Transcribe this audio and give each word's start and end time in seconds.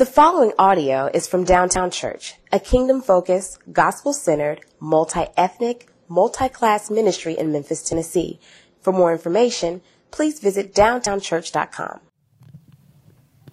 The 0.00 0.06
following 0.06 0.54
audio 0.58 1.10
is 1.12 1.28
from 1.28 1.44
Downtown 1.44 1.90
Church, 1.90 2.36
a 2.50 2.58
kingdom 2.58 3.02
focused, 3.02 3.58
gospel 3.70 4.14
centered, 4.14 4.62
multi 4.80 5.26
ethnic, 5.36 5.90
multi 6.08 6.48
class 6.48 6.90
ministry 6.90 7.36
in 7.38 7.52
Memphis, 7.52 7.82
Tennessee. 7.82 8.40
For 8.80 8.94
more 8.94 9.12
information, 9.12 9.82
please 10.10 10.40
visit 10.40 10.74
downtownchurch.com. 10.74 12.00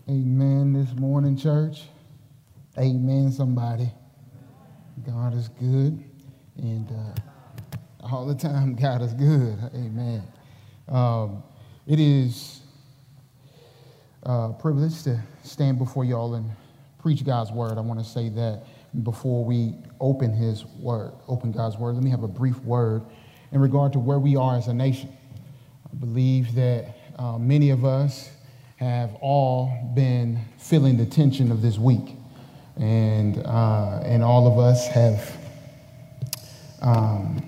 Amen 0.07 0.71
this 0.71 0.97
morning, 0.97 1.35
church. 1.35 1.81
Amen, 2.77 3.29
somebody. 3.29 3.91
God 5.05 5.33
is 5.33 5.49
good, 5.49 6.01
and 6.55 6.89
uh, 6.89 8.07
all 8.09 8.25
the 8.25 8.35
time, 8.35 8.73
God 8.73 9.01
is 9.01 9.13
good. 9.13 9.59
Amen. 9.75 10.23
Um, 10.87 11.43
it 11.85 11.99
is 11.99 12.56
a 14.27 14.53
privilege 14.59 15.03
to 15.03 15.17
stand 15.43 15.79
before 15.79 16.03
y'all 16.03 16.35
and 16.35 16.51
preach 16.99 17.23
God's 17.23 17.49
word. 17.49 17.77
I 17.77 17.81
want 17.81 17.97
to 17.99 18.05
say 18.05 18.27
that 18.29 18.63
before 19.03 19.45
we 19.45 19.75
open 20.01 20.33
His 20.33 20.65
word, 20.65 21.13
open 21.29 21.53
God's 21.53 21.77
word, 21.77 21.95
let 21.95 22.03
me 22.03 22.09
have 22.09 22.23
a 22.23 22.27
brief 22.27 22.59
word 22.59 23.03
in 23.53 23.61
regard 23.61 23.93
to 23.93 23.99
where 23.99 24.19
we 24.19 24.35
are 24.35 24.57
as 24.57 24.67
a 24.67 24.73
nation. 24.73 25.15
I 25.89 25.95
believe 25.95 26.53
that 26.55 26.93
uh, 27.17 27.37
many 27.37 27.69
of 27.69 27.85
us 27.85 28.29
have 28.75 29.15
all 29.21 29.93
been 29.95 30.39
feeling 30.57 30.97
the 30.97 31.05
tension 31.05 31.49
of 31.49 31.61
this 31.61 31.77
week, 31.77 32.17
and 32.75 33.37
uh, 33.45 34.01
and 34.03 34.21
all 34.21 34.45
of 34.45 34.59
us 34.59 34.87
have 34.89 35.37
um, 36.81 37.41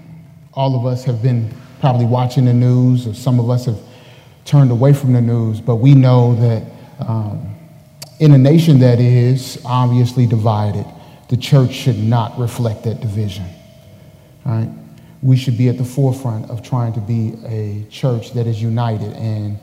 all 0.54 0.80
of 0.80 0.86
us 0.86 1.04
have 1.04 1.22
been 1.22 1.54
probably 1.82 2.06
watching 2.06 2.46
the 2.46 2.54
news, 2.54 3.06
or 3.06 3.14
some 3.14 3.38
of 3.38 3.50
us 3.50 3.66
have 3.66 3.80
turned 4.50 4.72
away 4.72 4.94
from 4.94 5.14
the 5.14 5.22
news, 5.22 5.62
but 5.62 5.76
we 5.76 5.94
know 5.94 6.34
that 6.34 6.64
um, 7.08 7.56
in 8.20 8.32
a 8.32 8.38
nation 8.38 8.80
that 8.80 9.00
is 9.00 9.62
obviously 9.64 10.26
divided, 10.26 10.86
the 11.30 11.38
church 11.38 11.72
should 11.72 12.00
not 12.00 12.38
reflect 12.40 12.84
that 12.84 13.00
division. 13.00 13.46
Right? 14.44 14.68
We 15.22 15.38
should 15.38 15.56
be 15.56 15.70
at 15.70 15.78
the 15.78 15.86
forefront 15.86 16.50
of 16.50 16.64
trying 16.64 16.94
to 16.94 17.00
be 17.00 17.36
a 17.46 17.86
church 17.92 18.34
that 18.34 18.48
is 18.48 18.60
united 18.60 19.14
and 19.14 19.60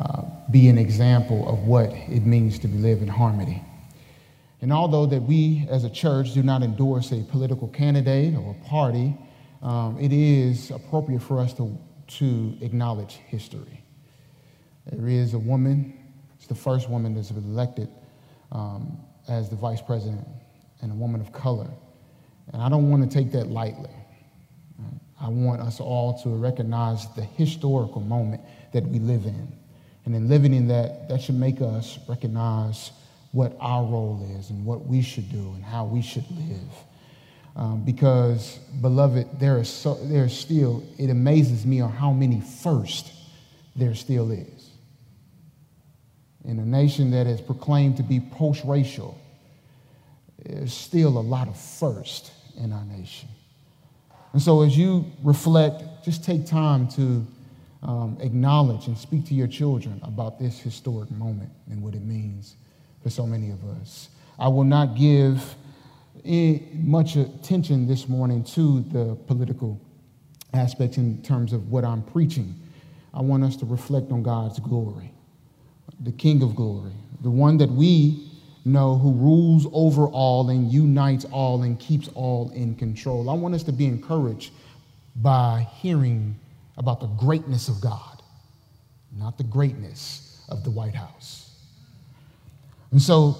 uh, 0.00 0.22
be 0.52 0.68
an 0.68 0.78
example 0.78 1.48
of 1.48 1.58
what 1.66 1.90
it 1.90 2.24
means 2.24 2.60
to 2.60 2.68
live 2.68 3.02
in 3.02 3.08
harmony. 3.08 3.64
And 4.60 4.72
although 4.72 5.06
that 5.06 5.22
we 5.22 5.66
as 5.68 5.82
a 5.82 5.90
church 5.90 6.32
do 6.32 6.44
not 6.44 6.62
endorse 6.62 7.10
a 7.10 7.24
political 7.24 7.66
candidate 7.66 8.36
or 8.36 8.54
a 8.54 8.68
party, 8.68 9.18
um, 9.62 9.98
it 10.00 10.12
is 10.12 10.70
appropriate 10.70 11.22
for 11.22 11.40
us 11.40 11.52
to, 11.54 11.76
to 12.18 12.56
acknowledge 12.60 13.14
history. 13.26 13.81
There 14.90 15.08
is 15.08 15.34
a 15.34 15.38
woman, 15.38 15.98
it's 16.36 16.46
the 16.46 16.54
first 16.54 16.90
woman 16.90 17.14
that's 17.14 17.30
been 17.30 17.44
elected 17.44 17.88
um, 18.50 18.98
as 19.28 19.48
the 19.48 19.56
vice 19.56 19.80
president, 19.80 20.26
and 20.80 20.90
a 20.90 20.94
woman 20.94 21.20
of 21.20 21.32
color. 21.32 21.70
And 22.52 22.60
I 22.60 22.68
don't 22.68 22.90
want 22.90 23.08
to 23.08 23.18
take 23.18 23.32
that 23.32 23.46
lightly. 23.46 23.90
I 25.22 25.28
want 25.28 25.60
us 25.60 25.78
all 25.78 26.20
to 26.24 26.30
recognize 26.30 27.06
the 27.14 27.22
historical 27.22 28.00
moment 28.00 28.42
that 28.72 28.84
we 28.84 28.98
live 28.98 29.24
in. 29.24 29.52
And 30.04 30.16
in 30.16 30.28
living 30.28 30.52
in 30.52 30.66
that, 30.66 31.08
that 31.08 31.22
should 31.22 31.36
make 31.36 31.60
us 31.60 32.00
recognize 32.08 32.90
what 33.30 33.56
our 33.60 33.84
role 33.84 34.28
is 34.36 34.50
and 34.50 34.64
what 34.64 34.84
we 34.84 35.00
should 35.00 35.30
do 35.30 35.52
and 35.54 35.62
how 35.62 35.84
we 35.84 36.02
should 36.02 36.28
live. 36.32 36.68
Um, 37.54 37.84
because, 37.84 38.58
beloved, 38.80 39.38
there 39.38 39.60
is, 39.60 39.68
so, 39.68 39.94
there 40.06 40.24
is 40.24 40.36
still, 40.36 40.82
it 40.98 41.08
amazes 41.08 41.64
me 41.64 41.80
on 41.80 41.92
how 41.92 42.12
many 42.12 42.40
first 42.40 43.12
there 43.76 43.94
still 43.94 44.32
is. 44.32 44.61
In 46.44 46.58
a 46.58 46.66
nation 46.66 47.10
that 47.12 47.26
is 47.26 47.40
proclaimed 47.40 47.96
to 47.98 48.02
be 48.02 48.20
post 48.20 48.64
racial, 48.64 49.18
there's 50.44 50.72
still 50.72 51.18
a 51.18 51.20
lot 51.20 51.48
of 51.48 51.56
first 51.58 52.32
in 52.56 52.72
our 52.72 52.84
nation. 52.84 53.28
And 54.32 54.40
so, 54.40 54.62
as 54.62 54.76
you 54.76 55.04
reflect, 55.22 55.82
just 56.04 56.24
take 56.24 56.46
time 56.46 56.88
to 56.88 57.26
um, 57.82 58.16
acknowledge 58.20 58.86
and 58.86 58.96
speak 58.96 59.26
to 59.26 59.34
your 59.34 59.46
children 59.46 60.00
about 60.02 60.38
this 60.38 60.58
historic 60.58 61.10
moment 61.10 61.50
and 61.70 61.82
what 61.82 61.94
it 61.94 62.02
means 62.02 62.56
for 63.02 63.10
so 63.10 63.26
many 63.26 63.50
of 63.50 63.64
us. 63.80 64.08
I 64.38 64.48
will 64.48 64.64
not 64.64 64.96
give 64.96 65.54
much 66.74 67.16
attention 67.16 67.86
this 67.86 68.08
morning 68.08 68.44
to 68.44 68.80
the 68.92 69.16
political 69.26 69.80
aspects 70.54 70.96
in 70.96 71.22
terms 71.22 71.52
of 71.52 71.70
what 71.70 71.84
I'm 71.84 72.02
preaching. 72.02 72.54
I 73.12 73.20
want 73.20 73.44
us 73.44 73.56
to 73.56 73.66
reflect 73.66 74.10
on 74.12 74.22
God's 74.22 74.58
glory, 74.60 75.12
the 76.02 76.12
King 76.12 76.42
of 76.42 76.54
glory, 76.54 76.92
the 77.22 77.30
one 77.30 77.58
that 77.58 77.70
we 77.70 78.28
know 78.64 78.96
who 78.96 79.12
rules 79.12 79.66
over 79.72 80.06
all 80.06 80.48
and 80.50 80.72
unites 80.72 81.24
all 81.26 81.62
and 81.62 81.78
keeps 81.78 82.08
all 82.14 82.50
in 82.50 82.74
control. 82.74 83.28
I 83.28 83.34
want 83.34 83.54
us 83.54 83.62
to 83.64 83.72
be 83.72 83.86
encouraged 83.86 84.52
by 85.16 85.66
hearing 85.74 86.38
about 86.76 87.00
the 87.00 87.06
greatness 87.06 87.68
of 87.68 87.80
God, 87.80 88.22
not 89.16 89.36
the 89.36 89.44
greatness 89.44 90.44
of 90.48 90.64
the 90.64 90.70
White 90.70 90.94
House. 90.94 91.50
And 92.90 93.00
so 93.00 93.36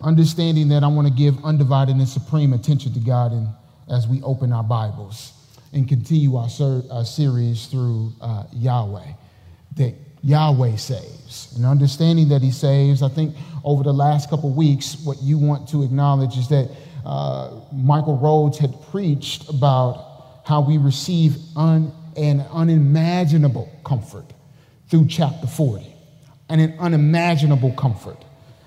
understanding 0.00 0.68
that 0.68 0.82
I 0.82 0.88
want 0.88 1.08
to 1.08 1.14
give 1.14 1.42
undivided 1.44 1.96
and 1.96 2.08
supreme 2.08 2.52
attention 2.52 2.92
to 2.94 3.00
God 3.00 3.32
and 3.32 3.48
as 3.88 4.08
we 4.08 4.20
open 4.22 4.52
our 4.52 4.64
Bibles 4.64 5.32
and 5.72 5.88
continue 5.88 6.36
our, 6.36 6.48
ser- 6.48 6.82
our 6.90 7.04
series 7.04 7.66
through 7.66 8.12
uh, 8.20 8.44
Yahweh, 8.52 9.12
that 9.76 9.94
Yahweh 10.26 10.76
saves. 10.76 11.54
And 11.56 11.64
understanding 11.64 12.28
that 12.30 12.42
He 12.42 12.50
saves, 12.50 13.02
I 13.02 13.08
think 13.08 13.34
over 13.64 13.82
the 13.82 13.92
last 13.92 14.28
couple 14.28 14.50
weeks, 14.50 14.96
what 15.04 15.22
you 15.22 15.38
want 15.38 15.68
to 15.68 15.84
acknowledge 15.84 16.36
is 16.36 16.48
that 16.48 16.68
uh, 17.04 17.60
Michael 17.72 18.18
Rhodes 18.18 18.58
had 18.58 18.74
preached 18.90 19.48
about 19.48 20.42
how 20.44 20.60
we 20.60 20.78
receive 20.78 21.36
un- 21.54 21.92
an 22.16 22.40
unimaginable 22.52 23.70
comfort 23.84 24.24
through 24.88 25.06
chapter 25.06 25.46
40, 25.46 25.86
and 26.48 26.60
an 26.60 26.74
unimaginable 26.78 27.72
comfort. 27.72 28.18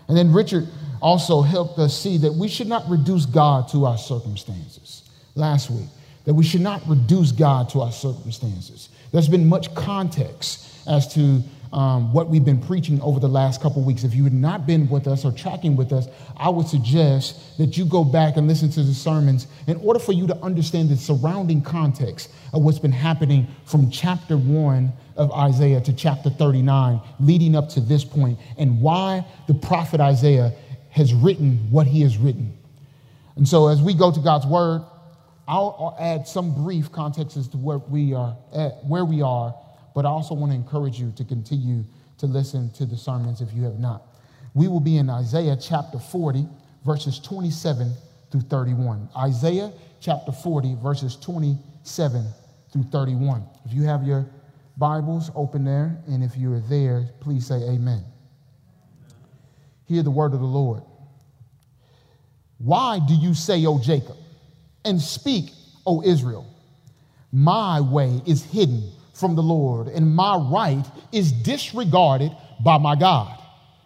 And 0.07 0.17
then 0.17 0.31
Richard 0.31 0.67
also 1.01 1.41
helped 1.41 1.79
us 1.79 1.97
see 1.97 2.17
that 2.19 2.33
we 2.33 2.47
should 2.47 2.67
not 2.67 2.89
reduce 2.89 3.25
God 3.25 3.67
to 3.69 3.85
our 3.85 3.97
circumstances 3.97 5.09
last 5.35 5.69
week, 5.69 5.87
that 6.25 6.33
we 6.33 6.43
should 6.43 6.61
not 6.61 6.81
reduce 6.87 7.31
God 7.31 7.69
to 7.69 7.81
our 7.81 7.91
circumstances. 7.91 8.89
There's 9.11 9.29
been 9.29 9.47
much 9.47 9.73
context 9.75 10.68
as 10.89 11.13
to 11.13 11.41
um, 11.71 12.11
what 12.11 12.29
we've 12.29 12.43
been 12.43 12.59
preaching 12.59 12.99
over 13.01 13.19
the 13.19 13.27
last 13.27 13.61
couple 13.61 13.83
weeks. 13.83 14.03
If 14.03 14.15
you 14.15 14.23
had 14.23 14.33
not 14.33 14.65
been 14.65 14.89
with 14.89 15.07
us 15.07 15.23
or 15.23 15.31
tracking 15.31 15.75
with 15.75 15.93
us, 15.93 16.07
I 16.35 16.49
would 16.49 16.67
suggest 16.67 17.57
that 17.59 17.77
you 17.77 17.85
go 17.85 18.03
back 18.03 18.37
and 18.37 18.47
listen 18.47 18.71
to 18.71 18.83
the 18.83 18.93
sermons 18.93 19.47
in 19.67 19.77
order 19.77 19.99
for 19.99 20.13
you 20.13 20.25
to 20.27 20.35
understand 20.37 20.89
the 20.89 20.97
surrounding 20.97 21.61
context 21.61 22.31
of 22.53 22.63
what's 22.63 22.79
been 22.79 22.91
happening 22.91 23.47
from 23.65 23.91
chapter 23.91 24.35
one 24.35 24.91
of 25.15 25.31
Isaiah 25.31 25.79
to 25.81 25.93
chapter 25.93 26.29
39, 26.29 27.01
leading 27.19 27.55
up 27.55 27.69
to 27.69 27.81
this 27.81 28.03
point, 28.03 28.39
and 28.57 28.81
why 28.81 29.25
the 29.47 29.53
prophet 29.53 29.99
Isaiah 29.99 30.53
has 30.89 31.13
written 31.13 31.57
what 31.69 31.85
he 31.85 32.01
has 32.01 32.17
written. 32.17 32.57
And 33.35 33.47
so, 33.47 33.67
as 33.67 33.81
we 33.81 33.93
go 33.93 34.11
to 34.11 34.19
God's 34.19 34.47
word, 34.47 34.81
I'll 35.47 35.95
add 35.99 36.27
some 36.27 36.53
brief 36.53 36.91
context 36.91 37.35
as 37.35 37.47
to 37.49 37.57
where 37.57 37.79
we 37.79 38.13
are 38.13 38.35
at, 38.53 38.85
where 38.85 39.05
we 39.05 39.21
are, 39.21 39.55
but 39.99 40.05
I 40.05 40.11
also 40.11 40.33
want 40.33 40.53
to 40.53 40.55
encourage 40.55 40.97
you 40.97 41.11
to 41.17 41.25
continue 41.25 41.83
to 42.19 42.25
listen 42.25 42.71
to 42.71 42.85
the 42.85 42.95
sermons 42.95 43.41
if 43.41 43.53
you 43.53 43.63
have 43.63 43.79
not. 43.79 44.03
We 44.53 44.69
will 44.69 44.79
be 44.79 44.95
in 44.95 45.09
Isaiah 45.09 45.57
chapter 45.61 45.99
40, 45.99 46.47
verses 46.85 47.19
27 47.19 47.91
through 48.31 48.39
31. 48.39 49.09
Isaiah 49.17 49.73
chapter 49.99 50.31
40, 50.31 50.75
verses 50.75 51.17
27 51.17 52.25
through 52.71 52.83
31. 52.83 53.43
If 53.65 53.73
you 53.73 53.83
have 53.83 54.05
your 54.05 54.25
Bibles 54.77 55.31
open 55.35 55.65
there, 55.65 56.01
and 56.07 56.23
if 56.23 56.37
you 56.37 56.53
are 56.53 56.61
there, 56.61 57.09
please 57.19 57.45
say 57.47 57.55
amen. 57.55 58.01
Hear 59.85 60.01
the 60.01 60.11
word 60.11 60.33
of 60.33 60.39
the 60.39 60.45
Lord. 60.45 60.81
Why 62.57 63.01
do 63.05 63.15
you 63.15 63.33
say, 63.33 63.65
O 63.65 63.81
Jacob, 63.81 64.15
and 64.85 65.01
speak, 65.01 65.49
O 65.85 66.01
Israel? 66.03 66.47
My 67.33 67.81
way 67.81 68.21
is 68.25 68.45
hidden 68.45 68.93
from 69.19 69.35
the 69.35 69.43
Lord, 69.43 69.87
and 69.87 70.15
my 70.15 70.35
right 70.35 70.85
is 71.11 71.31
disregarded 71.31 72.31
by 72.63 72.77
my 72.77 72.95
God. 72.95 73.37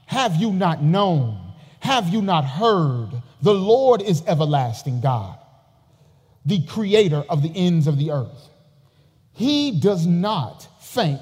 Have 0.06 0.36
you 0.36 0.52
not 0.52 0.84
known? 0.84 1.40
Have 1.80 2.10
you 2.10 2.22
not 2.22 2.46
heard? 2.46 3.10
The 3.42 3.54
Lord 3.54 4.02
is 4.02 4.24
everlasting 4.28 5.02
God, 5.02 5.38
the 6.46 6.66
creator 6.66 7.24
of 7.30 7.42
the 7.42 7.52
ends 7.56 7.88
of 7.88 7.98
the 7.98 8.12
earth. 8.12 8.50
He 9.34 9.80
does 9.80 10.06
not 10.06 10.68
faint 10.80 11.22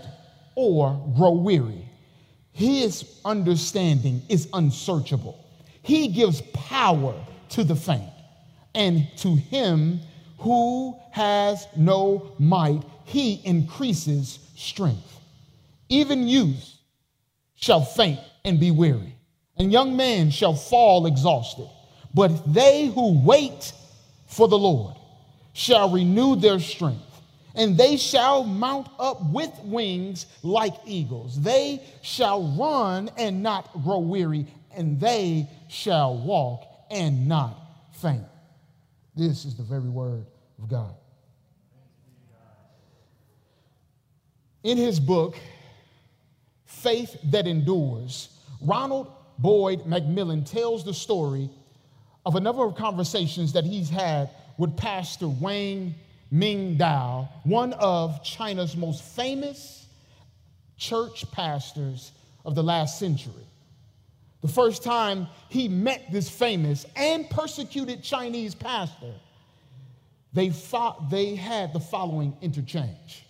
or 0.56 0.94
grow 1.16 1.31
weary. 1.31 1.88
His 2.52 3.19
understanding 3.24 4.22
is 4.28 4.50
unsearchable. 4.54 5.44
He 5.81 6.10
gives 6.10 6.42
power 6.54 7.16
to 7.50 7.64
the 7.64 7.75
faint, 7.75 8.12
and 8.75 9.07
to 9.18 9.36
him 9.36 10.02
who 10.38 10.96
has 11.12 11.68
no 11.75 12.34
might, 12.38 12.84
he 13.12 13.42
increases 13.44 14.40
strength. 14.56 15.19
Even 15.90 16.28
youth 16.28 16.78
shall 17.56 17.81
faint 17.81 18.19
and 18.46 18.60
be 18.60 18.72
weary, 18.72 19.16
and 19.58 19.72
young 19.72 19.98
men 19.98 20.31
shall 20.31 20.56
fall 20.56 21.06
exhausted. 21.06 21.69
But 22.13 22.54
they 22.54 22.88
who 22.88 23.22
wait 23.24 23.74
for 24.28 24.48
the 24.48 24.58
Lord 24.58 24.96
shall 25.54 25.92
renew 25.92 26.38
their 26.38 26.60
strength, 26.60 27.22
and 27.54 27.78
they 27.78 27.98
shall 27.98 28.46
mount 28.46 28.88
up 28.98 29.22
with 29.25 29.52
wings 29.64 30.25
like 30.42 30.74
eagles. 30.86 31.40
They 31.40 31.84
shall 32.02 32.56
run 32.57 33.10
and 33.18 33.44
not 33.44 33.72
grow 33.84 34.00
weary, 34.00 34.48
and 34.74 35.00
they 35.00 35.50
shall 35.68 36.18
walk 36.18 36.66
and 36.90 37.28
not 37.28 37.57
faint. 37.92 38.24
This 39.16 39.44
is 39.44 39.56
the 39.56 39.64
very 39.64 39.90
word 39.90 40.25
of 40.57 40.69
God. 40.69 40.96
In 44.63 44.78
his 44.78 45.00
book, 45.00 45.38
Faith 46.66 47.18
That 47.25 47.48
Endures, 47.48 48.30
Ronald 48.62 49.12
Boyd 49.40 49.86
MacMillan 49.86 50.50
tells 50.50 50.84
the 50.84 50.94
story 50.94 51.50
of 52.25 52.36
a 52.36 52.40
number 52.40 52.63
of 52.63 52.75
conversations 52.75 53.54
that 53.54 53.66
he's 53.66 53.90
had 53.90 54.30
with 54.58 54.78
Pastor 54.78 55.28
Wang 55.28 55.96
Mingdao, 56.31 57.28
one 57.44 57.74
of 57.74 58.24
China's 58.24 58.78
most 58.78 59.02
famous 59.02 59.88
church 60.78 61.30
pastors 61.31 62.12
of 62.46 62.54
the 62.54 62.64
last 62.64 63.00
century. 63.00 63.34
The 64.42 64.48
first 64.48 64.84
time 64.84 65.28
he 65.50 65.68
met 65.68 66.12
this 66.12 66.30
famous 66.30 66.86
and 66.96 67.30
persecuted 67.30 68.04
Chinese 68.04 68.56
pastor, 68.56 69.14
they, 70.34 70.50
fought, 70.50 71.10
they 71.10 71.36
had 71.36 71.74
the 71.74 71.80
following 71.80 72.36
interchange. 72.42 73.25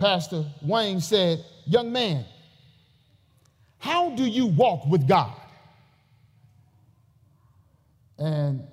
Pastor 0.00 0.46
Wayne 0.62 1.00
said, 1.00 1.44
Young 1.66 1.92
man, 1.92 2.24
how 3.78 4.10
do 4.16 4.24
you 4.24 4.46
walk 4.46 4.86
with 4.86 5.06
God? 5.06 5.36
And 8.18 8.66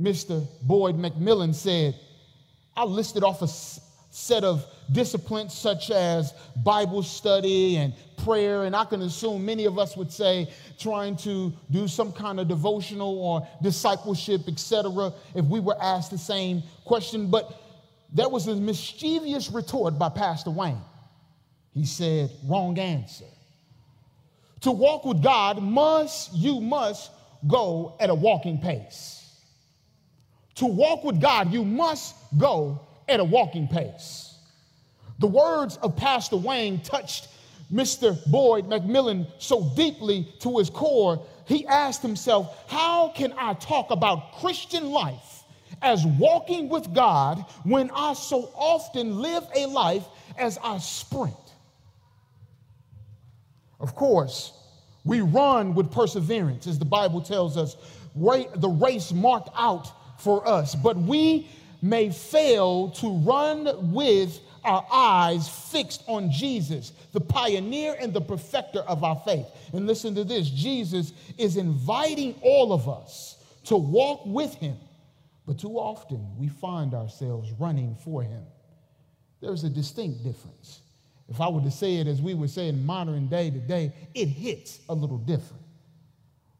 Mr. 0.00 0.46
Boyd 0.62 0.96
MacMillan 0.96 1.52
said, 1.52 1.98
I 2.76 2.84
listed 2.84 3.24
off 3.24 3.42
a 3.42 3.48
set 3.48 4.44
of 4.44 4.64
disciplines 4.92 5.52
such 5.52 5.90
as 5.90 6.32
Bible 6.64 7.02
study 7.02 7.76
and 7.76 7.92
prayer, 8.18 8.64
and 8.64 8.76
I 8.76 8.84
can 8.84 9.02
assume 9.02 9.44
many 9.44 9.64
of 9.64 9.80
us 9.80 9.96
would 9.96 10.12
say 10.12 10.48
trying 10.78 11.16
to 11.18 11.52
do 11.72 11.88
some 11.88 12.12
kind 12.12 12.38
of 12.38 12.46
devotional 12.46 13.18
or 13.18 13.46
discipleship, 13.62 14.42
etc., 14.46 15.12
if 15.34 15.44
we 15.44 15.58
were 15.58 15.76
asked 15.82 16.12
the 16.12 16.18
same 16.18 16.62
question. 16.84 17.30
But 17.30 17.65
there 18.16 18.30
was 18.30 18.46
a 18.46 18.56
mischievous 18.56 19.50
retort 19.50 19.98
by 19.98 20.08
Pastor 20.08 20.50
Wayne. 20.50 20.80
He 21.74 21.84
said, 21.84 22.30
Wrong 22.46 22.78
answer. 22.78 23.26
To 24.62 24.72
walk 24.72 25.04
with 25.04 25.22
God, 25.22 25.62
must 25.62 26.32
you 26.32 26.62
must 26.62 27.10
go 27.46 27.94
at 28.00 28.08
a 28.08 28.14
walking 28.14 28.58
pace. 28.58 29.22
To 30.54 30.64
walk 30.64 31.04
with 31.04 31.20
God, 31.20 31.52
you 31.52 31.62
must 31.62 32.14
go 32.38 32.80
at 33.06 33.20
a 33.20 33.24
walking 33.24 33.68
pace. 33.68 34.34
The 35.18 35.26
words 35.26 35.76
of 35.82 35.94
Pastor 35.94 36.38
Wayne 36.38 36.80
touched 36.80 37.28
Mr. 37.70 38.18
Boyd 38.30 38.66
MacMillan 38.66 39.26
so 39.38 39.70
deeply 39.76 40.32
to 40.40 40.56
his 40.56 40.70
core, 40.70 41.22
he 41.44 41.66
asked 41.66 42.00
himself, 42.00 42.64
How 42.66 43.10
can 43.10 43.34
I 43.36 43.52
talk 43.54 43.90
about 43.90 44.38
Christian 44.40 44.90
life 44.90 45.35
as 45.82 46.04
walking 46.04 46.68
with 46.68 46.92
God 46.94 47.44
when 47.64 47.90
I 47.94 48.14
so 48.14 48.50
often 48.54 49.20
live 49.20 49.44
a 49.54 49.66
life 49.66 50.04
as 50.38 50.58
I 50.62 50.78
sprint? 50.78 51.34
Of 53.80 53.94
course, 53.94 54.52
we 55.04 55.20
run 55.20 55.74
with 55.74 55.92
perseverance, 55.92 56.66
as 56.66 56.78
the 56.78 56.84
Bible 56.84 57.20
tells 57.20 57.56
us, 57.56 57.76
the 58.14 58.76
race 58.80 59.12
marked 59.12 59.50
out 59.56 59.92
for 60.18 60.46
us, 60.48 60.74
but 60.74 60.96
we 60.96 61.48
may 61.82 62.10
fail 62.10 62.90
to 62.90 63.10
run 63.18 63.92
with 63.92 64.40
our 64.64 64.84
eyes 64.90 65.48
fixed 65.48 66.02
on 66.08 66.30
Jesus, 66.30 66.92
the 67.12 67.20
pioneer 67.20 67.96
and 68.00 68.12
the 68.12 68.20
perfecter 68.20 68.80
of 68.80 69.04
our 69.04 69.16
faith. 69.24 69.46
And 69.72 69.86
listen 69.86 70.14
to 70.16 70.24
this 70.24 70.50
Jesus 70.50 71.12
is 71.38 71.56
inviting 71.56 72.34
all 72.42 72.72
of 72.72 72.88
us 72.88 73.36
to 73.64 73.76
walk 73.76 74.22
with 74.24 74.54
him, 74.54 74.76
but 75.46 75.58
too 75.58 75.78
often 75.78 76.36
we 76.36 76.48
find 76.48 76.92
ourselves 76.92 77.52
running 77.52 77.94
for 77.94 78.22
him. 78.22 78.42
There's 79.40 79.64
a 79.64 79.70
distinct 79.70 80.24
difference. 80.24 80.80
If 81.28 81.40
I 81.40 81.48
were 81.48 81.60
to 81.60 81.70
say 81.70 81.96
it 81.96 82.06
as 82.06 82.20
we 82.20 82.34
would 82.34 82.50
say 82.50 82.68
in 82.68 82.84
modern 82.84 83.28
day 83.28 83.50
today, 83.50 83.92
it 84.14 84.26
hits 84.26 84.80
a 84.88 84.94
little 84.94 85.18
different 85.18 85.62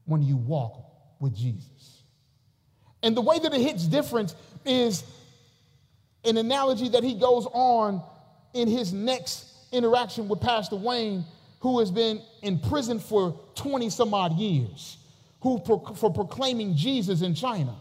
when 0.05 0.23
you 0.23 0.37
walk 0.37 0.85
with 1.21 1.35
Jesus. 1.35 2.03
And 3.03 3.17
the 3.17 3.21
way 3.21 3.39
that 3.39 3.53
it 3.53 3.61
hits 3.61 3.85
different 3.87 4.35
is 4.65 5.05
an 6.25 6.37
analogy 6.37 6.89
that 6.91 7.05
he 7.05 7.15
goes 7.15 7.47
on 7.53 8.03
in 8.55 8.69
his 8.69 8.93
next 8.93 9.53
interaction 9.73 10.29
with 10.29 10.41
Pastor 10.41 10.77
Wayne, 10.77 11.25
who 11.61 11.79
has 11.81 11.91
been 11.91 12.21
in 12.43 12.59
prison 12.59 12.99
for 12.99 13.39
20 13.55 13.91
some 13.91 14.15
odd 14.15 14.33
years, 14.35 14.99
who 15.41 15.59
for 15.65 16.13
proclaiming 16.13 16.75
Jesus 16.77 17.23
in 17.23 17.35
China. 17.35 17.75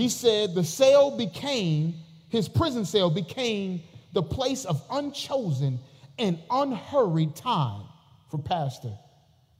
He 0.00 0.08
said 0.08 0.54
the 0.54 0.64
cell 0.64 1.16
became, 1.16 1.94
his 2.28 2.48
prison 2.48 2.84
cell 2.84 3.10
became 3.10 3.82
the 4.12 4.22
place 4.22 4.64
of 4.64 4.82
unchosen 4.90 5.78
and 6.18 6.38
unhurried 6.50 7.36
time 7.36 7.82
for 8.30 8.38
Pastor 8.38 8.92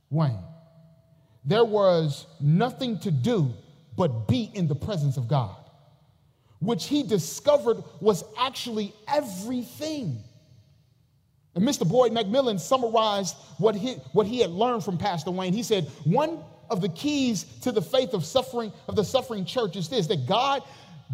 Wayne. 0.09 0.43
There 1.45 1.65
was 1.65 2.27
nothing 2.41 2.99
to 3.01 3.11
do 3.11 3.53
but 3.97 4.29
be 4.29 4.51
in 4.55 4.67
the 4.67 4.75
presence 4.75 5.17
of 5.17 5.29
God 5.29 5.57
which 6.61 6.87
he 6.87 7.03
discovered 7.03 7.83
was 8.01 8.23
actually 8.39 8.95
everything. 9.09 10.23
And 11.55 11.67
Mr. 11.67 11.89
Boyd 11.89 12.13
MacMillan 12.13 12.61
summarized 12.61 13.35
what 13.59 13.75
he, 13.75 13.95
what 14.13 14.27
he 14.27 14.41
had 14.41 14.51
learned 14.51 14.85
from 14.85 14.99
Pastor 14.99 15.31
Wayne. 15.31 15.53
He 15.53 15.63
said, 15.63 15.89
one 16.05 16.39
of 16.71 16.81
the 16.81 16.89
keys 16.89 17.45
to 17.63 17.73
the 17.73 17.83
faith 17.83 18.15
of 18.15 18.25
suffering 18.25 18.73
of 18.89 18.97
the 18.97 19.05
suffering 19.05 19.45
church 19.45 19.77
is 19.77 19.89
this 19.89 20.07
that 20.07 20.27
God 20.27 20.63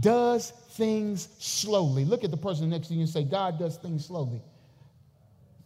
does 0.00 0.50
things 0.70 1.28
slowly. 1.38 2.04
Look 2.04 2.24
at 2.24 2.30
the 2.30 2.36
person 2.36 2.70
next 2.70 2.88
to 2.88 2.94
you 2.94 3.00
and 3.00 3.08
say, 3.08 3.24
God 3.24 3.58
does 3.58 3.76
things 3.76 4.06
slowly. 4.06 4.42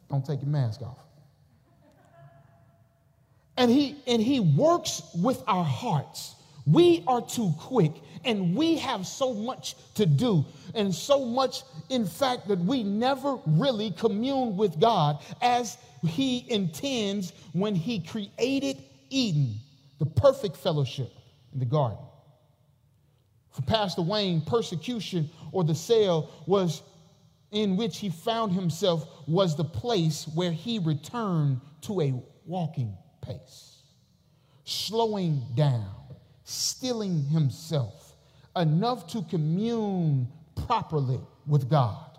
Don't 0.09 0.25
take 0.25 0.41
your 0.41 0.51
mask 0.51 0.83
off. 0.83 0.99
And 3.57 3.71
he 3.71 3.97
and 4.07 4.23
he 4.23 4.41
works 4.41 5.03
with 5.15 5.43
our 5.47 5.65
hearts. 5.65 6.37
We 6.67 7.05
are 7.07 7.21
too 7.21 7.53
quick 7.59 7.93
and 8.25 8.55
we 8.55 8.77
have 8.79 9.07
so 9.07 9.33
much 9.33 9.77
to 9.95 10.07
do 10.07 10.45
and 10.75 10.95
so 10.95 11.25
much, 11.25 11.63
in 11.89 12.07
fact, 12.07 12.49
that 12.49 12.59
we 12.59 12.83
never 12.83 13.39
really 13.47 13.91
commune 13.93 14.57
with 14.57 14.79
God 14.79 15.23
as 15.41 15.79
He 16.07 16.47
intends 16.51 17.33
when 17.53 17.75
He 17.75 18.01
created 18.01 18.83
Eden, 19.11 19.55
the 20.01 20.07
perfect 20.07 20.57
fellowship 20.57 21.13
in 21.53 21.61
the 21.61 21.65
garden. 21.65 22.05
For 23.53 23.63
Pastor 23.63 24.03
Wayne, 24.03 24.41
persecution 24.41 25.31
or 25.53 25.63
the 25.63 25.75
cell 25.75 26.31
was 26.47 26.83
in 27.53 27.77
which 27.77 27.99
he 27.99 28.11
found 28.11 28.53
himself 28.53 29.07
was 29.29 29.57
the 29.57 29.65
place 29.65 30.27
where 30.35 30.53
he 30.53 30.81
returned 30.81 31.61
to 31.83 32.01
a 32.01 32.15
walking 32.45 32.97
pace, 33.23 33.83
slowing 34.65 35.43
down 35.55 35.95
stilling 36.51 37.23
himself 37.27 38.17
enough 38.57 39.07
to 39.07 39.23
commune 39.23 40.27
properly 40.67 41.21
with 41.47 41.71
God. 41.71 42.19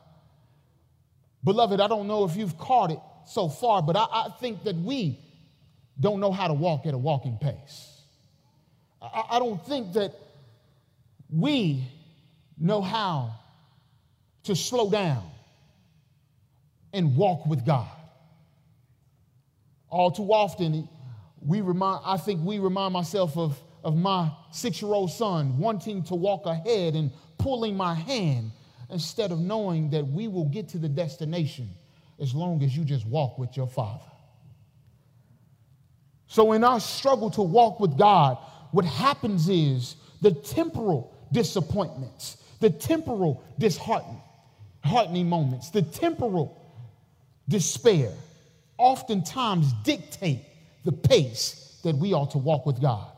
Beloved, 1.44 1.82
I 1.82 1.88
don't 1.88 2.08
know 2.08 2.24
if 2.24 2.38
you've 2.38 2.58
caught 2.58 2.92
it 2.92 3.00
so 3.26 3.50
far, 3.50 3.82
but 3.82 3.98
I, 3.98 4.06
I 4.10 4.30
think 4.40 4.64
that 4.64 4.78
we 4.78 5.20
don't 6.02 6.20
know 6.20 6.32
how 6.32 6.48
to 6.48 6.54
walk 6.54 6.86
at 6.86 6.94
a 6.94 6.98
walking 6.98 7.38
pace. 7.38 8.02
I, 9.02 9.24
I 9.32 9.40
don't 9.40 9.66
think 9.66 9.94
that 9.94 10.14
we 11.30 11.84
know 12.58 12.82
how 12.82 13.36
to 14.44 14.56
slow 14.56 14.90
down 14.90 15.24
and 16.92 17.16
walk 17.16 17.46
with 17.46 17.66
God. 17.66 17.88
All 19.88 20.12
too 20.12 20.34
often, 20.34 20.90
we 21.42 21.62
remind, 21.62 22.02
I 22.06 22.18
think 22.18 22.42
we 22.44 22.60
remind 22.60 22.94
myself 22.94 23.38
of 23.38 23.58
of 23.84 23.96
my 23.96 24.32
six 24.52 24.82
year 24.82 24.92
old 24.92 25.12
son 25.12 25.58
wanting 25.58 26.04
to 26.04 26.16
walk 26.16 26.46
ahead 26.46 26.96
and 26.96 27.12
pulling 27.38 27.76
my 27.76 27.94
hand 27.94 28.52
instead 28.90 29.32
of 29.32 29.40
knowing 29.40 29.90
that 29.90 30.06
we 30.06 30.28
will 30.28 30.46
get 30.46 30.70
to 30.70 30.78
the 30.78 30.90
destination 30.90 31.70
as 32.20 32.36
long 32.36 32.62
as 32.64 32.76
you 32.76 32.84
just 32.84 33.06
walk 33.08 33.38
with 33.40 33.58
your 33.58 33.68
father. 33.68 34.06
So, 36.32 36.54
in 36.54 36.64
our 36.64 36.80
struggle 36.80 37.30
to 37.32 37.42
walk 37.42 37.82
with 37.82 37.98
God, 37.98 38.38
what 38.72 38.86
happens 38.86 39.50
is 39.50 39.98
the 40.22 40.32
temporal 40.32 41.14
disappointments, 41.34 42.38
the 42.62 42.70
temporal 42.70 43.44
disheartening 43.60 45.28
moments, 45.28 45.72
the 45.72 45.82
temporal 45.82 46.58
despair 47.50 48.14
oftentimes 48.78 49.74
dictate 49.84 50.40
the 50.86 50.94
pace 50.94 51.78
that 51.84 51.98
we 51.98 52.14
ought 52.14 52.32
to 52.32 52.38
walk 52.38 52.66
with 52.66 52.80
God. 52.80 53.12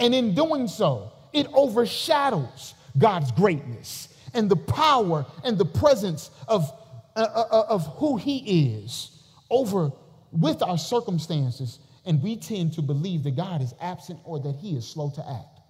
And 0.00 0.16
in 0.16 0.34
doing 0.34 0.66
so, 0.66 1.12
it 1.32 1.46
overshadows 1.54 2.74
God's 2.98 3.30
greatness 3.30 4.08
and 4.34 4.50
the 4.50 4.56
power 4.56 5.26
and 5.44 5.56
the 5.56 5.64
presence 5.64 6.32
of, 6.48 6.68
uh, 7.14 7.20
uh, 7.20 7.44
uh, 7.52 7.66
of 7.68 7.86
who 7.98 8.16
He 8.16 8.74
is 8.74 9.16
over 9.48 9.92
with 10.32 10.62
our 10.62 10.78
circumstances. 10.78 11.78
And 12.04 12.20
we 12.22 12.36
tend 12.36 12.72
to 12.74 12.82
believe 12.82 13.22
that 13.24 13.36
God 13.36 13.62
is 13.62 13.74
absent 13.80 14.18
or 14.24 14.40
that 14.40 14.56
He 14.56 14.76
is 14.76 14.88
slow 14.88 15.10
to 15.10 15.20
act. 15.28 15.60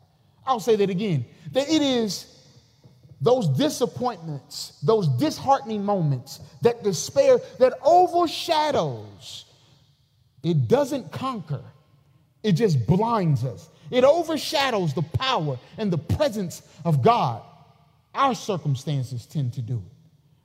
I'll 0.47 0.61
say 0.61 0.77
that 0.77 0.91
again 0.91 1.25
that 1.53 1.69
it 1.69 1.83
is 1.83 2.39
those 3.21 3.49
disappointments, 3.49 4.79
those 4.83 5.07
disheartening 5.09 5.85
moments, 5.85 6.41
that 6.63 6.83
despair 6.83 7.39
that 7.61 7.75
overshadows, 7.85 9.45
it 10.43 10.67
doesn't 10.67 11.13
conquer, 11.13 11.63
it 12.43 12.53
just 12.53 12.85
blinds 12.87 13.45
us. 13.45 13.69
It 13.93 14.05
overshadows 14.05 14.95
the 14.95 15.03
power 15.03 15.59
and 15.79 15.93
the 15.93 15.99
presence 15.99 16.63
of 16.85 17.03
God. 17.03 17.43
Our 18.15 18.35
circumstances 18.35 19.27
tend 19.27 19.53
to 19.55 19.63
do 19.63 19.77
it, 19.77 19.93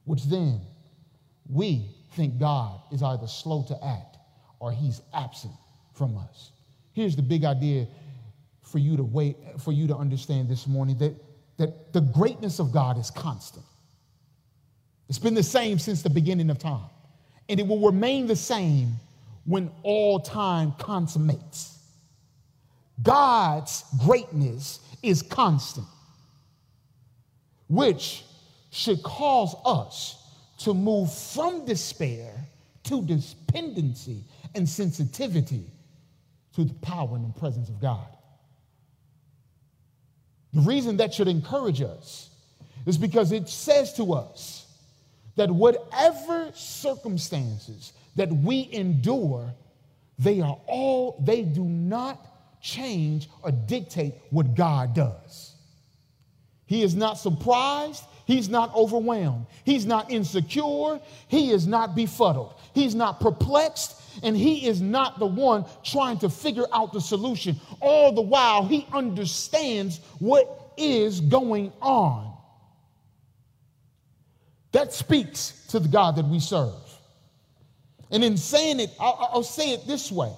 which 0.05 0.25
then 0.25 0.61
we 1.49 1.89
think 2.15 2.39
God 2.39 2.79
is 2.91 3.03
either 3.03 3.27
slow 3.27 3.63
to 3.67 3.85
act 3.85 4.17
or 4.59 4.71
he's 4.71 5.01
absent 5.13 5.53
from 5.93 6.17
us. 6.17 6.51
Here's 6.93 7.15
the 7.15 7.21
big 7.21 7.45
idea 7.45 7.87
for 8.63 8.79
you 8.79 8.97
to 8.97 9.03
wait, 9.03 9.37
for 9.59 9.71
you 9.71 9.87
to 9.87 9.95
understand 9.95 10.49
this 10.49 10.67
morning 10.67 10.97
that, 10.97 11.15
that 11.57 11.93
the 11.93 12.01
greatness 12.01 12.59
of 12.59 12.71
God 12.71 12.97
is 12.97 13.09
constant. 13.11 13.65
It's 15.09 15.19
been 15.19 15.35
the 15.35 15.43
same 15.43 15.79
since 15.79 16.01
the 16.01 16.09
beginning 16.09 16.49
of 16.49 16.59
time, 16.59 16.89
and 17.47 17.59
it 17.59 17.67
will 17.67 17.79
remain 17.79 18.27
the 18.27 18.35
same 18.35 18.93
when 19.45 19.71
all 19.83 20.19
time 20.19 20.73
consummates. 20.77 21.79
God's 23.01 23.85
greatness 24.03 24.79
is 25.01 25.21
constant, 25.21 25.87
which 27.69 28.25
should 28.71 29.01
cause 29.03 29.55
us 29.65 30.26
to 30.57 30.73
move 30.73 31.13
from 31.13 31.65
despair 31.65 32.33
to 32.83 33.01
dependency 33.03 34.23
and 34.55 34.67
sensitivity 34.67 35.65
to 36.55 36.63
the 36.63 36.73
power 36.75 37.15
and 37.15 37.33
the 37.33 37.39
presence 37.39 37.69
of 37.69 37.79
God. 37.79 38.07
The 40.53 40.61
reason 40.61 40.97
that 40.97 41.13
should 41.13 41.27
encourage 41.27 41.81
us 41.81 42.29
is 42.85 42.97
because 42.97 43.31
it 43.31 43.49
says 43.49 43.93
to 43.93 44.13
us 44.13 44.65
that 45.35 45.51
whatever 45.51 46.51
circumstances 46.53 47.93
that 48.15 48.31
we 48.31 48.69
endure, 48.71 49.53
they 50.17 50.41
are 50.41 50.57
all, 50.65 51.21
they 51.23 51.43
do 51.43 51.63
not 51.63 52.25
change 52.61 53.29
or 53.43 53.51
dictate 53.51 54.15
what 54.31 54.55
God 54.55 54.95
does. 54.95 55.53
He 56.65 56.81
is 56.81 56.95
not 56.95 57.19
surprised. 57.19 58.03
He's 58.27 58.49
not 58.49 58.75
overwhelmed. 58.75 59.45
He's 59.63 59.85
not 59.85 60.11
insecure. 60.11 60.99
He 61.29 61.51
is 61.51 61.65
not 61.65 61.95
befuddled. 61.95 62.55
He's 62.75 62.93
not 62.93 63.21
perplexed. 63.21 64.01
And 64.21 64.35
he 64.35 64.67
is 64.67 64.81
not 64.81 65.17
the 65.17 65.25
one 65.25 65.63
trying 65.81 66.19
to 66.19 66.29
figure 66.29 66.65
out 66.73 66.91
the 66.91 66.99
solution. 66.99 67.55
All 67.79 68.11
the 68.11 68.21
while, 68.21 68.65
he 68.65 68.85
understands 68.91 70.01
what 70.19 70.73
is 70.75 71.21
going 71.21 71.71
on. 71.81 72.35
That 74.73 74.91
speaks 74.93 75.65
to 75.69 75.79
the 75.79 75.87
God 75.87 76.17
that 76.17 76.27
we 76.27 76.41
serve. 76.41 76.73
And 78.11 78.25
in 78.25 78.35
saying 78.35 78.81
it, 78.81 78.89
I'll, 78.99 79.29
I'll 79.33 79.43
say 79.43 79.71
it 79.71 79.87
this 79.87 80.11
way 80.11 80.33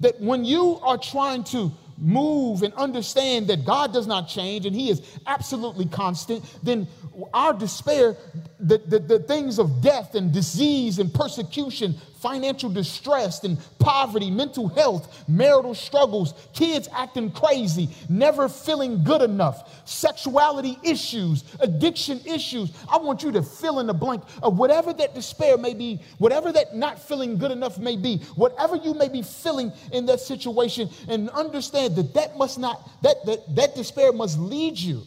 that 0.00 0.20
when 0.20 0.44
you 0.44 0.78
are 0.82 0.98
trying 0.98 1.44
to 1.44 1.72
move 2.00 2.62
and 2.62 2.72
understand 2.74 3.48
that 3.48 3.64
God 3.64 3.92
does 3.92 4.06
not 4.06 4.28
change 4.28 4.66
and 4.66 4.74
He 4.74 4.90
is 4.90 5.02
absolutely 5.26 5.86
constant, 5.86 6.44
then 6.62 6.88
our 7.34 7.52
despair, 7.52 8.16
the, 8.60 8.78
the, 8.78 8.98
the, 8.98 9.18
things 9.20 9.58
of 9.58 9.80
death 9.80 10.14
and 10.14 10.32
disease 10.32 10.98
and 10.98 11.12
persecution, 11.12 11.94
financial 12.20 12.68
distress 12.68 13.42
and 13.44 13.58
poverty, 13.78 14.30
mental 14.30 14.68
health, 14.68 15.24
marital 15.28 15.74
struggles, 15.74 16.34
kids 16.52 16.88
acting 16.94 17.30
crazy, 17.30 17.88
never 18.08 18.48
feeling 18.48 19.02
good 19.02 19.22
enough, 19.22 19.88
sexuality 19.88 20.78
issues, 20.82 21.44
addiction 21.60 22.20
issues. 22.26 22.70
I 22.90 22.98
want 22.98 23.22
you 23.22 23.32
to 23.32 23.42
fill 23.42 23.80
in 23.80 23.86
the 23.86 23.94
blank 23.94 24.22
of 24.42 24.58
whatever 24.58 24.92
that 24.92 25.14
despair 25.14 25.56
may 25.56 25.74
be, 25.74 26.00
whatever 26.18 26.52
that 26.52 26.76
not 26.76 27.00
feeling 27.00 27.38
good 27.38 27.50
enough 27.50 27.78
may 27.78 27.96
be, 27.96 28.18
whatever 28.36 28.76
you 28.76 28.94
may 28.94 29.08
be 29.08 29.22
feeling 29.22 29.72
in 29.92 30.06
that 30.06 30.20
situation, 30.20 30.90
and 31.08 31.30
understand 31.30 31.96
that 31.96 32.12
that 32.14 32.36
must 32.36 32.58
not, 32.58 32.88
that, 33.02 33.24
that, 33.24 33.54
that 33.56 33.74
despair 33.74 34.12
must 34.12 34.38
lead 34.38 34.78
you 34.78 35.06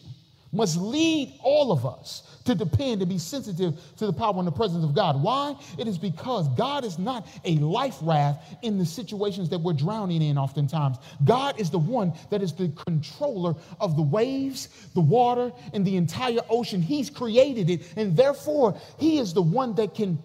must 0.54 0.76
lead 0.76 1.34
all 1.42 1.72
of 1.72 1.84
us 1.84 2.38
to 2.44 2.54
depend 2.54 3.00
and 3.00 3.08
be 3.08 3.18
sensitive 3.18 3.74
to 3.96 4.06
the 4.06 4.12
power 4.12 4.34
and 4.38 4.46
the 4.46 4.52
presence 4.52 4.84
of 4.84 4.94
God. 4.94 5.22
Why? 5.22 5.56
It 5.78 5.88
is 5.88 5.98
because 5.98 6.48
God 6.50 6.84
is 6.84 6.98
not 6.98 7.26
a 7.44 7.56
life 7.56 7.96
raft 8.02 8.44
in 8.62 8.78
the 8.78 8.84
situations 8.84 9.48
that 9.48 9.58
we're 9.58 9.72
drowning 9.72 10.22
in 10.22 10.38
oftentimes. 10.38 10.98
God 11.24 11.58
is 11.58 11.70
the 11.70 11.78
one 11.78 12.12
that 12.30 12.42
is 12.42 12.52
the 12.52 12.68
controller 12.86 13.54
of 13.80 13.96
the 13.96 14.02
waves, 14.02 14.68
the 14.94 15.00
water, 15.00 15.52
and 15.72 15.84
the 15.84 15.96
entire 15.96 16.40
ocean. 16.48 16.82
He's 16.82 17.10
created 17.10 17.70
it, 17.70 17.82
and 17.96 18.16
therefore, 18.16 18.78
He 18.98 19.18
is 19.18 19.32
the 19.32 19.42
one 19.42 19.74
that 19.76 19.94
can 19.94 20.22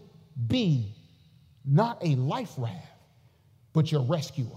be 0.48 0.94
not 1.66 1.98
a 2.04 2.16
life 2.16 2.54
raft, 2.58 2.88
but 3.74 3.92
your 3.92 4.02
rescuer. 4.04 4.48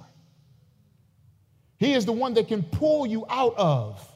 He 1.78 1.94
is 1.94 2.04
the 2.06 2.12
one 2.12 2.34
that 2.34 2.48
can 2.48 2.62
pull 2.62 3.06
you 3.06 3.26
out 3.28 3.54
of 3.56 4.11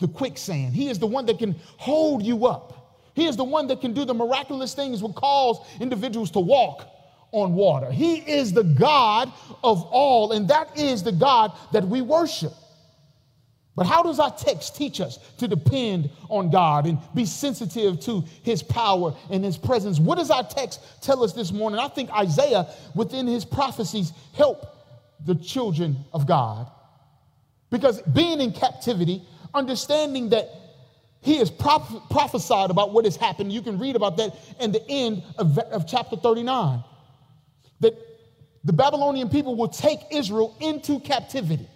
the 0.00 0.08
quicksand. 0.08 0.74
He 0.74 0.88
is 0.88 0.98
the 0.98 1.06
one 1.06 1.26
that 1.26 1.38
can 1.38 1.54
hold 1.76 2.22
you 2.22 2.46
up. 2.46 3.10
He 3.14 3.26
is 3.26 3.36
the 3.36 3.44
one 3.44 3.68
that 3.68 3.80
can 3.80 3.92
do 3.92 4.04
the 4.04 4.14
miraculous 4.14 4.74
things 4.74 5.00
that 5.00 5.14
cause 5.14 5.58
individuals 5.80 6.30
to 6.32 6.40
walk 6.40 6.88
on 7.30 7.54
water. 7.54 7.90
He 7.90 8.16
is 8.16 8.52
the 8.52 8.64
God 8.64 9.32
of 9.62 9.82
all, 9.90 10.32
and 10.32 10.48
that 10.48 10.76
is 10.78 11.02
the 11.02 11.12
God 11.12 11.52
that 11.72 11.86
we 11.86 12.02
worship. 12.02 12.52
But 13.76 13.86
how 13.86 14.04
does 14.04 14.20
our 14.20 14.30
text 14.30 14.76
teach 14.76 15.00
us 15.00 15.18
to 15.38 15.48
depend 15.48 16.10
on 16.28 16.50
God 16.50 16.86
and 16.86 16.98
be 17.12 17.24
sensitive 17.24 17.98
to 18.00 18.22
his 18.44 18.62
power 18.62 19.16
and 19.30 19.44
his 19.44 19.58
presence? 19.58 19.98
What 19.98 20.18
does 20.18 20.30
our 20.30 20.44
text 20.44 20.80
tell 21.02 21.24
us 21.24 21.32
this 21.32 21.50
morning? 21.50 21.80
I 21.80 21.88
think 21.88 22.10
Isaiah, 22.10 22.68
within 22.94 23.26
his 23.26 23.44
prophecies, 23.44 24.12
help 24.34 24.64
the 25.26 25.34
children 25.34 25.96
of 26.12 26.26
God. 26.26 26.70
Because 27.70 28.00
being 28.02 28.40
in 28.40 28.52
captivity 28.52 29.26
understanding 29.54 30.30
that 30.30 30.50
he 31.20 31.36
has 31.38 31.50
proph- 31.50 32.10
prophesied 32.10 32.70
about 32.70 32.92
what 32.92 33.06
has 33.06 33.16
happened. 33.16 33.52
You 33.52 33.62
can 33.62 33.78
read 33.78 33.96
about 33.96 34.18
that 34.18 34.34
in 34.60 34.72
the 34.72 34.86
end 34.88 35.22
of, 35.38 35.58
of 35.58 35.86
chapter 35.86 36.16
39. 36.16 36.84
That 37.80 37.94
the 38.62 38.72
Babylonian 38.72 39.30
people 39.30 39.56
will 39.56 39.68
take 39.68 40.00
Israel 40.10 40.56
into 40.60 41.00
captivity. 41.00 41.68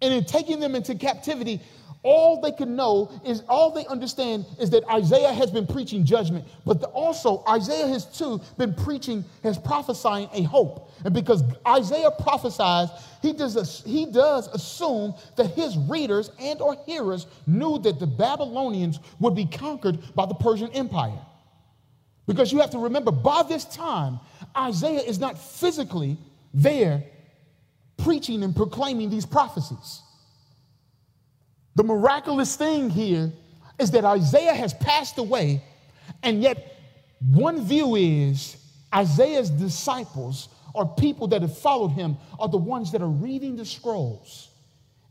And 0.00 0.14
in 0.14 0.24
taking 0.24 0.60
them 0.60 0.74
into 0.74 0.94
captivity, 0.94 1.60
all 2.06 2.40
they 2.40 2.52
can 2.52 2.76
know 2.76 3.10
is 3.24 3.42
all 3.48 3.72
they 3.72 3.84
understand 3.86 4.46
is 4.60 4.70
that 4.70 4.84
Isaiah 4.88 5.32
has 5.32 5.50
been 5.50 5.66
preaching 5.66 6.04
judgment, 6.04 6.44
but 6.64 6.80
the, 6.80 6.86
also 6.86 7.42
Isaiah 7.48 7.88
has 7.88 8.04
too 8.04 8.40
been 8.56 8.74
preaching, 8.74 9.24
has 9.42 9.58
prophesying 9.58 10.28
a 10.32 10.42
hope. 10.42 10.92
And 11.04 11.12
because 11.12 11.42
Isaiah 11.66 12.12
prophesies, 12.12 12.90
he 13.22 13.32
does, 13.32 13.82
he 13.84 14.06
does 14.06 14.46
assume 14.46 15.14
that 15.34 15.50
his 15.50 15.76
readers 15.76 16.30
and 16.38 16.60
or 16.60 16.76
hearers 16.86 17.26
knew 17.44 17.78
that 17.80 17.98
the 17.98 18.06
Babylonians 18.06 19.00
would 19.18 19.34
be 19.34 19.46
conquered 19.46 19.98
by 20.14 20.26
the 20.26 20.34
Persian 20.34 20.70
Empire. 20.70 21.18
Because 22.28 22.52
you 22.52 22.60
have 22.60 22.70
to 22.70 22.78
remember, 22.78 23.10
by 23.10 23.42
this 23.42 23.64
time, 23.64 24.20
Isaiah 24.56 25.02
is 25.02 25.18
not 25.18 25.36
physically 25.36 26.18
there 26.54 27.02
preaching 27.96 28.44
and 28.44 28.54
proclaiming 28.54 29.10
these 29.10 29.26
prophecies. 29.26 30.02
The 31.76 31.84
miraculous 31.84 32.56
thing 32.56 32.90
here 32.90 33.30
is 33.78 33.90
that 33.92 34.04
Isaiah 34.04 34.54
has 34.54 34.72
passed 34.74 35.18
away, 35.18 35.62
and 36.22 36.42
yet 36.42 36.74
one 37.20 37.64
view 37.64 37.94
is 37.96 38.56
Isaiah's 38.94 39.50
disciples 39.50 40.48
or 40.74 40.86
people 40.86 41.28
that 41.28 41.42
have 41.42 41.56
followed 41.58 41.92
him 41.92 42.16
are 42.38 42.48
the 42.48 42.56
ones 42.56 42.92
that 42.92 43.02
are 43.02 43.08
reading 43.08 43.56
the 43.56 43.64
scrolls 43.64 44.48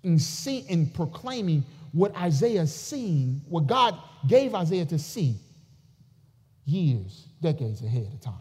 and, 0.03 0.19
see, 0.19 0.65
and 0.69 0.93
proclaiming 0.93 1.63
what 1.91 2.15
Isaiah 2.15 2.67
seen, 2.67 3.41
what 3.48 3.67
God 3.67 3.98
gave 4.27 4.55
Isaiah 4.55 4.86
to 4.86 5.00
see 5.00 5.38
years, 6.65 7.27
decades 7.41 7.84
ahead 7.84 8.07
of 8.12 8.19
time. 8.22 8.34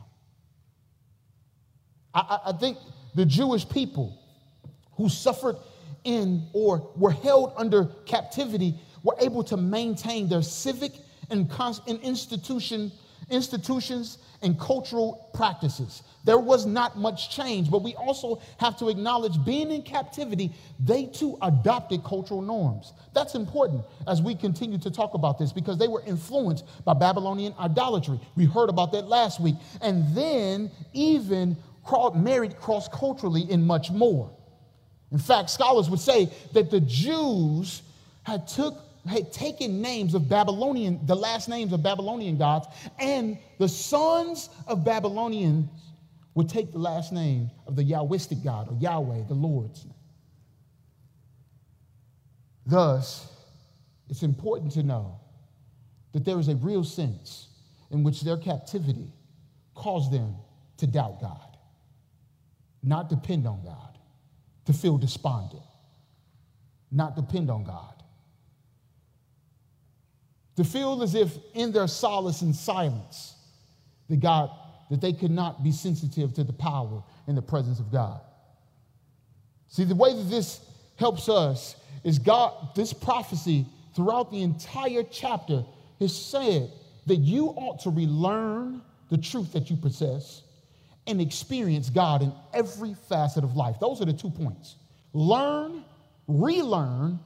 I, 2.14 2.38
I 2.46 2.52
think 2.52 2.78
the 3.14 3.26
Jewish 3.26 3.68
people 3.68 4.18
who 4.96 5.08
suffered 5.10 5.56
in 6.04 6.48
or 6.52 6.90
were 6.96 7.10
held 7.10 7.52
under 7.56 7.86
captivity 8.06 8.74
were 9.02 9.16
able 9.20 9.44
to 9.44 9.56
maintain 9.56 10.28
their 10.28 10.42
civic 10.42 10.92
and, 11.30 11.50
institution 12.02 12.92
institutions, 13.30 14.18
and 14.42 14.58
cultural 14.58 15.30
practices. 15.32 16.02
There 16.24 16.38
was 16.38 16.66
not 16.66 16.98
much 16.98 17.34
change, 17.34 17.70
but 17.70 17.82
we 17.82 17.94
also 17.94 18.40
have 18.58 18.78
to 18.78 18.88
acknowledge 18.88 19.42
being 19.44 19.70
in 19.70 19.82
captivity, 19.82 20.52
they 20.78 21.06
too 21.06 21.38
adopted 21.42 22.04
cultural 22.04 22.42
norms. 22.42 22.92
That's 23.14 23.34
important 23.34 23.84
as 24.06 24.20
we 24.22 24.34
continue 24.34 24.78
to 24.78 24.90
talk 24.90 25.14
about 25.14 25.38
this 25.38 25.52
because 25.52 25.78
they 25.78 25.88
were 25.88 26.02
influenced 26.06 26.64
by 26.84 26.94
Babylonian 26.94 27.54
idolatry. 27.58 28.20
We 28.36 28.44
heard 28.44 28.68
about 28.68 28.92
that 28.92 29.06
last 29.06 29.40
week. 29.40 29.56
And 29.80 30.14
then 30.14 30.70
even 30.92 31.56
married 32.14 32.56
cross 32.56 32.88
culturally 32.88 33.46
and 33.50 33.66
much 33.66 33.90
more. 33.90 34.33
In 35.14 35.20
fact, 35.20 35.48
scholars 35.48 35.88
would 35.88 36.00
say 36.00 36.28
that 36.54 36.72
the 36.72 36.80
Jews 36.80 37.82
had 38.24 38.48
took 38.48 38.80
had 39.06 39.32
taken 39.32 39.80
names 39.80 40.14
of 40.14 40.28
Babylonian, 40.28 40.98
the 41.06 41.14
last 41.14 41.48
names 41.48 41.72
of 41.72 41.82
Babylonian 41.82 42.36
gods, 42.36 42.66
and 42.98 43.38
the 43.58 43.68
sons 43.68 44.48
of 44.66 44.84
Babylonians 44.84 45.68
would 46.34 46.48
take 46.48 46.72
the 46.72 46.78
last 46.78 47.12
name 47.12 47.50
of 47.68 47.76
the 47.76 47.84
Yahwistic 47.84 48.42
God 48.42 48.68
or 48.68 48.76
Yahweh, 48.80 49.24
the 49.28 49.34
Lord's 49.34 49.84
name. 49.84 49.94
Thus, 52.66 53.30
it's 54.08 54.24
important 54.24 54.72
to 54.72 54.82
know 54.82 55.20
that 56.12 56.24
there 56.24 56.40
is 56.40 56.48
a 56.48 56.56
real 56.56 56.82
sense 56.82 57.48
in 57.90 58.02
which 58.02 58.22
their 58.22 58.38
captivity 58.38 59.12
caused 59.74 60.10
them 60.10 60.34
to 60.78 60.88
doubt 60.88 61.20
God, 61.20 61.56
not 62.82 63.08
depend 63.10 63.46
on 63.46 63.62
God, 63.62 63.93
to 64.66 64.72
feel 64.72 64.98
despondent, 64.98 65.62
not 66.90 67.16
depend 67.16 67.50
on 67.50 67.64
God 67.64 67.94
to 70.56 70.64
feel 70.64 71.02
as 71.02 71.14
if 71.14 71.36
in 71.54 71.72
their 71.72 71.86
solace 71.86 72.42
and 72.42 72.54
silence 72.54 73.34
that 74.08 74.20
God 74.20 74.50
that 74.90 75.00
they 75.00 75.12
could 75.12 75.30
not 75.30 75.64
be 75.64 75.72
sensitive 75.72 76.34
to 76.34 76.44
the 76.44 76.52
power 76.52 77.02
and 77.26 77.36
the 77.36 77.42
presence 77.42 77.80
of 77.80 77.90
God. 77.90 78.20
See, 79.68 79.84
the 79.84 79.94
way 79.94 80.14
that 80.14 80.24
this 80.24 80.60
helps 80.96 81.28
us 81.28 81.74
is 82.04 82.18
God, 82.18 82.52
this 82.76 82.92
prophecy 82.92 83.66
throughout 83.96 84.30
the 84.30 84.42
entire 84.42 85.02
chapter 85.02 85.64
has 86.00 86.14
said 86.14 86.70
that 87.06 87.16
you 87.16 87.46
ought 87.46 87.80
to 87.80 87.90
relearn 87.90 88.82
the 89.10 89.16
truth 89.18 89.52
that 89.54 89.70
you 89.70 89.76
possess 89.76 90.42
and 91.06 91.20
experience 91.20 91.90
God 91.90 92.22
in 92.22 92.32
every 92.52 92.94
facet 93.08 93.44
of 93.44 93.56
life. 93.56 93.76
Those 93.80 94.00
are 94.00 94.06
the 94.06 94.12
two 94.12 94.30
points. 94.30 94.76
Learn, 95.12 95.84
relearn 96.26 97.20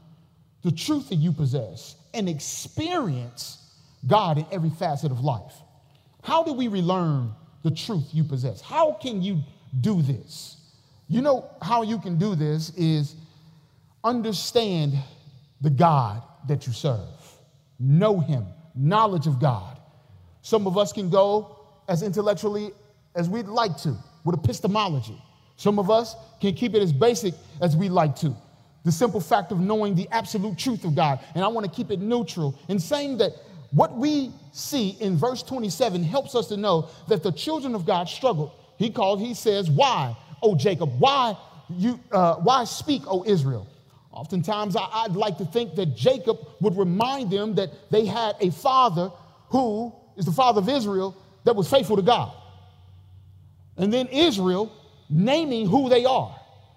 the 0.62 0.72
truth 0.72 1.08
that 1.10 1.16
you 1.16 1.32
possess 1.32 1.96
and 2.14 2.28
experience 2.28 3.58
God 4.06 4.38
in 4.38 4.46
every 4.50 4.70
facet 4.70 5.12
of 5.12 5.20
life. 5.20 5.54
How 6.22 6.42
do 6.42 6.52
we 6.52 6.68
relearn 6.68 7.32
the 7.62 7.70
truth 7.70 8.08
you 8.12 8.24
possess? 8.24 8.60
How 8.60 8.92
can 8.92 9.22
you 9.22 9.42
do 9.80 10.02
this? 10.02 10.56
You 11.08 11.22
know 11.22 11.48
how 11.62 11.82
you 11.82 11.98
can 11.98 12.18
do 12.18 12.34
this 12.34 12.70
is 12.70 13.14
understand 14.04 14.94
the 15.60 15.70
God 15.70 16.22
that 16.46 16.66
you 16.66 16.72
serve, 16.72 17.08
know 17.78 18.20
Him, 18.20 18.46
knowledge 18.74 19.26
of 19.26 19.40
God. 19.40 19.78
Some 20.42 20.66
of 20.66 20.78
us 20.78 20.92
can 20.92 21.10
go 21.10 21.56
as 21.88 22.02
intellectually 22.02 22.72
as 23.18 23.28
we'd 23.28 23.46
like 23.46 23.76
to 23.78 23.94
with 24.24 24.34
epistemology. 24.34 25.20
Some 25.56 25.78
of 25.78 25.90
us 25.90 26.16
can 26.40 26.54
keep 26.54 26.74
it 26.74 26.82
as 26.82 26.92
basic 26.92 27.34
as 27.60 27.76
we'd 27.76 27.90
like 27.90 28.16
to 28.16 28.34
the 28.84 28.92
simple 28.92 29.20
fact 29.20 29.52
of 29.52 29.60
knowing 29.60 29.94
the 29.94 30.08
absolute 30.12 30.56
truth 30.56 30.84
of 30.84 30.94
God. 30.94 31.20
And 31.34 31.44
I 31.44 31.48
want 31.48 31.66
to 31.66 31.70
keep 31.70 31.90
it 31.90 32.00
neutral 32.00 32.58
in 32.68 32.78
saying 32.78 33.18
that 33.18 33.32
what 33.70 33.94
we 33.96 34.32
see 34.52 34.96
in 35.00 35.18
verse 35.18 35.42
27 35.42 36.02
helps 36.02 36.34
us 36.34 36.48
to 36.48 36.56
know 36.56 36.88
that 37.08 37.22
the 37.22 37.30
children 37.30 37.74
of 37.74 37.84
God 37.84 38.08
struggled. 38.08 38.52
He 38.78 38.88
called, 38.88 39.20
he 39.20 39.34
says, 39.34 39.68
Why, 39.68 40.16
O 40.42 40.54
Jacob? 40.54 40.98
Why 40.98 41.36
you 41.68 42.00
uh, 42.12 42.36
why 42.36 42.64
speak, 42.64 43.02
O 43.06 43.24
Israel? 43.26 43.66
Oftentimes 44.10 44.74
I, 44.74 45.06
would 45.06 45.16
like 45.16 45.36
to 45.36 45.44
think 45.44 45.74
that 45.74 45.94
Jacob 45.94 46.38
would 46.60 46.76
remind 46.76 47.30
them 47.30 47.54
that 47.56 47.70
they 47.90 48.06
had 48.06 48.36
a 48.40 48.50
father 48.50 49.10
who 49.50 49.92
is 50.16 50.24
the 50.24 50.32
father 50.32 50.60
of 50.60 50.68
Israel 50.68 51.14
that 51.44 51.54
was 51.54 51.68
faithful 51.68 51.96
to 51.96 52.02
God. 52.02 52.32
And 53.78 53.92
then 53.92 54.08
Israel 54.08 54.72
naming 55.08 55.66
who 55.68 55.88
they 55.88 56.04
are. 56.04 56.34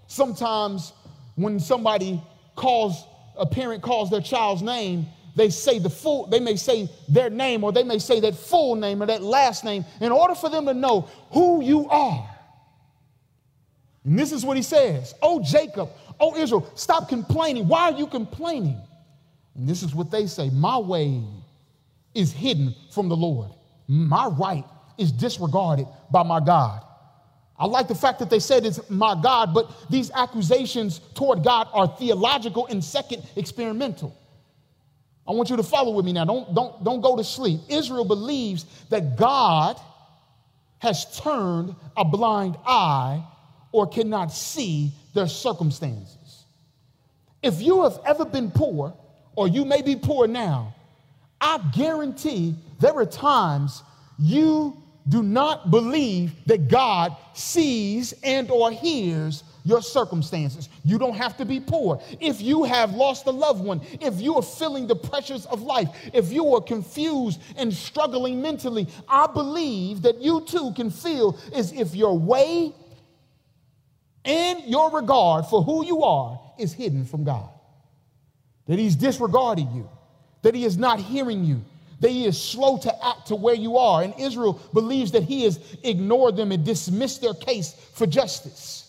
Sometimes 0.07 0.93
when 1.35 1.59
somebody 1.59 2.21
calls, 2.55 3.03
a 3.37 3.45
parent 3.45 3.81
calls 3.81 4.09
their 4.09 4.21
child's 4.21 4.61
name, 4.61 5.07
they 5.35 5.49
say 5.49 5.79
the 5.79 5.89
full, 5.89 6.27
they 6.27 6.39
may 6.39 6.55
say 6.55 6.89
their 7.07 7.29
name 7.29 7.63
or 7.63 7.71
they 7.71 7.83
may 7.83 7.99
say 7.99 8.19
that 8.19 8.35
full 8.35 8.75
name 8.75 9.01
or 9.01 9.05
that 9.05 9.21
last 9.21 9.63
name 9.63 9.85
in 9.99 10.11
order 10.11 10.35
for 10.35 10.49
them 10.49 10.65
to 10.65 10.73
know 10.73 11.09
who 11.31 11.63
you 11.63 11.89
are. 11.89 12.29
And 14.03 14.17
this 14.17 14.31
is 14.31 14.45
what 14.45 14.57
he 14.57 14.63
says 14.63 15.13
Oh, 15.21 15.41
Jacob, 15.41 15.89
oh, 16.19 16.35
Israel, 16.35 16.69
stop 16.75 17.07
complaining. 17.07 17.67
Why 17.67 17.91
are 17.91 17.97
you 17.97 18.07
complaining? 18.07 18.79
And 19.55 19.67
this 19.67 19.83
is 19.83 19.95
what 19.95 20.11
they 20.11 20.27
say 20.27 20.49
My 20.49 20.77
way 20.77 21.23
is 22.13 22.33
hidden 22.33 22.75
from 22.91 23.07
the 23.07 23.15
Lord, 23.15 23.51
my 23.87 24.27
right 24.27 24.65
is 24.97 25.11
disregarded 25.11 25.87
by 26.11 26.23
my 26.23 26.39
God. 26.39 26.83
I 27.61 27.65
like 27.65 27.87
the 27.87 27.93
fact 27.93 28.17
that 28.19 28.31
they 28.31 28.39
said 28.39 28.65
it's 28.65 28.89
my 28.89 29.13
God, 29.13 29.53
but 29.53 29.69
these 29.87 30.09
accusations 30.15 30.99
toward 31.13 31.43
God 31.43 31.67
are 31.73 31.87
theological 31.87 32.65
and 32.65 32.83
second 32.83 33.21
experimental. 33.35 34.17
I 35.27 35.33
want 35.33 35.51
you 35.51 35.57
to 35.57 35.63
follow 35.63 35.91
with 35.91 36.03
me 36.03 36.11
now. 36.11 36.25
Don't, 36.25 36.55
don't, 36.55 36.83
don't 36.83 37.01
go 37.01 37.15
to 37.15 37.23
sleep. 37.23 37.59
Israel 37.69 38.03
believes 38.03 38.65
that 38.89 39.15
God 39.15 39.79
has 40.79 41.19
turned 41.19 41.75
a 41.95 42.03
blind 42.03 42.57
eye 42.65 43.23
or 43.71 43.87
cannot 43.87 44.33
see 44.33 44.91
their 45.13 45.27
circumstances. 45.27 46.45
If 47.43 47.61
you 47.61 47.83
have 47.83 47.99
ever 48.07 48.25
been 48.25 48.49
poor, 48.49 48.95
or 49.35 49.47
you 49.47 49.65
may 49.65 49.83
be 49.83 49.95
poor 49.95 50.25
now, 50.25 50.73
I 51.39 51.59
guarantee 51.75 52.55
there 52.79 52.97
are 52.97 53.05
times 53.05 53.83
you 54.17 54.80
do 55.07 55.23
not 55.23 55.71
believe 55.71 56.33
that 56.45 56.67
God 56.67 57.15
sees 57.33 58.13
and 58.23 58.49
or 58.51 58.71
hears 58.71 59.43
your 59.63 59.81
circumstances. 59.81 60.69
You 60.83 60.97
don't 60.97 61.15
have 61.15 61.37
to 61.37 61.45
be 61.45 61.59
poor. 61.59 62.01
If 62.19 62.41
you 62.41 62.63
have 62.63 62.93
lost 62.93 63.27
a 63.27 63.31
loved 63.31 63.63
one, 63.63 63.81
if 63.99 64.19
you 64.19 64.35
are 64.35 64.41
feeling 64.41 64.87
the 64.87 64.95
pressures 64.95 65.45
of 65.45 65.61
life, 65.61 65.89
if 66.13 66.31
you 66.31 66.55
are 66.55 66.61
confused 66.61 67.41
and 67.57 67.73
struggling 67.73 68.41
mentally, 68.41 68.87
I 69.07 69.27
believe 69.27 70.01
that 70.03 70.19
you 70.21 70.41
too 70.41 70.73
can 70.75 70.89
feel 70.89 71.37
as 71.53 71.71
if 71.73 71.95
your 71.95 72.17
way 72.17 72.73
and 74.25 74.63
your 74.65 74.91
regard 74.91 75.45
for 75.45 75.63
who 75.63 75.85
you 75.85 76.03
are 76.03 76.39
is 76.57 76.73
hidden 76.73 77.05
from 77.05 77.23
God. 77.23 77.49
That 78.67 78.79
he's 78.79 78.95
disregarding 78.95 79.71
you, 79.73 79.89
that 80.43 80.55
he 80.55 80.65
is 80.65 80.77
not 80.77 80.99
hearing 80.99 81.43
you, 81.43 81.63
that 82.01 82.09
he 82.09 82.25
is 82.25 82.39
slow 82.39 82.77
to 82.79 83.05
act 83.05 83.27
to 83.27 83.35
where 83.35 83.55
you 83.55 83.77
are. 83.77 84.03
And 84.03 84.13
Israel 84.19 84.59
believes 84.73 85.11
that 85.13 85.23
he 85.23 85.43
has 85.43 85.59
ignored 85.83 86.35
them 86.35 86.51
and 86.51 86.65
dismissed 86.65 87.21
their 87.21 87.35
case 87.35 87.73
for 87.93 88.05
justice. 88.05 88.87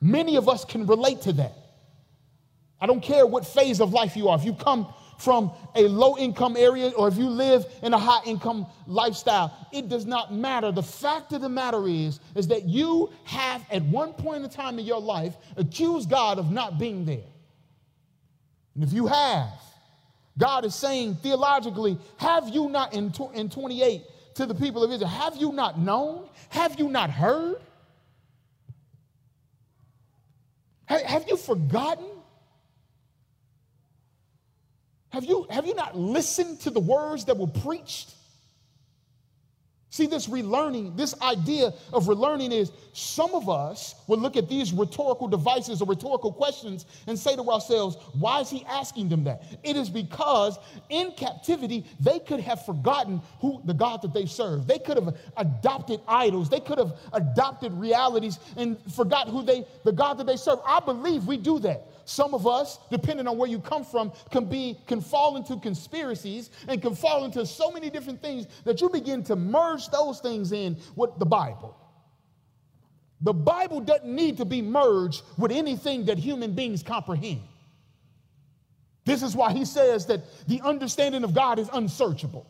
Many 0.00 0.36
of 0.36 0.48
us 0.48 0.64
can 0.64 0.86
relate 0.86 1.20
to 1.22 1.32
that. 1.34 1.52
I 2.80 2.86
don't 2.86 3.02
care 3.02 3.26
what 3.26 3.44
phase 3.44 3.80
of 3.80 3.92
life 3.92 4.16
you 4.16 4.28
are. 4.28 4.38
If 4.38 4.44
you 4.44 4.54
come 4.54 4.86
from 5.18 5.52
a 5.74 5.82
low 5.82 6.16
income 6.16 6.56
area 6.56 6.90
or 6.90 7.06
if 7.08 7.18
you 7.18 7.28
live 7.28 7.66
in 7.82 7.92
a 7.92 7.98
high 7.98 8.24
income 8.24 8.66
lifestyle, 8.86 9.54
it 9.70 9.88
does 9.88 10.06
not 10.06 10.32
matter. 10.32 10.72
The 10.72 10.82
fact 10.82 11.32
of 11.32 11.42
the 11.42 11.48
matter 11.48 11.86
is, 11.86 12.20
is 12.34 12.48
that 12.48 12.64
you 12.64 13.12
have 13.24 13.62
at 13.70 13.82
one 13.82 14.14
point 14.14 14.44
in 14.44 14.50
time 14.50 14.78
in 14.78 14.86
your 14.86 15.00
life 15.00 15.36
accused 15.56 16.08
God 16.08 16.38
of 16.38 16.50
not 16.50 16.78
being 16.78 17.04
there. 17.04 17.18
And 18.74 18.84
if 18.84 18.92
you 18.94 19.08
have, 19.08 19.52
God 20.40 20.64
is 20.64 20.74
saying 20.74 21.16
theologically, 21.16 21.98
have 22.16 22.48
you 22.48 22.68
not, 22.68 22.94
in, 22.94 23.12
in 23.34 23.50
28 23.50 24.02
to 24.36 24.46
the 24.46 24.54
people 24.54 24.82
of 24.82 24.90
Israel, 24.90 25.08
have 25.08 25.36
you 25.36 25.52
not 25.52 25.78
known? 25.78 26.28
Have 26.48 26.78
you 26.78 26.88
not 26.88 27.10
heard? 27.10 27.56
Have 30.86 31.26
you 31.28 31.36
forgotten? 31.36 32.06
Have 35.10 35.24
you, 35.24 35.46
have 35.50 35.66
you 35.66 35.74
not 35.74 35.96
listened 35.96 36.60
to 36.60 36.70
the 36.70 36.80
words 36.80 37.26
that 37.26 37.36
were 37.36 37.46
preached? 37.46 38.14
See, 39.92 40.06
this 40.06 40.28
relearning, 40.28 40.96
this 40.96 41.20
idea 41.20 41.74
of 41.92 42.04
relearning 42.04 42.52
is 42.52 42.70
some 42.92 43.34
of 43.34 43.48
us 43.48 43.96
will 44.06 44.18
look 44.18 44.36
at 44.36 44.48
these 44.48 44.72
rhetorical 44.72 45.26
devices 45.26 45.82
or 45.82 45.88
rhetorical 45.88 46.32
questions 46.32 46.86
and 47.08 47.18
say 47.18 47.34
to 47.34 47.42
ourselves, 47.50 47.96
why 48.16 48.38
is 48.38 48.48
he 48.48 48.64
asking 48.66 49.08
them 49.08 49.24
that? 49.24 49.42
It 49.64 49.76
is 49.76 49.90
because 49.90 50.60
in 50.90 51.10
captivity, 51.16 51.84
they 51.98 52.20
could 52.20 52.38
have 52.38 52.64
forgotten 52.64 53.20
who 53.40 53.60
the 53.64 53.74
God 53.74 54.00
that 54.02 54.14
they 54.14 54.26
serve. 54.26 54.68
They 54.68 54.78
could 54.78 54.96
have 54.96 55.16
adopted 55.36 56.00
idols. 56.06 56.48
They 56.48 56.60
could 56.60 56.78
have 56.78 56.96
adopted 57.12 57.72
realities 57.72 58.38
and 58.56 58.78
forgot 58.92 59.28
who 59.28 59.42
they, 59.42 59.66
the 59.84 59.92
God 59.92 60.18
that 60.18 60.26
they 60.26 60.36
serve. 60.36 60.60
I 60.64 60.78
believe 60.78 61.26
we 61.26 61.36
do 61.36 61.58
that. 61.60 61.84
Some 62.10 62.34
of 62.34 62.44
us, 62.44 62.80
depending 62.90 63.28
on 63.28 63.38
where 63.38 63.48
you 63.48 63.60
come 63.60 63.84
from, 63.84 64.10
can 64.32 64.46
be 64.46 64.76
can 64.88 65.00
fall 65.00 65.36
into 65.36 65.56
conspiracies 65.58 66.50
and 66.66 66.82
can 66.82 66.96
fall 66.96 67.24
into 67.24 67.46
so 67.46 67.70
many 67.70 67.88
different 67.88 68.20
things 68.20 68.48
that 68.64 68.80
you 68.80 68.88
begin 68.88 69.22
to 69.24 69.36
merge 69.36 69.88
those 69.90 70.18
things 70.18 70.50
in 70.50 70.76
with 70.96 71.16
the 71.20 71.24
Bible. 71.24 71.78
The 73.20 73.32
Bible 73.32 73.80
doesn't 73.80 74.12
need 74.12 74.38
to 74.38 74.44
be 74.44 74.60
merged 74.60 75.22
with 75.38 75.52
anything 75.52 76.06
that 76.06 76.18
human 76.18 76.52
beings 76.52 76.82
comprehend. 76.82 77.42
This 79.04 79.22
is 79.22 79.36
why 79.36 79.52
he 79.52 79.64
says 79.64 80.06
that 80.06 80.22
the 80.48 80.60
understanding 80.62 81.22
of 81.22 81.32
God 81.32 81.60
is 81.60 81.70
unsearchable. 81.72 82.44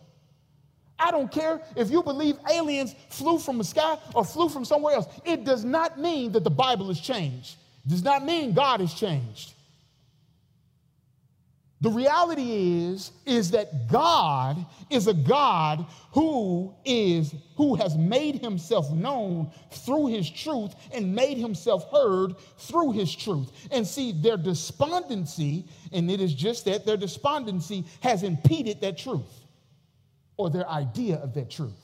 I 0.99 1.11
don't 1.11 1.31
care 1.31 1.61
if 1.77 1.91
you 1.91 2.03
believe 2.03 2.37
aliens 2.51 2.95
flew 3.11 3.39
from 3.39 3.59
the 3.59 3.65
sky 3.65 3.99
or 4.15 4.25
flew 4.25 4.49
from 4.49 4.65
somewhere 4.65 4.95
else. 4.95 5.07
It 5.27 5.45
does 5.45 5.67
not 5.67 6.01
mean 6.01 6.33
that 6.33 6.45
the 6.45 6.51
Bible 6.51 6.87
has 6.87 6.99
changed 6.99 7.57
does 7.91 8.05
not 8.05 8.25
mean 8.25 8.53
God 8.53 8.81
has 8.81 8.95
changed. 8.95 9.53
The 11.83 11.91
reality 11.91 12.85
is 12.85 13.11
is 13.25 13.51
that 13.53 13.89
God 13.89 14.65
is 14.91 15.07
a 15.07 15.15
God 15.15 15.87
who 16.13 16.75
is 16.85 17.35
who 17.57 17.75
has 17.75 17.97
made 17.97 18.37
himself 18.37 18.93
known 18.93 19.51
through 19.71 20.09
his 20.09 20.29
truth 20.29 20.75
and 20.93 21.15
made 21.15 21.39
himself 21.39 21.91
heard 21.91 22.35
through 22.59 22.93
his 22.93 23.15
truth. 23.15 23.51
And 23.71 23.87
see 23.87 24.13
their 24.13 24.37
despondency 24.37 25.65
and 25.91 26.11
it 26.11 26.21
is 26.21 26.35
just 26.35 26.67
that 26.67 26.85
their 26.85 26.99
despondency 26.99 27.87
has 28.01 28.23
impeded 28.23 28.83
that 28.83 28.99
truth 28.99 29.47
or 30.37 30.51
their 30.51 30.69
idea 30.69 31.17
of 31.17 31.33
that 31.35 31.51
truth. 31.51 31.81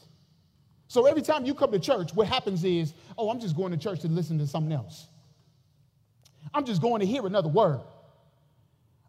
So 0.88 1.06
every 1.06 1.22
time 1.22 1.46
you 1.46 1.54
come 1.54 1.72
to 1.72 1.80
church 1.80 2.14
what 2.14 2.26
happens 2.26 2.64
is, 2.64 2.92
"Oh, 3.16 3.30
I'm 3.30 3.40
just 3.40 3.56
going 3.56 3.72
to 3.72 3.78
church 3.78 4.00
to 4.00 4.08
listen 4.08 4.36
to 4.38 4.46
something 4.46 4.72
else." 4.72 5.06
I'm 6.54 6.64
just 6.64 6.80
going 6.82 7.00
to 7.00 7.06
hear 7.06 7.26
another 7.26 7.48
word. 7.48 7.80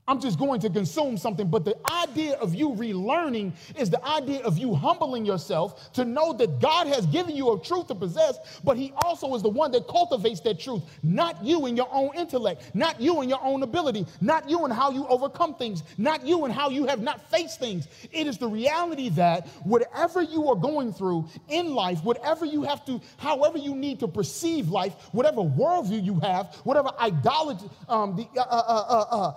I'm 0.09 0.21
just 0.21 0.39
going 0.39 0.61
to 0.61 0.69
consume 0.69 1.17
something. 1.17 1.49
But 1.49 1.65
the 1.65 1.75
idea 1.91 2.35
of 2.35 2.55
you 2.55 2.69
relearning 2.69 3.51
is 3.77 3.89
the 3.89 4.03
idea 4.05 4.39
of 4.43 4.57
you 4.57 4.73
humbling 4.73 5.25
yourself 5.25 5.91
to 5.93 6.05
know 6.05 6.31
that 6.33 6.61
God 6.61 6.87
has 6.87 7.05
given 7.07 7.35
you 7.35 7.51
a 7.51 7.59
truth 7.59 7.87
to 7.87 7.95
possess, 7.95 8.61
but 8.63 8.77
He 8.77 8.93
also 9.03 9.35
is 9.35 9.41
the 9.41 9.49
one 9.49 9.69
that 9.73 9.85
cultivates 9.89 10.39
that 10.41 10.61
truth, 10.61 10.81
not 11.03 11.43
you 11.43 11.65
in 11.65 11.75
your 11.75 11.89
own 11.91 12.15
intellect, 12.15 12.71
not 12.73 13.01
you 13.01 13.21
in 13.21 13.27
your 13.27 13.43
own 13.43 13.63
ability, 13.63 14.05
not 14.21 14.49
you 14.49 14.63
in 14.63 14.71
how 14.71 14.91
you 14.91 15.05
overcome 15.07 15.55
things, 15.55 15.83
not 15.97 16.25
you 16.25 16.45
in 16.45 16.51
how 16.51 16.69
you 16.69 16.85
have 16.87 17.01
not 17.01 17.29
faced 17.29 17.59
things. 17.59 17.89
It 18.13 18.27
is 18.27 18.37
the 18.37 18.47
reality 18.47 19.09
that 19.09 19.47
whatever 19.65 20.21
you 20.21 20.47
are 20.47 20.55
going 20.55 20.93
through 20.93 21.27
in 21.49 21.75
life, 21.75 22.01
whatever 22.05 22.45
you 22.45 22.63
have 22.63 22.85
to, 22.85 23.01
however 23.17 23.57
you 23.57 23.75
need 23.75 23.99
to 23.99 24.07
perceive 24.07 24.69
life, 24.69 24.93
whatever 25.11 25.41
worldview 25.41 26.01
you 26.01 26.17
have, 26.21 26.55
whatever 26.63 26.91
idolatry, 26.97 27.69
um, 27.89 28.15
the 28.15 28.25
uh, 28.39 28.45
uh, 28.45 28.85
uh, 28.87 29.15
uh 29.15 29.33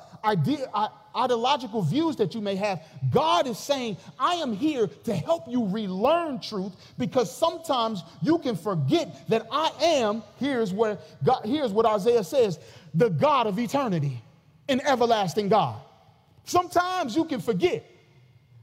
ideological 1.17 1.83
views 1.83 2.17
that 2.17 2.35
you 2.35 2.41
may 2.41 2.57
have, 2.57 2.83
God 3.11 3.47
is 3.47 3.59
saying, 3.59 3.97
I 4.19 4.35
am 4.35 4.53
here 4.53 4.87
to 5.05 5.15
help 5.15 5.45
you 5.49 5.67
relearn 5.67 6.41
truth 6.41 6.73
because 6.99 7.35
sometimes 7.35 8.03
you 8.23 8.39
can 8.39 8.57
forget 8.57 9.29
that 9.29 9.47
I 9.51 9.71
am, 9.81 10.23
here's 10.39 10.73
where 10.73 10.99
God, 11.25 11.43
here's 11.45 11.73
what 11.73 11.87
Isaiah 11.87 12.25
says, 12.25 12.59
the 12.95 13.11
God 13.11 13.47
of 13.47 13.59
eternity, 13.59 14.21
an 14.69 14.81
everlasting 14.87 15.49
God. 15.49 15.81
Sometimes 16.45 17.15
you 17.15 17.25
can 17.25 17.41
forget 17.41 17.85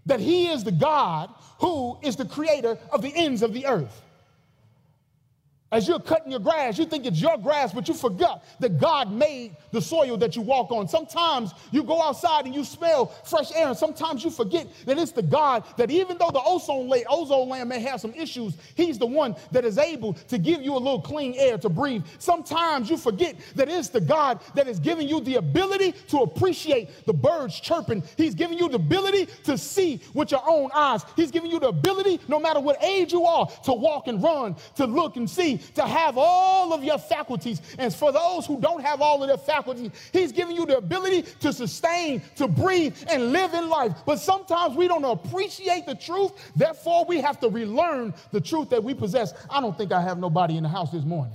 that 0.05 0.19
He 0.19 0.47
is 0.47 0.63
the 0.63 0.71
God 0.71 1.29
who 1.59 1.97
is 2.01 2.15
the 2.15 2.25
creator 2.25 2.77
of 2.91 3.01
the 3.01 3.13
ends 3.15 3.41
of 3.41 3.53
the 3.53 3.65
earth. 3.65 4.01
As 5.69 5.85
you're 5.85 5.99
cutting 5.99 6.31
your 6.31 6.39
grass, 6.39 6.77
you 6.77 6.85
think 6.85 7.05
it's 7.05 7.19
your 7.19 7.37
grass, 7.37 7.73
but 7.73 7.89
you 7.89 7.93
forgot 7.93 8.45
that 8.61 8.79
God 8.79 9.11
made 9.11 9.57
the 9.71 9.81
soil 9.81 10.15
that 10.17 10.33
you 10.33 10.41
walk 10.41 10.71
on. 10.71 10.87
Sometimes 10.87 11.53
you 11.71 11.83
go 11.83 12.01
outside 12.01 12.45
and 12.45 12.55
you 12.55 12.63
smell 12.63 13.07
fresh 13.25 13.51
air, 13.53 13.67
and 13.67 13.77
sometimes 13.77 14.23
you 14.23 14.29
forget 14.29 14.65
that 14.85 14.97
it's 14.97 15.11
the 15.11 15.21
God 15.21 15.65
that 15.75 15.91
even 15.91 16.17
though 16.17 16.31
the 16.31 16.41
ozone 16.41 16.87
layer, 16.87 17.03
ozone 17.09 17.49
layer 17.49 17.65
may 17.65 17.81
have 17.81 17.99
some 17.99 18.13
issues, 18.13 18.55
He's 18.75 18.97
the 18.97 19.05
one 19.05 19.35
that 19.51 19.65
is 19.65 19.77
able 19.77 20.13
to 20.13 20.37
give 20.37 20.61
you 20.61 20.73
a 20.73 20.77
little 20.77 21.01
clean 21.01 21.33
air 21.35 21.57
to 21.57 21.67
breathe. 21.67 22.05
Sometimes 22.17 22.89
you 22.89 22.95
forget 22.95 23.35
that 23.55 23.67
it's 23.67 23.89
the 23.89 23.99
God 23.99 24.39
that 24.55 24.69
is 24.69 24.79
giving 24.79 25.09
you 25.09 25.19
the 25.19 25.35
ability 25.35 25.91
to 26.07 26.19
appreciate 26.19 27.05
the 27.05 27.13
birds 27.13 27.59
chirping. 27.59 28.03
He's 28.15 28.35
giving 28.35 28.57
you 28.57 28.69
the 28.69 28.75
ability 28.77 29.27
to 29.43 29.57
see 29.57 30.01
with 30.13 30.31
your 30.31 30.47
own 30.47 30.69
eyes. 30.73 31.03
He's 31.17 31.31
giving 31.31 31.51
you 31.51 31.59
the 31.59 31.67
ability, 31.67 32.21
no 32.29 32.39
matter 32.39 32.61
what 32.61 32.81
age 32.81 33.11
you 33.11 33.25
are, 33.25 33.47
to 33.65 33.73
walk 33.73 34.07
and 34.07 34.23
run, 34.23 34.55
to 34.75 34.85
look 34.85 35.17
and 35.17 35.29
see 35.29 35.56
to 35.75 35.83
have 35.83 36.17
all 36.17 36.73
of 36.73 36.83
your 36.83 36.97
faculties. 36.97 37.61
And 37.77 37.93
for 37.93 38.11
those 38.11 38.45
who 38.45 38.59
don't 38.59 38.81
have 38.81 39.01
all 39.01 39.21
of 39.21 39.27
their 39.27 39.37
faculties, 39.37 39.91
He's 40.11 40.31
giving 40.31 40.55
you 40.55 40.65
the 40.65 40.77
ability 40.77 41.23
to 41.41 41.53
sustain, 41.53 42.21
to 42.35 42.47
breathe, 42.47 42.95
and 43.09 43.31
live 43.31 43.53
in 43.53 43.69
life. 43.69 43.93
But 44.05 44.17
sometimes 44.19 44.75
we 44.75 44.87
don't 44.87 45.03
appreciate 45.03 45.85
the 45.85 45.95
truth. 45.95 46.31
Therefore, 46.55 47.05
we 47.05 47.21
have 47.21 47.39
to 47.41 47.49
relearn 47.49 48.13
the 48.31 48.41
truth 48.41 48.69
that 48.69 48.83
we 48.83 48.93
possess. 48.93 49.33
I 49.49 49.61
don't 49.61 49.77
think 49.77 49.91
I 49.91 50.01
have 50.01 50.17
nobody 50.17 50.57
in 50.57 50.63
the 50.63 50.69
house 50.69 50.91
this 50.91 51.03
morning. 51.03 51.33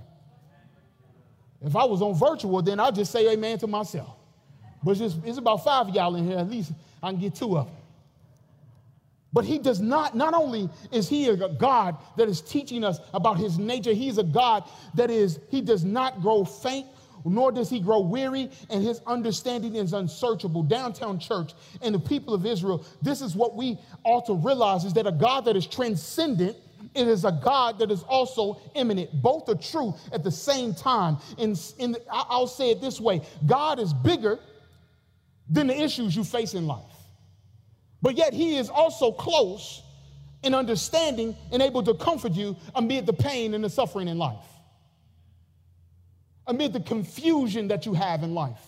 If 1.64 1.76
I 1.76 1.85
was 1.85 2.02
on 2.02 2.14
virtual, 2.14 2.61
then 2.62 2.80
I'd 2.80 2.94
just 2.94 3.12
say 3.12 3.32
amen 3.32 3.58
to 3.58 3.66
myself. 3.66 4.16
But 4.82 5.00
it's, 5.00 5.14
it's 5.24 5.38
about 5.38 5.62
five 5.62 5.88
of 5.88 5.94
y'all 5.94 6.14
in 6.16 6.26
here. 6.26 6.38
At 6.38 6.50
least 6.50 6.72
I 7.02 7.11
can 7.11 7.20
get 7.20 7.35
two 7.35 7.56
of 7.56 7.66
them. 7.66 7.76
But 9.33 9.45
he 9.45 9.59
does 9.59 9.81
not, 9.81 10.14
not 10.14 10.35
only 10.35 10.68
is 10.90 11.09
he 11.09 11.29
a 11.29 11.49
God 11.49 11.97
that 12.16 12.29
is 12.29 12.40
teaching 12.42 12.85
us 12.85 12.99
about 13.14 13.38
his 13.38 13.59
nature, 13.59 13.92
he's 13.92 14.18
a 14.18 14.23
God 14.23 14.64
that 14.95 15.11
is, 15.11 15.40
he 15.51 15.62
does 15.62 15.85
not 15.85 16.21
grow 16.21 16.45
faint, 16.45 16.87
nor 17.25 17.51
does 17.51 17.71
he 17.71 17.81
grow 17.81 18.01
weary, 18.01 18.51
and 18.68 18.83
his 18.85 19.01
understanding 19.07 19.77
is 19.77 19.92
unsearchable. 19.95 20.62
Downtown 20.62 21.18
church 21.18 21.53
and 21.81 21.95
the 21.95 22.01
people 22.01 22.35
of 22.35 22.45
Israel, 22.45 22.85
this 23.01 23.23
is 23.23 23.35
what 23.35 23.57
we 23.57 23.79
ought 24.05 24.27
to 24.27 24.35
realize 24.35 24.85
is 24.85 24.92
that 24.95 25.07
a 25.07 25.12
God 25.12 25.47
that 25.47 25.57
is 25.57 25.66
transcendent 25.66 26.57
it 26.95 27.09
is 27.09 27.25
a 27.25 27.33
God 27.33 27.79
that 27.79 27.90
is 27.90 28.03
also 28.03 28.61
immanent. 28.75 29.11
Both 29.23 29.49
are 29.49 29.55
true 29.55 29.95
at 30.12 30.23
the 30.23 30.31
same 30.31 30.75
time. 30.75 31.16
In, 31.38 31.57
in 31.79 31.97
I'll 32.11 32.47
say 32.47 32.71
it 32.71 32.81
this 32.81 33.01
way 33.01 33.23
God 33.47 33.79
is 33.79 33.95
bigger 33.95 34.38
than 35.49 35.68
the 35.68 35.81
issues 35.81 36.14
you 36.14 36.25
face 36.25 36.55
in 36.55 36.66
life. 36.66 36.91
But 38.02 38.16
yet 38.16 38.34
he 38.34 38.56
is 38.56 38.68
also 38.68 39.12
close 39.12 39.82
in 40.42 40.54
understanding 40.54 41.36
and 41.52 41.62
able 41.62 41.84
to 41.84 41.94
comfort 41.94 42.32
you 42.32 42.56
amid 42.74 43.06
the 43.06 43.12
pain 43.12 43.54
and 43.54 43.62
the 43.62 43.70
suffering 43.70 44.08
in 44.08 44.18
life, 44.18 44.44
amid 46.48 46.72
the 46.72 46.80
confusion 46.80 47.68
that 47.68 47.86
you 47.86 47.94
have 47.94 48.24
in 48.24 48.34
life. 48.34 48.60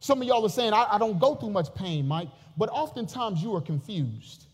Some 0.00 0.20
of 0.20 0.26
y'all 0.26 0.44
are 0.44 0.50
saying, 0.50 0.72
I, 0.72 0.86
I 0.92 0.98
don't 0.98 1.18
go 1.18 1.36
through 1.36 1.50
much 1.50 1.72
pain, 1.74 2.06
Mike, 2.06 2.28
but 2.56 2.68
oftentimes 2.70 3.40
you 3.40 3.54
are 3.54 3.60
confused. 3.60 4.46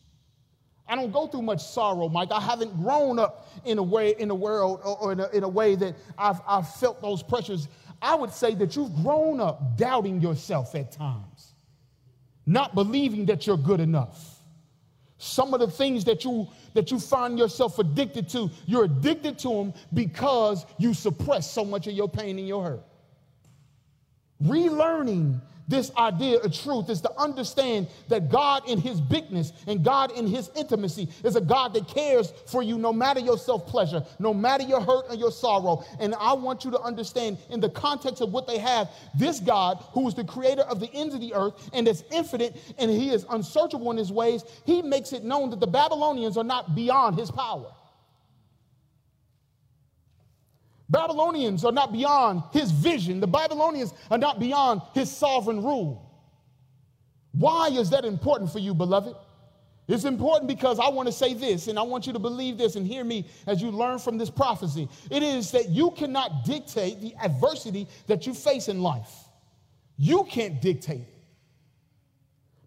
I 0.87 0.97
don't 0.97 1.13
go 1.13 1.27
through 1.27 1.43
much 1.43 1.63
sorrow, 1.63 2.11
Mike. 2.11 2.31
I 2.31 2.41
haven't 2.41 2.77
grown 2.83 3.19
up 3.19 3.49
in 3.65 3.79
a 3.79 3.83
way 3.83 4.15
in 4.19 4.29
the 4.29 4.35
world 4.35 4.81
or 4.85 5.13
in 5.13 5.21
a, 5.21 5.29
in 5.29 5.43
a 5.43 5.49
way 5.49 5.75
that 5.77 5.97
I've, 6.19 6.41
I've 6.47 6.69
felt 6.75 7.01
those 7.01 7.23
pressures. 7.23 7.69
I 8.03 8.15
would 8.15 8.33
say 8.33 8.55
that 8.57 8.77
you've 8.77 8.95
grown 8.97 9.41
up 9.41 9.79
doubting 9.79 10.21
yourself 10.21 10.75
at 10.75 10.93
times 10.93 11.34
not 12.47 12.75
believing 12.75 13.27
that 13.27 13.47
you're 13.47 13.57
good 13.57 13.81
enough. 13.81 14.39
Some 15.19 15.55
of 15.55 15.61
the 15.61 15.69
things 15.69 16.05
that 16.05 16.25
you 16.25 16.49
that 16.75 16.91
you 16.91 16.99
find 16.99 17.39
yourself 17.39 17.79
addicted 17.79 18.29
to, 18.31 18.51
you're 18.67 18.85
addicted 18.85 19.39
to 19.41 19.49
them 19.49 19.75
because 19.95 20.67
you 20.77 20.93
suppress 20.93 21.51
so 21.51 21.65
much 21.65 21.87
of 21.87 21.95
your 21.95 22.09
pain 22.09 22.39
and 22.39 22.49
your 22.49 22.65
hurt. 22.65 22.85
Relearning 24.43 25.41
this 25.67 25.91
idea 25.97 26.39
of 26.39 26.53
truth 26.53 26.91
is 26.91 27.01
to 27.03 27.13
understand 27.19 27.89
that 28.09 28.31
God 28.31 28.69
in 28.69 28.79
his 28.79 29.01
bigness 29.01 29.53
and 29.67 29.83
God 29.83 30.13
in 30.13 30.27
his 30.27 30.51
intimacy 30.57 31.09
is 31.23 31.37
a 31.37 31.41
God 31.41 31.73
that 31.75 31.89
cares 31.89 32.33
for 32.47 32.63
you 32.63 32.77
no 32.77 32.93
matter 32.93 33.21
your 33.21 33.39
self 33.39 33.67
pleasure, 33.67 34.05
no 34.19 34.35
matter 34.35 34.63
your 34.63 34.81
hurt 34.81 35.09
and 35.11 35.19
your 35.19 35.33
sorrow. 35.33 35.85
And 36.01 36.15
I 36.17 36.35
want 36.35 36.65
you 36.65 36.71
to 36.73 36.81
understand 36.81 37.39
in 37.51 37.61
the 37.61 37.71
context 37.71 38.21
of 38.21 38.33
what 38.33 38.47
they 38.47 38.59
have, 38.59 38.91
this 39.19 39.41
God 39.41 39.83
who 39.93 40.07
is 40.07 40.15
the 40.15 40.25
creator 40.25 40.63
of 40.63 40.81
the 40.81 40.91
ends 40.93 41.15
of 41.15 41.21
the 41.21 41.35
earth 41.35 41.71
and 41.73 41.89
is 41.89 42.05
infinite 42.13 42.61
and 42.79 42.91
he 42.91 43.11
is 43.11 43.25
unsearchable 43.31 43.91
in 43.91 43.97
his 43.97 44.13
ways, 44.13 44.45
he 44.65 44.83
makes 44.83 45.13
it 45.13 45.25
known 45.25 45.51
that 45.51 45.61
the 45.61 45.67
Babylonians 45.67 46.37
are 46.37 46.45
not 46.45 46.75
beyond 46.75 47.19
his 47.19 47.31
power. 47.31 47.73
Babylonians 50.89 51.65
are 51.65 51.73
not 51.73 51.93
beyond 51.93 52.43
his 52.53 52.71
vision. 52.71 53.21
The 53.21 53.27
Babylonians 53.27 53.95
are 54.11 54.19
not 54.19 54.39
beyond 54.39 54.83
his 54.93 55.11
sovereign 55.11 55.63
rule. 55.63 56.11
Why 57.33 57.69
is 57.69 57.91
that 57.91 58.05
important 58.05 58.53
for 58.53 58.59
you, 58.59 58.75
beloved? 58.75 59.17
It's 59.87 60.05
important 60.05 60.49
because 60.49 60.79
I 60.79 60.89
want 60.89 61.09
to 61.09 61.13
say 61.13 61.35
this, 61.35 61.69
and 61.69 61.79
I 61.79 61.83
want 61.83 62.07
you 62.07 62.13
to 62.15 62.19
believe 62.19 62.57
this 62.57 62.77
and 62.77 62.87
hear 62.87 63.05
me 63.05 63.27
as 63.47 63.61
you 63.61 63.71
learn 63.71 63.99
from 63.99 64.17
this 64.17 64.31
prophecy. 64.31 64.89
It 65.11 65.23
is 65.23 65.51
that 65.51 65.69
you 65.69 65.91
cannot 65.91 66.45
dictate 66.45 67.01
the 67.01 67.15
adversity 67.23 67.87
that 68.07 68.27
you 68.27 68.33
face 68.33 68.69
in 68.69 68.81
life. 68.81 69.13
You 69.99 70.25
can't 70.25 70.61
dictate 70.63 71.01
it. 71.01 71.15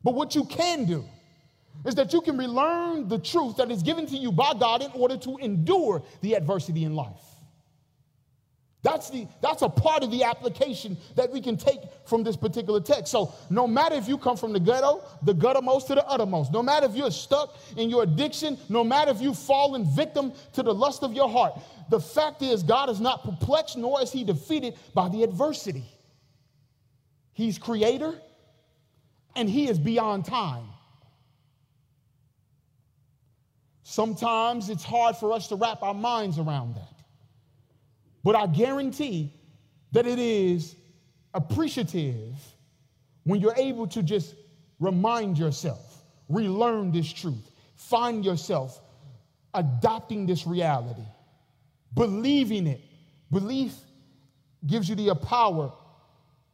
But 0.04 0.14
what 0.14 0.36
you 0.36 0.46
can 0.46 0.86
do 0.86 1.04
is 1.86 1.96
that 1.96 2.14
you 2.14 2.22
can 2.22 2.38
relearn 2.38 3.08
the 3.08 3.20
truth 3.20 3.58
that 3.58 3.72
is 3.72 3.82
given 3.82 4.06
to 4.08 4.16
you 4.16 4.32
by 4.32 4.54
God 4.54 4.84
in 4.84 4.92
order 4.94 5.18
to 5.18 5.38
endure 5.38 6.04
the 6.22 6.36
adversity 6.36 6.84
in 6.84 6.96
life. 6.96 7.27
That's, 8.84 9.10
the, 9.10 9.28
that's 9.42 9.64
a 9.64 9.70
part 9.70 10.04
of 10.04 10.12
the 10.12 10.24
application 10.24 10.98
that 11.16 11.32
we 11.32 11.42
can 11.42 11.58
take 11.58 11.80
from 12.06 12.24
this 12.24 12.38
particular 12.38 12.80
text. 12.80 13.12
So, 13.12 13.34
no 13.50 13.68
matter 13.68 13.96
if 13.96 14.08
you 14.08 14.18
come 14.18 14.38
from 14.38 14.54
the 14.54 14.60
ghetto, 14.60 15.04
the 15.24 15.34
guttermost 15.34 15.88
to 15.88 15.96
the 15.96 16.06
uttermost, 16.06 16.54
no 16.54 16.62
matter 16.62 16.86
if 16.86 16.96
you're 16.96 17.12
stuck 17.12 17.58
in 17.76 17.90
your 17.90 18.04
addiction, 18.04 18.58
no 18.70 18.84
matter 18.84 19.12
if 19.12 19.20
you've 19.20 19.38
fallen 19.38 19.84
victim 19.84 20.32
to 20.54 20.62
the 20.62 20.74
lust 20.74 21.04
of 21.04 21.14
your 21.14 21.28
heart, 21.28 21.60
the 21.90 22.00
fact 22.00 22.42
is, 22.44 22.62
God 22.62 22.90
is 22.90 23.02
not 23.02 23.24
perplexed 23.24 23.78
nor 23.78 24.02
is 24.02 24.12
he 24.12 24.24
defeated 24.24 24.76
by 24.94 25.10
the 25.10 25.24
adversity. 25.24 25.86
He's 27.34 27.58
creator 27.58 28.20
and 29.36 29.50
he 29.50 29.70
is 29.70 29.80
beyond 29.80 30.26
time. 30.26 30.68
Sometimes 33.84 34.70
it's 34.70 34.84
hard 34.84 35.16
for 35.16 35.32
us 35.32 35.48
to 35.48 35.56
wrap 35.56 35.82
our 35.82 35.94
minds 35.94 36.38
around 36.40 36.76
that. 36.76 36.97
But 38.24 38.36
I 38.36 38.48
guarantee 38.48 39.34
that 39.92 40.06
it 40.06 40.20
is 40.20 40.76
appreciative 41.34 42.36
when 43.24 43.42
you're 43.42 43.56
able 43.56 43.88
to 43.88 44.04
just 44.04 44.36
remind 44.80 45.38
yourself, 45.38 46.02
relearn 46.30 46.92
this 46.92 47.12
truth, 47.12 47.52
find 47.76 48.24
yourself 48.24 48.82
adopting 49.54 50.26
this 50.26 50.46
reality, 50.46 51.06
believing 51.94 52.68
it. 52.68 52.82
Belief 53.32 53.74
gives 54.66 54.88
you 54.88 54.96
the 54.96 55.10
uh, 55.10 55.16
power 55.16 55.72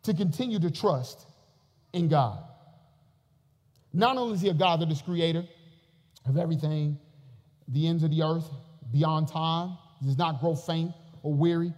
to 0.04 0.14
continue 0.14 0.60
to 0.60 0.72
trust 0.72 1.28
in 1.94 2.08
God. 2.08 2.44
Not 3.94 4.18
only 4.18 4.36
is 4.36 4.42
He 4.42 4.50
a 4.50 4.54
God 4.54 4.82
that 4.82 4.92
is 4.92 5.02
creator 5.02 5.46
of 6.26 6.38
everything, 6.38 6.98
the 7.68 7.88
ends 7.88 8.04
of 8.04 8.12
the 8.12 8.24
earth, 8.24 8.50
beyond 8.92 9.28
time, 9.28 9.78
does 10.04 10.18
not 10.18 10.40
grow 10.40 10.56
faint 10.56 10.92
or 11.24 11.34
weary, 11.34 11.74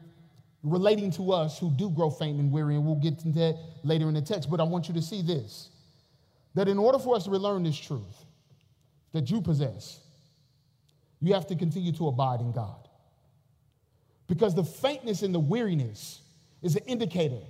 relating 0.64 1.12
to 1.12 1.32
us 1.32 1.58
who 1.58 1.72
do 1.72 1.90
grow 1.90 2.10
faint 2.10 2.40
and 2.40 2.52
weary, 2.52 2.76
and 2.76 2.86
we'll 2.86 2.96
get 2.96 3.24
into 3.24 3.40
that 3.40 3.58
later 3.84 4.10
in 4.10 4.14
the 4.16 4.22
text. 4.22 4.50
But 4.50 4.60
I 4.60 4.64
want 4.64 4.90
you 4.90 4.94
to 4.96 5.02
see 5.02 5.22
this 5.22 5.70
that 6.56 6.68
in 6.68 6.78
order 6.78 6.98
for 6.98 7.16
us 7.16 7.26
to 7.26 7.30
relearn 7.30 7.64
this 7.64 7.78
truth 7.78 8.26
that 9.12 9.30
you 9.30 9.42
possess, 9.42 10.00
you 11.22 11.34
have 11.34 11.48
to 11.48 11.56
continue 11.56 11.92
to 11.94 12.08
abide 12.08 12.40
in 12.40 12.52
God. 12.52 12.88
Because 14.28 14.56
the 14.56 14.64
faintness 14.64 15.22
and 15.22 15.36
the 15.36 15.40
weariness 15.40 16.22
is 16.62 16.76
an 16.76 16.84
indicator 16.86 17.42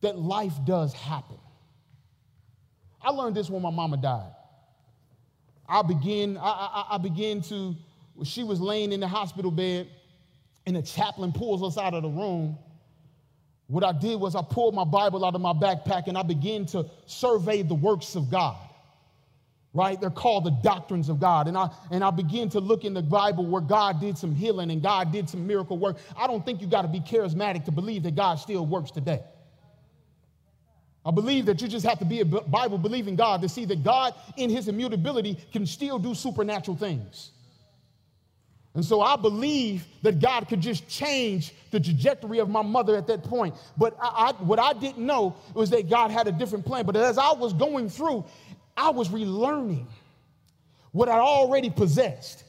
that 0.00 0.18
life 0.18 0.54
does 0.64 0.92
happen. 0.92 1.38
I 3.02 3.10
learned 3.10 3.36
this 3.36 3.48
when 3.48 3.62
my 3.62 3.70
mama 3.70 3.96
died. 3.96 4.32
I 5.68 5.82
began, 5.82 6.38
I, 6.38 6.40
I, 6.48 6.86
I 6.92 6.98
began 6.98 7.42
to, 7.42 7.76
she 8.24 8.42
was 8.42 8.60
laying 8.60 8.92
in 8.92 9.00
the 9.00 9.08
hospital 9.08 9.50
bed 9.50 9.88
and 10.68 10.76
the 10.76 10.82
chaplain 10.82 11.32
pulls 11.32 11.62
us 11.62 11.82
out 11.82 11.94
of 11.94 12.02
the 12.02 12.10
room, 12.10 12.58
what 13.68 13.82
I 13.82 13.92
did 13.92 14.20
was 14.20 14.36
I 14.36 14.42
pulled 14.42 14.74
my 14.74 14.84
Bible 14.84 15.24
out 15.24 15.34
of 15.34 15.40
my 15.40 15.54
backpack 15.54 16.08
and 16.08 16.18
I 16.18 16.22
began 16.22 16.66
to 16.66 16.84
survey 17.06 17.62
the 17.62 17.74
works 17.74 18.14
of 18.16 18.30
God. 18.30 18.56
Right? 19.72 19.98
They're 19.98 20.10
called 20.10 20.44
the 20.44 20.58
doctrines 20.62 21.08
of 21.08 21.20
God. 21.20 21.48
And 21.48 21.56
I 21.56 21.70
and 21.90 22.04
I 22.04 22.10
begin 22.10 22.50
to 22.50 22.60
look 22.60 22.84
in 22.84 22.92
the 22.92 23.00
Bible 23.00 23.46
where 23.46 23.62
God 23.62 23.98
did 23.98 24.18
some 24.18 24.34
healing 24.34 24.70
and 24.70 24.82
God 24.82 25.10
did 25.10 25.28
some 25.28 25.46
miracle 25.46 25.78
work. 25.78 25.96
I 26.16 26.26
don't 26.26 26.44
think 26.44 26.60
you 26.60 26.66
got 26.66 26.82
to 26.82 26.88
be 26.88 27.00
charismatic 27.00 27.64
to 27.64 27.70
believe 27.70 28.02
that 28.02 28.14
God 28.14 28.36
still 28.36 28.66
works 28.66 28.90
today. 28.90 29.22
I 31.04 31.10
believe 31.10 31.46
that 31.46 31.62
you 31.62 31.68
just 31.68 31.86
have 31.86 31.98
to 32.00 32.04
be 32.04 32.20
a 32.20 32.24
Bible 32.26 32.76
believing 32.76 33.16
God 33.16 33.40
to 33.40 33.48
see 33.48 33.64
that 33.66 33.82
God, 33.82 34.14
in 34.36 34.50
his 34.50 34.68
immutability, 34.68 35.38
can 35.50 35.64
still 35.64 35.98
do 35.98 36.14
supernatural 36.14 36.76
things. 36.76 37.30
And 38.78 38.84
so 38.84 39.00
I 39.00 39.16
believe 39.16 39.84
that 40.02 40.20
God 40.20 40.46
could 40.46 40.60
just 40.60 40.86
change 40.88 41.52
the 41.72 41.80
trajectory 41.80 42.38
of 42.38 42.48
my 42.48 42.62
mother 42.62 42.94
at 42.94 43.08
that 43.08 43.24
point. 43.24 43.56
But 43.76 43.96
I, 44.00 44.28
I, 44.28 44.32
what 44.44 44.60
I 44.60 44.72
didn't 44.72 45.04
know 45.04 45.34
was 45.52 45.68
that 45.70 45.90
God 45.90 46.12
had 46.12 46.28
a 46.28 46.30
different 46.30 46.64
plan. 46.64 46.86
But 46.86 46.94
as 46.94 47.18
I 47.18 47.32
was 47.32 47.52
going 47.52 47.88
through, 47.88 48.24
I 48.76 48.90
was 48.90 49.08
relearning 49.08 49.86
what 50.92 51.08
I 51.08 51.18
already 51.18 51.70
possessed. 51.70 52.44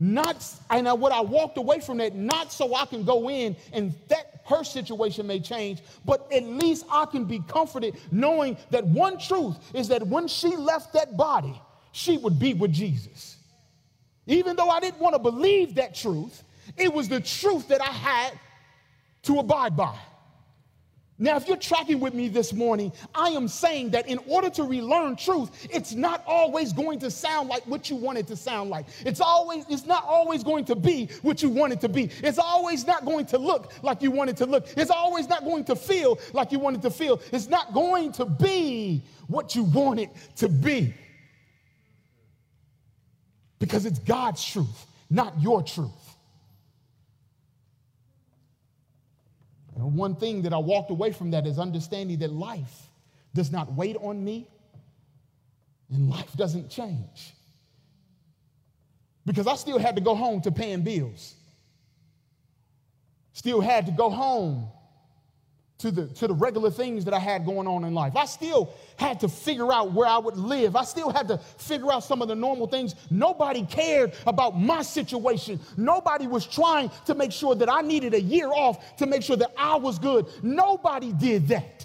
Not, 0.00 0.44
and 0.70 0.88
I, 0.88 0.92
what 0.92 1.12
I 1.12 1.20
walked 1.20 1.56
away 1.56 1.78
from 1.78 1.98
that, 1.98 2.16
not 2.16 2.50
so 2.50 2.74
I 2.74 2.84
can 2.86 3.04
go 3.04 3.30
in 3.30 3.54
and 3.72 3.94
that 4.08 4.42
her 4.46 4.64
situation 4.64 5.24
may 5.28 5.38
change, 5.38 5.82
but 6.04 6.26
at 6.32 6.42
least 6.42 6.84
I 6.90 7.04
can 7.04 7.26
be 7.26 7.38
comforted 7.46 7.96
knowing 8.10 8.56
that 8.70 8.84
one 8.84 9.20
truth 9.20 9.56
is 9.72 9.86
that 9.86 10.04
when 10.04 10.26
she 10.26 10.48
left 10.48 10.94
that 10.94 11.16
body, 11.16 11.54
she 11.92 12.16
would 12.16 12.40
be 12.40 12.54
with 12.54 12.72
Jesus. 12.72 13.36
Even 14.26 14.56
though 14.56 14.68
I 14.70 14.80
didn't 14.80 15.00
want 15.00 15.14
to 15.14 15.18
believe 15.18 15.74
that 15.76 15.94
truth, 15.94 16.42
it 16.76 16.92
was 16.92 17.08
the 17.08 17.20
truth 17.20 17.68
that 17.68 17.82
I 17.82 17.92
had 17.92 18.32
to 19.24 19.38
abide 19.38 19.76
by. 19.76 19.96
Now, 21.16 21.36
if 21.36 21.46
you're 21.46 21.56
tracking 21.56 22.00
with 22.00 22.12
me 22.12 22.26
this 22.26 22.52
morning, 22.52 22.90
I 23.14 23.28
am 23.28 23.46
saying 23.46 23.90
that 23.90 24.08
in 24.08 24.18
order 24.26 24.50
to 24.50 24.64
relearn 24.64 25.14
truth, 25.14 25.68
it's 25.70 25.94
not 25.94 26.24
always 26.26 26.72
going 26.72 26.98
to 27.00 27.10
sound 27.10 27.48
like 27.48 27.64
what 27.68 27.88
you 27.88 27.94
want 27.94 28.18
it 28.18 28.26
to 28.28 28.36
sound 28.36 28.68
like. 28.68 28.86
It's 29.06 29.20
always, 29.20 29.64
it's 29.68 29.86
not 29.86 30.04
always 30.04 30.42
going 30.42 30.64
to 30.64 30.74
be 30.74 31.06
what 31.22 31.40
you 31.40 31.50
want 31.50 31.72
it 31.72 31.80
to 31.82 31.88
be. 31.88 32.10
It's 32.24 32.38
always 32.38 32.84
not 32.84 33.04
going 33.04 33.26
to 33.26 33.38
look 33.38 33.72
like 33.82 34.02
you 34.02 34.10
want 34.10 34.30
it 34.30 34.36
to 34.38 34.46
look. 34.46 34.66
It's 34.76 34.90
always 34.90 35.28
not 35.28 35.44
going 35.44 35.64
to 35.66 35.76
feel 35.76 36.18
like 36.32 36.50
you 36.50 36.58
want 36.58 36.76
it 36.76 36.82
to 36.82 36.90
feel. 36.90 37.20
It's 37.32 37.48
not 37.48 37.72
going 37.72 38.10
to 38.12 38.24
be 38.24 39.04
what 39.28 39.54
you 39.54 39.62
want 39.62 40.00
it 40.00 40.10
to 40.36 40.48
be 40.48 40.94
because 43.58 43.86
it's 43.86 43.98
God's 43.98 44.44
truth, 44.44 44.86
not 45.10 45.40
your 45.40 45.62
truth. 45.62 45.90
And 49.76 49.96
one 49.96 50.14
thing 50.16 50.42
that 50.42 50.52
I 50.52 50.58
walked 50.58 50.90
away 50.90 51.12
from 51.12 51.32
that 51.32 51.46
is 51.46 51.58
understanding 51.58 52.18
that 52.18 52.32
life 52.32 52.88
does 53.34 53.50
not 53.50 53.72
wait 53.72 53.96
on 53.96 54.24
me 54.24 54.46
and 55.90 56.08
life 56.08 56.32
doesn't 56.36 56.70
change. 56.70 57.34
Because 59.26 59.46
I 59.46 59.56
still 59.56 59.78
had 59.78 59.96
to 59.96 60.02
go 60.02 60.14
home 60.14 60.40
to 60.42 60.52
paying 60.52 60.82
bills. 60.82 61.34
Still 63.32 63.60
had 63.60 63.86
to 63.86 63.92
go 63.92 64.10
home 64.10 64.68
to 65.78 65.90
the, 65.90 66.06
to 66.06 66.28
the 66.28 66.34
regular 66.34 66.70
things 66.70 67.04
that 67.04 67.14
I 67.14 67.18
had 67.18 67.44
going 67.44 67.66
on 67.66 67.84
in 67.84 67.94
life. 67.94 68.16
I 68.16 68.26
still 68.26 68.72
had 68.96 69.20
to 69.20 69.28
figure 69.28 69.72
out 69.72 69.92
where 69.92 70.06
I 70.06 70.18
would 70.18 70.36
live. 70.36 70.76
I 70.76 70.84
still 70.84 71.10
had 71.10 71.28
to 71.28 71.38
figure 71.38 71.92
out 71.92 72.04
some 72.04 72.22
of 72.22 72.28
the 72.28 72.34
normal 72.34 72.66
things. 72.66 72.94
Nobody 73.10 73.66
cared 73.66 74.14
about 74.26 74.58
my 74.58 74.82
situation. 74.82 75.58
Nobody 75.76 76.26
was 76.26 76.46
trying 76.46 76.90
to 77.06 77.14
make 77.14 77.32
sure 77.32 77.54
that 77.56 77.70
I 77.70 77.80
needed 77.80 78.14
a 78.14 78.20
year 78.20 78.48
off 78.48 78.96
to 78.98 79.06
make 79.06 79.22
sure 79.22 79.36
that 79.36 79.52
I 79.58 79.76
was 79.76 79.98
good. 79.98 80.26
Nobody 80.42 81.12
did 81.12 81.48
that. 81.48 81.83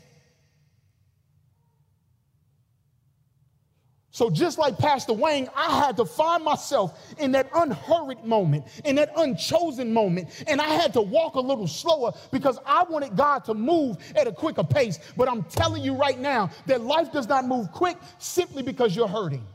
So, 4.20 4.30
just 4.30 4.58
like 4.58 4.78
Pastor 4.78 5.14
Wayne, 5.14 5.48
I 5.56 5.80
had 5.80 5.96
to 5.96 6.04
find 6.04 6.44
myself 6.44 7.16
in 7.20 7.32
that 7.32 7.50
unhurried 7.56 8.26
moment, 8.26 8.66
in 8.84 8.98
that 8.98 9.14
unchosen 9.16 9.94
moment, 9.94 10.44
and 10.46 10.60
I 10.60 10.68
had 10.68 10.92
to 10.96 11.02
walk 11.02 11.36
a 11.36 11.40
little 11.40 11.68
slower 11.68 12.12
because 12.30 12.60
I 12.66 12.84
wanted 12.84 13.16
God 13.16 13.46
to 13.46 13.54
move 13.54 13.96
at 14.18 14.28
a 14.28 14.34
quicker 14.34 14.66
pace. 14.66 15.00
But 15.16 15.30
I'm 15.30 15.44
telling 15.44 15.82
you 15.84 15.94
right 15.94 16.20
now 16.20 16.50
that 16.66 16.82
life 16.82 17.14
does 17.14 17.30
not 17.30 17.46
move 17.46 17.72
quick 17.72 17.96
simply 18.18 18.62
because 18.62 18.94
you're 18.94 19.08
hurting. 19.08 19.48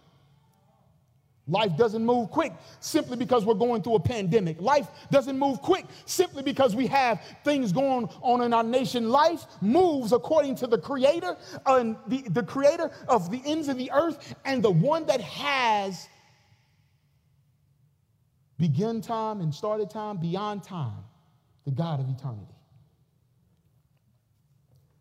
Life 1.46 1.76
doesn't 1.76 2.04
move 2.04 2.30
quick 2.30 2.54
simply 2.80 3.18
because 3.18 3.44
we're 3.44 3.52
going 3.54 3.82
through 3.82 3.96
a 3.96 4.00
pandemic. 4.00 4.60
Life 4.62 4.88
doesn't 5.10 5.38
move 5.38 5.60
quick 5.60 5.84
simply 6.06 6.42
because 6.42 6.74
we 6.74 6.86
have 6.86 7.20
things 7.44 7.70
going 7.70 8.08
on 8.22 8.40
in 8.40 8.54
our 8.54 8.64
nation. 8.64 9.10
Life 9.10 9.44
moves 9.60 10.12
according 10.12 10.54
to 10.56 10.66
the 10.66 10.78
creator 10.78 11.36
and 11.66 11.96
the, 12.06 12.22
the 12.30 12.42
creator 12.42 12.90
of 13.08 13.30
the 13.30 13.42
ends 13.44 13.68
of 13.68 13.76
the 13.76 13.90
earth 13.92 14.34
and 14.46 14.62
the 14.62 14.70
one 14.70 15.04
that 15.06 15.20
has 15.20 16.08
begun 18.58 19.02
time 19.02 19.42
and 19.42 19.54
started 19.54 19.90
time 19.90 20.16
beyond 20.16 20.62
time, 20.62 21.04
the 21.66 21.72
God 21.72 22.00
of 22.00 22.08
eternity. 22.08 22.53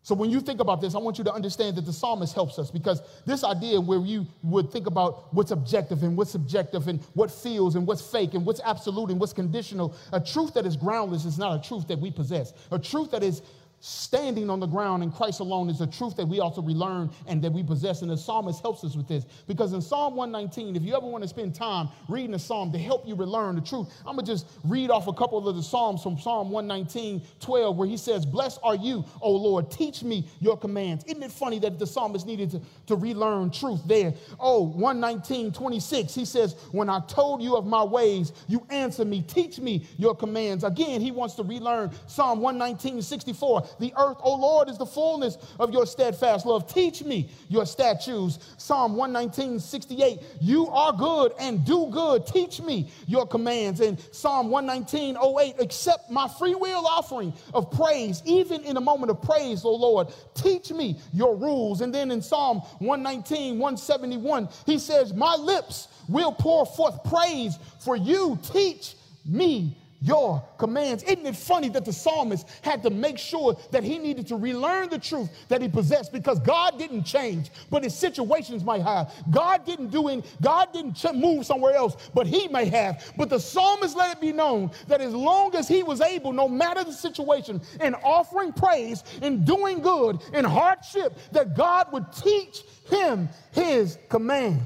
So 0.04 0.14
when 0.14 0.28
you 0.28 0.40
think 0.40 0.60
about 0.60 0.82
this, 0.82 0.94
I 0.94 0.98
want 0.98 1.16
you 1.16 1.24
to 1.24 1.32
understand 1.32 1.78
that 1.78 1.86
the 1.86 1.92
psalmist 1.92 2.34
helps 2.34 2.58
us 2.58 2.70
because 2.70 3.00
this 3.24 3.42
idea 3.42 3.80
where 3.80 4.00
you 4.00 4.26
would 4.42 4.70
think 4.70 4.86
about 4.86 5.32
what's 5.32 5.50
objective 5.50 6.02
and 6.02 6.14
what's 6.14 6.30
subjective 6.30 6.88
and 6.88 7.00
what 7.14 7.30
feels 7.30 7.74
and 7.74 7.86
what's 7.86 8.02
fake 8.02 8.34
and 8.34 8.44
what's 8.44 8.60
absolute 8.66 9.08
and 9.08 9.18
what's 9.18 9.32
conditional, 9.32 9.94
a 10.12 10.20
truth 10.20 10.52
that 10.52 10.66
is 10.66 10.76
groundless 10.76 11.24
is 11.24 11.38
not 11.38 11.58
a 11.58 11.66
truth 11.66 11.88
that 11.88 11.98
we 11.98 12.10
possess. 12.10 12.52
A 12.70 12.78
truth 12.78 13.12
that 13.12 13.22
is 13.22 13.40
standing 13.84 14.48
on 14.48 14.60
the 14.60 14.66
ground 14.66 15.02
in 15.02 15.12
Christ 15.12 15.40
alone 15.40 15.68
is 15.68 15.82
a 15.82 15.86
truth 15.86 16.16
that 16.16 16.26
we 16.26 16.40
also 16.40 16.62
relearn 16.62 17.10
and 17.26 17.42
that 17.42 17.52
we 17.52 17.62
possess. 17.62 18.00
And 18.00 18.10
the 18.10 18.16
psalmist 18.16 18.62
helps 18.62 18.82
us 18.82 18.96
with 18.96 19.06
this 19.06 19.26
because 19.46 19.74
in 19.74 19.82
Psalm 19.82 20.16
119, 20.16 20.74
if 20.74 20.82
you 20.82 20.96
ever 20.96 21.06
want 21.06 21.22
to 21.22 21.28
spend 21.28 21.54
time 21.54 21.90
reading 22.08 22.32
a 22.32 22.38
psalm 22.38 22.72
to 22.72 22.78
help 22.78 23.06
you 23.06 23.14
relearn 23.14 23.56
the 23.56 23.60
truth, 23.60 23.88
I'm 24.06 24.16
going 24.16 24.24
to 24.24 24.32
just 24.32 24.46
read 24.64 24.90
off 24.90 25.06
a 25.06 25.12
couple 25.12 25.46
of 25.46 25.54
the 25.54 25.62
psalms 25.62 26.02
from 26.02 26.18
Psalm 26.18 26.50
119, 26.50 27.20
12, 27.40 27.76
where 27.76 27.86
he 27.86 27.98
says, 27.98 28.24
Blessed 28.24 28.58
are 28.62 28.74
you, 28.74 29.04
O 29.20 29.30
Lord, 29.30 29.70
teach 29.70 30.02
me 30.02 30.26
your 30.40 30.56
commands. 30.56 31.04
Isn't 31.04 31.22
it 31.22 31.30
funny 31.30 31.58
that 31.58 31.78
the 31.78 31.86
psalmist 31.86 32.26
needed 32.26 32.52
to, 32.52 32.62
to 32.86 32.96
relearn 32.96 33.50
truth 33.50 33.82
there? 33.84 34.14
Oh, 34.40 34.62
119, 34.62 35.52
26, 35.52 36.14
he 36.14 36.24
says, 36.24 36.56
When 36.72 36.88
I 36.88 37.00
told 37.00 37.42
you 37.42 37.54
of 37.54 37.66
my 37.66 37.84
ways, 37.84 38.32
you 38.48 38.66
answer 38.70 39.04
me, 39.04 39.20
teach 39.20 39.58
me 39.58 39.86
your 39.98 40.14
commands. 40.14 40.64
Again, 40.64 41.02
he 41.02 41.10
wants 41.10 41.34
to 41.34 41.42
relearn 41.42 41.90
Psalm 42.06 42.40
119, 42.40 43.02
64. 43.02 43.73
The 43.78 43.92
earth, 43.96 44.18
O 44.22 44.34
Lord, 44.34 44.68
is 44.68 44.78
the 44.78 44.86
fullness 44.86 45.38
of 45.58 45.72
your 45.72 45.86
steadfast 45.86 46.46
love. 46.46 46.72
Teach 46.72 47.02
me 47.02 47.30
your 47.48 47.66
statutes. 47.66 48.38
Psalm 48.56 48.96
119, 48.96 49.60
68. 49.60 50.20
You 50.40 50.68
are 50.68 50.92
good 50.92 51.32
and 51.38 51.64
do 51.64 51.88
good. 51.90 52.26
Teach 52.26 52.60
me 52.60 52.90
your 53.06 53.26
commands. 53.26 53.80
And 53.80 53.98
Psalm 54.12 54.50
119, 54.50 55.16
08. 55.16 55.60
Accept 55.60 56.10
my 56.10 56.28
free 56.28 56.54
will 56.54 56.86
offering 56.86 57.32
of 57.52 57.70
praise, 57.70 58.22
even 58.24 58.62
in 58.64 58.76
a 58.76 58.80
moment 58.80 59.10
of 59.10 59.22
praise, 59.22 59.64
O 59.64 59.74
Lord. 59.74 60.08
Teach 60.34 60.70
me 60.72 60.98
your 61.12 61.36
rules. 61.36 61.80
And 61.80 61.94
then 61.94 62.10
in 62.10 62.22
Psalm 62.22 62.58
119, 62.78 63.58
171, 63.58 64.48
he 64.66 64.78
says, 64.78 65.12
My 65.12 65.34
lips 65.36 65.88
will 66.08 66.32
pour 66.32 66.66
forth 66.66 67.02
praise 67.04 67.58
for 67.78 67.96
you. 67.96 68.38
Teach 68.42 68.94
me 69.24 69.76
your 70.04 70.44
commands. 70.58 71.02
Isn't 71.04 71.24
it 71.24 71.34
funny 71.34 71.70
that 71.70 71.86
the 71.86 71.92
psalmist 71.92 72.46
had 72.60 72.82
to 72.82 72.90
make 72.90 73.16
sure 73.16 73.56
that 73.70 73.82
he 73.82 73.98
needed 73.98 74.26
to 74.28 74.36
relearn 74.36 74.90
the 74.90 74.98
truth 74.98 75.30
that 75.48 75.62
he 75.62 75.68
possessed 75.68 76.12
because 76.12 76.38
God 76.40 76.78
didn't 76.78 77.04
change, 77.04 77.50
but 77.70 77.82
his 77.82 77.94
situations 77.94 78.62
might 78.62 78.82
have. 78.82 79.14
God 79.30 79.64
didn't 79.64 79.88
do 79.88 80.08
any, 80.08 80.22
God 80.42 80.72
didn't 80.74 81.02
move 81.14 81.46
somewhere 81.46 81.74
else, 81.74 81.96
but 82.12 82.26
he 82.26 82.48
may 82.48 82.66
have. 82.66 83.12
But 83.16 83.30
the 83.30 83.40
psalmist 83.40 83.96
let 83.96 84.14
it 84.16 84.20
be 84.20 84.32
known 84.32 84.70
that 84.88 85.00
as 85.00 85.14
long 85.14 85.54
as 85.56 85.66
he 85.66 85.82
was 85.82 86.02
able, 86.02 86.32
no 86.32 86.48
matter 86.48 86.84
the 86.84 86.92
situation, 86.92 87.62
in 87.80 87.94
offering 87.94 88.52
praise, 88.52 89.02
in 89.22 89.44
doing 89.44 89.80
good, 89.80 90.20
in 90.34 90.44
hardship, 90.44 91.16
that 91.32 91.56
God 91.56 91.90
would 91.92 92.12
teach 92.12 92.62
him 92.90 93.30
his 93.52 93.98
commands. 94.10 94.62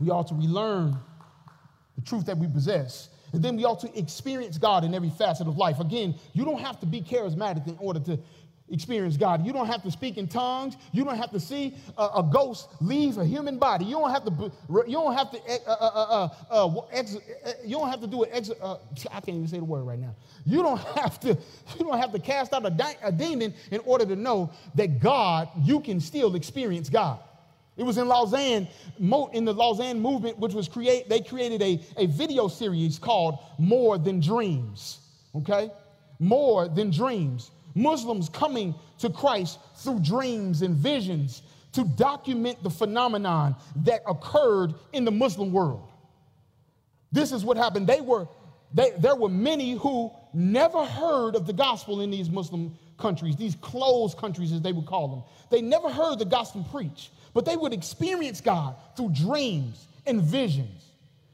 We 0.00 0.10
ought 0.10 0.28
to 0.28 0.34
relearn 0.34 0.98
the 1.96 2.02
truth 2.02 2.26
that 2.26 2.38
we 2.38 2.46
possess. 2.46 3.08
And 3.32 3.42
then 3.42 3.56
we 3.56 3.64
ought 3.64 3.80
to 3.80 3.98
experience 3.98 4.56
God 4.58 4.84
in 4.84 4.94
every 4.94 5.10
facet 5.10 5.46
of 5.46 5.56
life. 5.56 5.80
Again, 5.80 6.14
you 6.32 6.44
don't 6.44 6.60
have 6.60 6.78
to 6.80 6.86
be 6.86 7.02
charismatic 7.02 7.66
in 7.66 7.76
order 7.78 8.00
to 8.00 8.18
experience 8.68 9.16
God. 9.16 9.46
You 9.46 9.52
don't 9.52 9.66
have 9.66 9.82
to 9.82 9.90
speak 9.90 10.16
in 10.16 10.26
tongues. 10.26 10.76
You 10.92 11.04
don't 11.04 11.16
have 11.16 11.30
to 11.32 11.40
see 11.40 11.76
a, 11.96 12.02
a 12.16 12.30
ghost 12.32 12.68
leave 12.80 13.18
a 13.18 13.24
human 13.24 13.58
body. 13.58 13.84
You 13.84 13.92
don't 13.92 14.10
have 14.10 14.24
to. 14.24 14.52
You 14.86 14.92
don't 14.92 15.14
have 15.14 15.30
to. 15.32 15.38
Uh, 15.68 15.72
uh, 15.72 16.28
uh, 16.50 16.80
ex, 16.92 17.16
you 17.64 17.76
don't 17.76 17.88
have 17.88 18.00
to 18.00 18.06
do 18.06 18.24
it. 18.24 18.30
Ex, 18.32 18.50
I 18.60 19.20
can't 19.20 19.28
even 19.28 19.48
say 19.48 19.58
the 19.58 19.64
word 19.64 19.82
right 19.82 19.98
now. 19.98 20.14
You 20.44 20.62
don't 20.62 20.80
have 20.96 21.20
to. 21.20 21.28
You 21.28 21.84
don't 21.84 21.98
have 21.98 22.12
to 22.12 22.18
cast 22.18 22.52
out 22.52 22.66
a, 22.66 22.70
di- 22.70 22.96
a 23.02 23.12
demon 23.12 23.54
in 23.70 23.80
order 23.84 24.04
to 24.06 24.16
know 24.16 24.50
that 24.74 25.00
God. 25.00 25.48
You 25.62 25.80
can 25.80 26.00
still 26.00 26.34
experience 26.34 26.88
God. 26.88 27.20
It 27.76 27.82
was 27.82 27.98
in 27.98 28.08
Lausanne, 28.08 28.68
in 28.98 29.44
the 29.44 29.52
Lausanne 29.52 30.00
movement, 30.00 30.38
which 30.38 30.54
was 30.54 30.66
create, 30.66 31.08
they 31.08 31.20
created 31.20 31.60
a, 31.62 31.80
a 31.98 32.06
video 32.06 32.48
series 32.48 32.98
called 32.98 33.38
More 33.58 33.98
Than 33.98 34.18
Dreams. 34.20 34.98
Okay? 35.34 35.70
More 36.18 36.68
Than 36.68 36.90
Dreams. 36.90 37.50
Muslims 37.74 38.30
coming 38.30 38.74
to 38.98 39.10
Christ 39.10 39.58
through 39.76 40.00
dreams 40.00 40.62
and 40.62 40.74
visions 40.74 41.42
to 41.72 41.84
document 41.84 42.62
the 42.62 42.70
phenomenon 42.70 43.54
that 43.84 44.00
occurred 44.08 44.72
in 44.94 45.04
the 45.04 45.10
Muslim 45.10 45.52
world. 45.52 45.86
This 47.12 47.32
is 47.32 47.44
what 47.44 47.58
happened. 47.58 47.86
They 47.86 48.00
were, 48.00 48.26
they, 48.72 48.92
there 48.98 49.14
were 49.14 49.28
many 49.28 49.72
who 49.72 50.10
never 50.32 50.86
heard 50.86 51.36
of 51.36 51.46
the 51.46 51.52
gospel 51.52 52.00
in 52.00 52.10
these 52.10 52.30
Muslim 52.30 52.78
countries, 52.96 53.36
these 53.36 53.56
closed 53.56 54.16
countries 54.16 54.52
as 54.52 54.62
they 54.62 54.72
would 54.72 54.86
call 54.86 55.08
them. 55.08 55.22
They 55.50 55.60
never 55.60 55.90
heard 55.90 56.18
the 56.18 56.24
gospel 56.24 56.66
preached 56.72 57.10
but 57.36 57.44
they 57.44 57.54
would 57.54 57.74
experience 57.74 58.40
God 58.40 58.76
through 58.96 59.10
dreams 59.10 59.88
and 60.06 60.22
visions. 60.22 60.86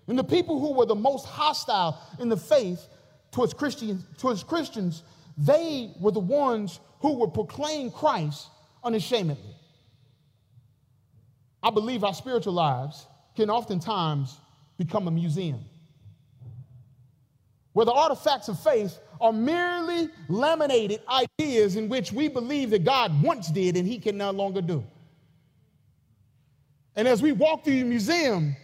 And 0.08 0.18
the 0.18 0.24
people 0.24 0.58
who 0.58 0.72
were 0.72 0.84
the 0.84 0.96
most 0.96 1.24
hostile 1.26 1.96
in 2.18 2.28
the 2.28 2.36
faith 2.36 2.88
towards 3.30 3.54
Christians, 3.54 4.04
towards 4.18 4.42
Christians, 4.42 5.04
they 5.38 5.92
were 6.00 6.10
the 6.10 6.18
ones 6.18 6.80
who 6.98 7.12
would 7.18 7.32
proclaim 7.32 7.92
Christ 7.92 8.48
unashamedly. 8.82 9.54
I 11.62 11.70
believe 11.70 12.02
our 12.02 12.14
spiritual 12.14 12.54
lives 12.54 13.06
can 13.36 13.48
oftentimes 13.48 14.36
become 14.78 15.06
a 15.06 15.12
museum 15.12 15.64
where 17.74 17.86
the 17.86 17.92
artifacts 17.92 18.48
of 18.48 18.58
faith 18.58 18.98
are 19.20 19.32
merely 19.32 20.08
laminated 20.28 21.00
ideas 21.08 21.76
in 21.76 21.88
which 21.88 22.12
we 22.12 22.26
believe 22.26 22.70
that 22.70 22.82
God 22.82 23.22
once 23.22 23.52
did 23.52 23.76
and 23.76 23.86
he 23.86 24.00
can 24.00 24.16
no 24.16 24.32
longer 24.32 24.60
do. 24.60 24.82
And 26.94 27.08
as 27.08 27.22
we 27.22 27.32
walk 27.32 27.64
through 27.64 27.78
the 27.78 27.84
museum 27.84 28.54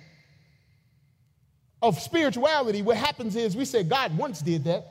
of 1.81 1.99
spirituality, 1.99 2.83
what 2.83 2.97
happens 2.97 3.37
is 3.37 3.57
we 3.57 3.65
say, 3.65 3.83
God 3.83 4.17
once 4.17 4.41
did 4.43 4.65
that. 4.65 4.87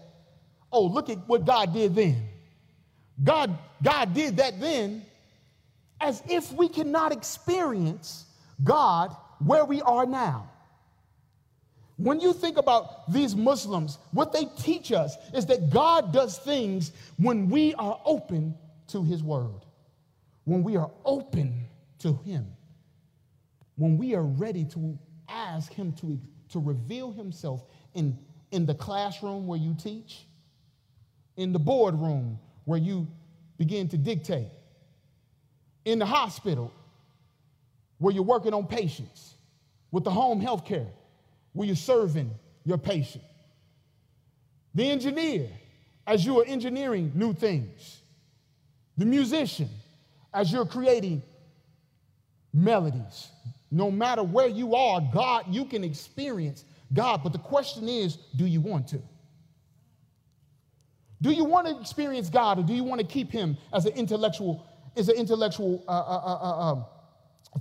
Oh, 0.71 0.85
look 0.85 1.09
at 1.09 1.19
what 1.27 1.45
God 1.45 1.73
did 1.73 1.95
then. 1.95 2.23
God, 3.23 3.57
God 3.83 4.13
did 4.13 4.37
that 4.37 4.59
then, 4.59 5.05
as 6.01 6.21
if 6.29 6.51
we 6.51 6.67
cannot 6.69 7.11
experience 7.11 8.25
God 8.63 9.15
where 9.39 9.65
we 9.65 9.81
are 9.81 10.05
now. 10.05 10.49
When 11.97 12.19
you 12.19 12.31
think 12.31 12.57
about 12.57 13.11
these 13.11 13.35
Muslims, 13.35 13.97
what 14.11 14.31
they 14.31 14.45
teach 14.59 14.91
us 14.91 15.15
is 15.33 15.47
that 15.47 15.71
God 15.71 16.13
does 16.13 16.37
things 16.37 16.91
when 17.17 17.49
we 17.49 17.73
are 17.75 17.99
open 18.05 18.55
to 18.89 19.03
His 19.03 19.23
Word, 19.23 19.65
when 20.43 20.63
we 20.63 20.77
are 20.77 20.91
open 21.05 21.65
to 21.99 22.13
Him 22.23 22.56
when 23.77 23.97
we 23.97 24.15
are 24.15 24.23
ready 24.23 24.65
to 24.65 24.97
ask 25.29 25.71
Him 25.71 25.93
to, 25.93 26.19
to 26.49 26.59
reveal 26.59 27.11
Himself 27.11 27.63
in, 27.93 28.17
in 28.51 28.65
the 28.65 28.75
classroom 28.75 29.47
where 29.47 29.59
you 29.59 29.75
teach, 29.81 30.25
in 31.37 31.53
the 31.53 31.59
boardroom 31.59 32.39
where 32.65 32.79
you 32.79 33.07
begin 33.57 33.87
to 33.89 33.97
dictate, 33.97 34.49
in 35.85 35.99
the 35.99 36.05
hospital 36.05 36.73
where 37.99 38.13
you're 38.13 38.23
working 38.23 38.53
on 38.53 38.67
patients, 38.67 39.35
with 39.91 40.03
the 40.03 40.11
home 40.11 40.41
health 40.41 40.65
care 40.65 40.87
where 41.53 41.65
you're 41.65 41.75
serving 41.75 42.29
your 42.65 42.77
patient, 42.77 43.23
the 44.75 44.89
engineer 44.89 45.47
as 46.05 46.25
you 46.25 46.39
are 46.39 46.45
engineering 46.45 47.11
new 47.15 47.33
things, 47.33 48.01
the 48.97 49.05
musician 49.05 49.69
as 50.33 50.51
you're 50.51 50.65
creating 50.65 51.21
melodies, 52.53 53.29
no 53.77 53.91
matter 53.91 54.23
where 54.23 54.47
you 54.47 54.75
are, 54.75 54.99
God, 55.13 55.45
you 55.49 55.63
can 55.63 55.83
experience 55.83 56.65
God. 56.93 57.21
But 57.23 57.31
the 57.31 57.39
question 57.39 57.87
is, 57.87 58.17
do 58.35 58.47
you 58.47 58.59
want 58.59 58.87
to? 58.87 58.99
Do 61.21 61.29
you 61.31 61.45
want 61.45 61.67
to 61.67 61.79
experience 61.79 62.29
God 62.29 62.57
or 62.57 62.63
do 62.63 62.73
you 62.73 62.83
want 62.83 63.01
to 63.01 63.07
keep 63.07 63.31
him 63.31 63.55
as 63.71 63.85
an 63.85 63.93
intellectual, 63.93 64.65
as 64.95 65.09
an 65.09 65.15
intellectual 65.15 65.83
uh, 65.87 65.91
uh, 65.91 65.93
uh, 65.93 66.39
uh 66.41 66.71
um, 66.71 66.85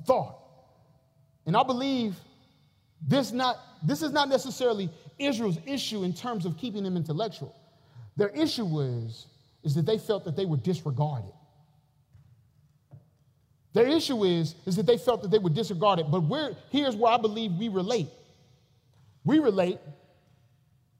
thought? 0.06 0.38
And 1.44 1.54
I 1.54 1.62
believe 1.62 2.16
this, 3.06 3.32
not, 3.32 3.58
this 3.84 4.00
is 4.00 4.10
not 4.10 4.30
necessarily 4.30 4.88
Israel's 5.18 5.58
issue 5.66 6.02
in 6.02 6.14
terms 6.14 6.46
of 6.46 6.56
keeping 6.56 6.82
them 6.82 6.96
intellectual. 6.96 7.54
Their 8.16 8.30
issue 8.30 8.80
is, 8.80 9.26
is 9.64 9.74
that 9.74 9.84
they 9.84 9.98
felt 9.98 10.24
that 10.24 10.34
they 10.34 10.46
were 10.46 10.56
disregarded. 10.56 11.32
Their 13.76 13.88
issue 13.88 14.24
is, 14.24 14.54
is 14.64 14.74
that 14.76 14.86
they 14.86 14.96
felt 14.96 15.20
that 15.20 15.30
they 15.30 15.38
were 15.38 15.50
disregarded. 15.50 16.06
But 16.10 16.22
here's 16.70 16.96
where 16.96 17.12
I 17.12 17.18
believe 17.18 17.52
we 17.52 17.68
relate. 17.68 18.08
We 19.22 19.38
relate 19.38 19.78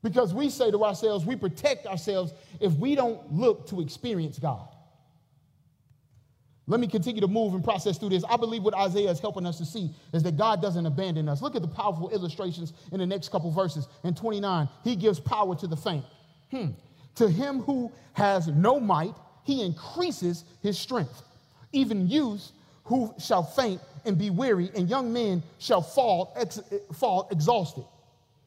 because 0.02 0.34
we 0.34 0.50
say 0.50 0.70
to 0.70 0.84
ourselves, 0.84 1.24
we 1.24 1.36
protect 1.36 1.86
ourselves 1.86 2.34
if 2.60 2.74
we 2.74 2.94
don't 2.94 3.32
look 3.32 3.66
to 3.68 3.80
experience 3.80 4.38
God. 4.38 4.68
Let 6.66 6.78
me 6.78 6.86
continue 6.86 7.22
to 7.22 7.28
move 7.28 7.54
and 7.54 7.64
process 7.64 7.96
through 7.96 8.10
this. 8.10 8.24
I 8.28 8.36
believe 8.36 8.62
what 8.62 8.74
Isaiah 8.74 9.10
is 9.10 9.20
helping 9.20 9.46
us 9.46 9.56
to 9.56 9.64
see 9.64 9.94
is 10.12 10.22
that 10.24 10.36
God 10.36 10.60
doesn't 10.60 10.84
abandon 10.84 11.30
us. 11.30 11.40
Look 11.40 11.56
at 11.56 11.62
the 11.62 11.68
powerful 11.68 12.10
illustrations 12.10 12.74
in 12.92 12.98
the 12.98 13.06
next 13.06 13.30
couple 13.30 13.50
verses. 13.50 13.88
In 14.04 14.14
29, 14.14 14.68
he 14.84 14.96
gives 14.96 15.18
power 15.18 15.56
to 15.56 15.66
the 15.66 15.78
faint. 15.78 16.04
Hmm. 16.50 16.72
To 17.14 17.26
him 17.26 17.60
who 17.60 17.90
has 18.12 18.48
no 18.48 18.78
might, 18.78 19.14
he 19.44 19.64
increases 19.64 20.44
his 20.60 20.78
strength. 20.78 21.22
Even 21.72 22.06
youth 22.06 22.52
who 22.86 23.14
shall 23.18 23.42
faint 23.42 23.80
and 24.04 24.16
be 24.16 24.30
weary, 24.30 24.70
and 24.74 24.88
young 24.88 25.12
men 25.12 25.42
shall 25.58 25.82
fall, 25.82 26.32
ex- 26.36 26.60
fall 26.94 27.28
exhausted. 27.30 27.84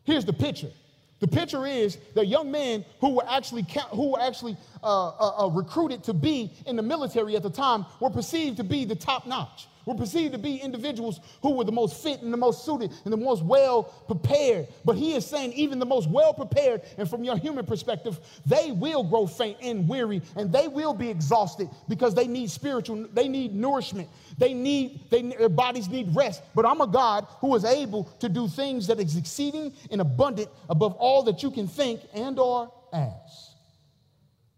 Here's 0.06 0.26
the 0.26 0.34
picture 0.34 0.72
The 1.20 1.28
picture 1.28 1.68
is 1.68 1.98
the 2.16 2.26
young 2.26 2.50
men 2.50 2.86
who 3.02 3.16
were 3.16 3.26
actually 3.28 3.66
who 3.92 4.12
were 4.12 4.22
actually 4.22 4.58
uh, 4.82 5.10
uh, 5.10 5.46
uh, 5.46 5.50
recruited 5.50 6.04
to 6.06 6.14
be 6.14 6.52
in 6.66 6.76
the 6.78 6.82
military 6.82 7.36
at 7.36 7.44
the 7.44 7.50
time 7.50 7.86
were 8.00 8.10
perceived 8.10 8.58
to 8.58 8.64
be 8.64 8.86
the 8.86 8.96
top 8.96 9.28
notch 9.28 9.68
were 9.90 9.96
perceived 9.96 10.34
to 10.34 10.38
be 10.38 10.58
individuals 10.58 11.20
who 11.42 11.56
were 11.56 11.64
the 11.64 11.72
most 11.72 12.04
fit 12.04 12.22
and 12.22 12.32
the 12.32 12.38
most 12.38 12.64
suited 12.64 12.92
and 13.06 13.12
the 13.12 13.18
most 13.18 13.44
well 13.44 13.84
prepared. 13.84 14.68
But 14.86 14.98
he 14.98 15.14
is 15.16 15.26
saying, 15.26 15.54
even 15.54 15.80
the 15.80 15.86
most 15.86 16.08
well 16.08 16.32
prepared, 16.32 16.84
and 17.00 17.10
from 17.10 17.24
your 17.24 17.36
human 17.38 17.66
perspective, 17.66 18.20
they 18.46 18.72
will 18.72 19.04
grow 19.04 19.26
faint 19.26 19.58
and 19.64 19.90
weary 19.90 20.22
and 20.36 20.54
they 20.54 20.68
will 20.68 20.94
be 20.94 21.10
exhausted 21.10 21.70
because 21.88 22.14
they 22.14 22.28
need 22.28 22.52
spiritual, 22.52 23.08
they 23.14 23.28
need 23.28 23.56
nourishment. 23.56 24.08
They 24.38 24.54
need, 24.54 25.10
they, 25.10 25.24
their 25.24 25.50
bodies 25.50 25.90
need 25.90 26.16
rest. 26.16 26.44
But 26.54 26.68
I'm 26.68 26.82
a 26.82 26.88
God 26.88 27.26
who 27.40 27.56
is 27.56 27.66
able 27.66 28.04
to 28.20 28.30
do 28.30 28.48
things 28.48 28.86
that 28.88 29.00
is 29.00 29.18
exceeding 29.18 29.74
and 29.90 30.02
abundant 30.02 30.50
above 30.70 30.94
all 30.94 31.24
that 31.24 31.42
you 31.42 31.50
can 31.50 31.68
think 31.68 32.02
and 32.14 32.38
or 32.38 32.72
ask. 32.94 33.54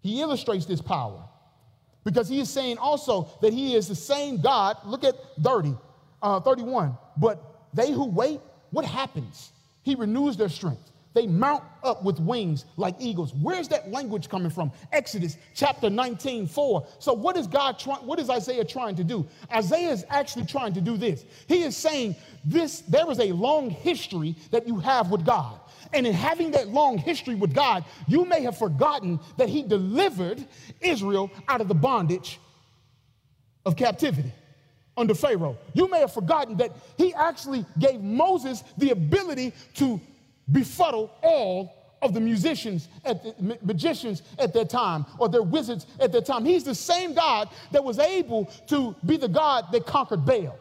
He 0.02 0.20
illustrates 0.20 0.66
this 0.66 0.82
power 0.82 1.24
because 2.04 2.28
he 2.28 2.40
is 2.40 2.50
saying 2.50 2.78
also 2.78 3.30
that 3.42 3.54
he 3.54 3.76
is 3.76 3.88
the 3.88 3.96
same 3.96 4.42
God. 4.42 4.78
Look 4.86 5.04
at 5.04 5.16
30, 5.42 5.76
uh, 6.22 6.40
31. 6.40 6.98
But 7.18 7.42
they 7.74 7.92
who 7.92 8.06
wait, 8.06 8.40
what 8.72 8.86
happens? 8.86 9.52
He 9.84 9.96
renews 9.96 10.38
their 10.38 10.50
strength. 10.50 10.92
They 11.14 11.28
mount 11.28 11.64
up 11.84 12.04
with 12.04 12.20
wings 12.20 12.66
like 12.78 12.96
eagles. 13.00 13.34
Where's 13.34 13.68
that 13.68 13.92
language 13.92 14.30
coming 14.30 14.50
from? 14.50 14.72
Exodus 14.94 15.38
chapter 15.54 15.90
19, 15.90 16.48
4. 16.48 16.88
So, 17.00 17.14
what 17.14 17.36
is 17.36 17.48
God 17.48 17.78
trying, 17.78 18.06
what 18.06 18.18
is 18.18 18.30
Isaiah 18.30 18.64
trying 18.64 18.96
to 18.96 19.04
do? 19.04 19.28
Isaiah 19.54 19.92
is 19.92 20.06
actually 20.10 20.46
trying 20.46 20.74
to 20.74 20.82
do 20.82 20.96
this. 20.96 21.26
He 21.48 21.64
is 21.64 21.76
saying 21.76 22.16
this, 22.46 22.82
there 22.82 23.10
is 23.12 23.20
a 23.20 23.34
long 23.34 23.70
history 23.70 24.38
that 24.52 24.68
you 24.68 24.80
have 24.80 25.12
with 25.12 25.26
God. 25.26 25.60
And 25.94 26.08
in 26.08 26.14
having 26.14 26.52
that 26.52 26.70
long 26.70 26.98
history 26.98 27.36
with 27.36 27.54
God, 27.54 27.84
you 28.08 28.26
may 28.26 28.44
have 28.44 28.58
forgotten 28.58 29.20
that 29.38 29.50
He 29.50 29.64
delivered 29.64 30.46
Israel 30.80 31.30
out 31.48 31.62
of 31.62 31.68
the 31.68 31.76
bondage 31.76 32.40
of 33.66 33.76
captivity 33.76 34.32
under 34.98 35.14
Pharaoh. 35.14 35.58
You 35.74 35.90
may 35.90 36.00
have 36.00 36.14
forgotten 36.14 36.58
that 36.58 36.72
He 36.98 37.14
actually 37.14 37.66
gave 37.80 38.02
Moses 38.02 38.64
the 38.78 38.92
ability 38.92 39.54
to 39.76 40.00
befuddle 40.52 41.12
all 41.22 41.74
of 42.02 42.14
the 42.14 42.20
musicians 42.20 42.90
at 43.06 43.24
the 43.24 43.58
magicians 43.62 44.24
at 44.40 44.54
that 44.54 44.70
time 44.70 45.06
or 45.20 45.30
their 45.30 45.44
wizards 45.44 45.86
at 46.00 46.12
that 46.12 46.26
time. 46.26 46.46
He's 46.46 46.64
the 46.64 46.76
same 46.76 47.14
God 47.14 47.50
that 47.72 47.84
was 47.84 48.00
able 48.00 48.46
to 48.68 48.96
be 49.06 49.18
the 49.18 49.28
God 49.28 49.66
that 49.72 49.86
conquered 49.86 50.26
Baal. 50.26 50.58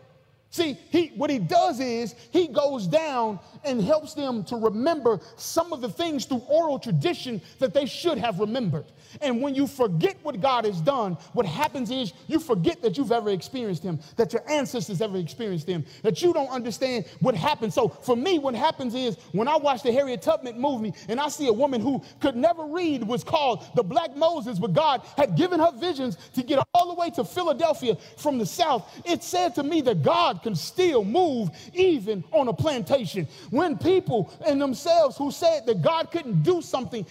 See, 0.50 0.76
he, 0.90 1.12
what 1.14 1.30
he 1.30 1.38
does 1.38 1.78
is 1.78 2.16
he 2.32 2.48
goes 2.48 2.88
down 2.88 3.38
and 3.64 3.80
helps 3.80 4.14
them 4.14 4.42
to 4.44 4.56
remember 4.56 5.20
some 5.36 5.72
of 5.72 5.80
the 5.80 5.88
things 5.88 6.24
through 6.24 6.42
oral 6.48 6.80
tradition 6.80 7.40
that 7.60 7.72
they 7.72 7.86
should 7.86 8.18
have 8.18 8.40
remembered. 8.40 8.86
And 9.20 9.42
when 9.42 9.54
you 9.54 9.66
forget 9.66 10.16
what 10.22 10.40
God 10.40 10.64
has 10.64 10.80
done, 10.80 11.14
what 11.32 11.46
happens 11.46 11.90
is 11.90 12.12
you 12.26 12.38
forget 12.38 12.82
that 12.82 12.96
you've 12.96 13.12
ever 13.12 13.30
experienced 13.30 13.82
Him, 13.82 14.00
that 14.16 14.32
your 14.32 14.48
ancestors 14.50 15.00
ever 15.00 15.16
experienced 15.16 15.66
Him, 15.66 15.84
that 16.02 16.22
you 16.22 16.32
don't 16.32 16.50
understand 16.50 17.06
what 17.20 17.34
happened. 17.34 17.72
So 17.72 17.88
for 17.88 18.16
me, 18.16 18.38
what 18.38 18.54
happens 18.54 18.94
is 18.94 19.16
when 19.32 19.48
I 19.48 19.56
watch 19.56 19.82
the 19.82 19.92
Harriet 19.92 20.22
Tubman 20.22 20.60
movie 20.60 20.92
and 21.08 21.20
I 21.20 21.28
see 21.28 21.48
a 21.48 21.52
woman 21.52 21.80
who 21.80 22.02
could 22.20 22.36
never 22.36 22.64
read 22.64 23.02
was 23.02 23.24
called 23.24 23.64
the 23.74 23.82
Black 23.82 24.16
Moses, 24.16 24.58
but 24.58 24.72
God 24.72 25.02
had 25.16 25.36
given 25.36 25.60
her 25.60 25.72
visions 25.72 26.16
to 26.34 26.42
get 26.42 26.62
all 26.74 26.88
the 26.88 26.94
way 26.94 27.10
to 27.10 27.24
Philadelphia 27.24 27.96
from 28.16 28.38
the 28.38 28.46
South, 28.46 29.00
it 29.04 29.22
said 29.22 29.54
to 29.54 29.62
me 29.62 29.80
that 29.82 30.02
God 30.02 30.42
can 30.42 30.54
still 30.54 31.04
move 31.04 31.50
even 31.74 32.22
on 32.32 32.48
a 32.48 32.52
plantation. 32.52 33.26
When 33.50 33.78
people 33.78 34.32
in 34.46 34.58
themselves 34.58 35.16
who 35.16 35.30
said 35.30 35.66
that 35.66 35.82
God 35.82 36.10
couldn't 36.10 36.42
do 36.42 36.62
something 36.62 37.06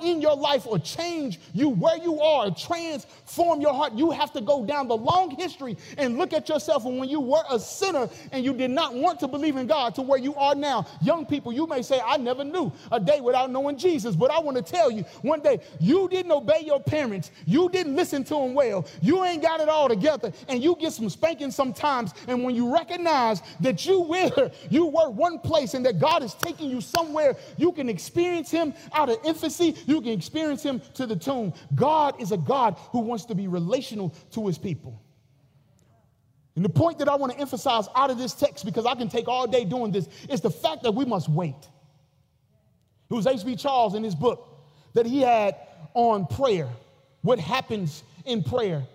in 0.00 0.20
your 0.20 0.36
life 0.36 0.66
or 0.66 0.78
change 0.78 1.07
change 1.08 1.40
you 1.52 1.68
where 1.68 1.96
you 1.96 2.20
are, 2.20 2.50
transform 2.50 3.60
your 3.60 3.72
heart. 3.72 3.94
You 3.94 4.10
have 4.10 4.32
to 4.32 4.40
go 4.40 4.64
down 4.64 4.88
the 4.88 4.96
long 4.96 5.30
history 5.30 5.76
and 5.96 6.18
look 6.18 6.32
at 6.32 6.48
yourself 6.48 6.84
and 6.84 6.98
when 6.98 7.08
you 7.08 7.20
were 7.20 7.42
a 7.50 7.58
sinner 7.58 8.08
and 8.32 8.44
you 8.44 8.52
did 8.52 8.70
not 8.70 8.94
want 8.94 9.20
to 9.20 9.28
believe 9.28 9.56
in 9.56 9.66
God 9.66 9.94
to 9.96 10.02
where 10.02 10.18
you 10.18 10.34
are 10.34 10.54
now. 10.54 10.86
Young 11.02 11.26
people, 11.26 11.52
you 11.52 11.66
may 11.66 11.82
say, 11.82 12.00
I 12.04 12.16
never 12.16 12.44
knew 12.44 12.72
a 12.92 13.00
day 13.00 13.20
without 13.20 13.50
knowing 13.50 13.76
Jesus, 13.78 14.16
but 14.16 14.30
I 14.30 14.38
want 14.40 14.56
to 14.56 14.62
tell 14.62 14.90
you 14.90 15.02
one 15.22 15.40
day 15.40 15.60
you 15.80 16.08
didn't 16.08 16.32
obey 16.32 16.62
your 16.64 16.80
parents, 16.80 17.30
you 17.46 17.68
didn't 17.70 17.96
listen 17.96 18.24
to 18.24 18.34
them 18.34 18.54
well, 18.54 18.86
you 19.00 19.24
ain't 19.24 19.42
got 19.42 19.60
it 19.60 19.68
all 19.68 19.88
together, 19.88 20.32
and 20.48 20.62
you 20.62 20.76
get 20.80 20.92
some 20.92 21.08
spanking 21.08 21.50
sometimes. 21.50 22.12
And 22.26 22.44
when 22.44 22.54
you 22.54 22.72
recognize 22.72 23.42
that 23.60 23.86
you 23.86 24.00
were, 24.00 24.50
you 24.70 24.86
were 24.86 25.10
one 25.10 25.38
place 25.38 25.74
and 25.74 25.84
that 25.86 25.98
God 25.98 26.22
is 26.22 26.34
taking 26.34 26.70
you 26.70 26.80
somewhere, 26.80 27.36
you 27.56 27.72
can 27.72 27.88
experience 27.88 28.50
Him 28.50 28.74
out 28.92 29.08
of 29.08 29.18
infancy, 29.24 29.76
you 29.86 30.00
can 30.00 30.12
experience 30.12 30.62
Him 30.62 30.80
to 30.98 31.06
the 31.06 31.16
tomb. 31.16 31.52
God 31.74 32.20
is 32.20 32.30
a 32.30 32.36
God 32.36 32.76
who 32.90 33.00
wants 33.00 33.24
to 33.24 33.34
be 33.34 33.48
relational 33.48 34.14
to 34.32 34.46
his 34.46 34.58
people. 34.58 35.02
And 36.54 36.64
the 36.64 36.68
point 36.68 36.98
that 36.98 37.08
I 37.08 37.16
want 37.16 37.32
to 37.32 37.38
emphasize 37.38 37.88
out 37.94 38.10
of 38.10 38.18
this 38.18 38.34
text, 38.34 38.64
because 38.64 38.84
I 38.84 38.94
can 38.94 39.08
take 39.08 39.26
all 39.26 39.46
day 39.46 39.64
doing 39.64 39.90
this, 39.90 40.08
is 40.28 40.40
the 40.40 40.50
fact 40.50 40.82
that 40.82 40.92
we 40.92 41.04
must 41.04 41.28
wait. 41.28 41.54
It 43.10 43.14
was 43.14 43.26
H.B. 43.26 43.56
Charles 43.56 43.94
in 43.94 44.04
his 44.04 44.14
book 44.14 44.46
that 44.94 45.06
he 45.06 45.20
had 45.20 45.56
on 45.94 46.26
prayer. 46.26 46.68
What 47.22 47.38
happens 47.38 48.02
in 48.26 48.42
prayer? 48.42 48.86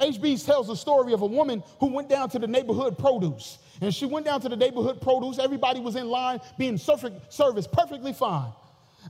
HB 0.00 0.44
tells 0.44 0.66
the 0.66 0.74
story 0.74 1.12
of 1.12 1.22
a 1.22 1.26
woman 1.26 1.62
who 1.78 1.86
went 1.86 2.08
down 2.08 2.28
to 2.30 2.38
the 2.38 2.46
neighborhood 2.46 2.98
produce. 2.98 3.58
And 3.80 3.94
she 3.94 4.04
went 4.04 4.26
down 4.26 4.40
to 4.40 4.48
the 4.48 4.56
neighborhood 4.56 5.00
produce. 5.00 5.38
Everybody 5.38 5.80
was 5.80 5.96
in 5.96 6.08
line 6.08 6.40
being 6.58 6.76
serviced 6.76 7.72
perfectly 7.72 8.12
fine. 8.12 8.52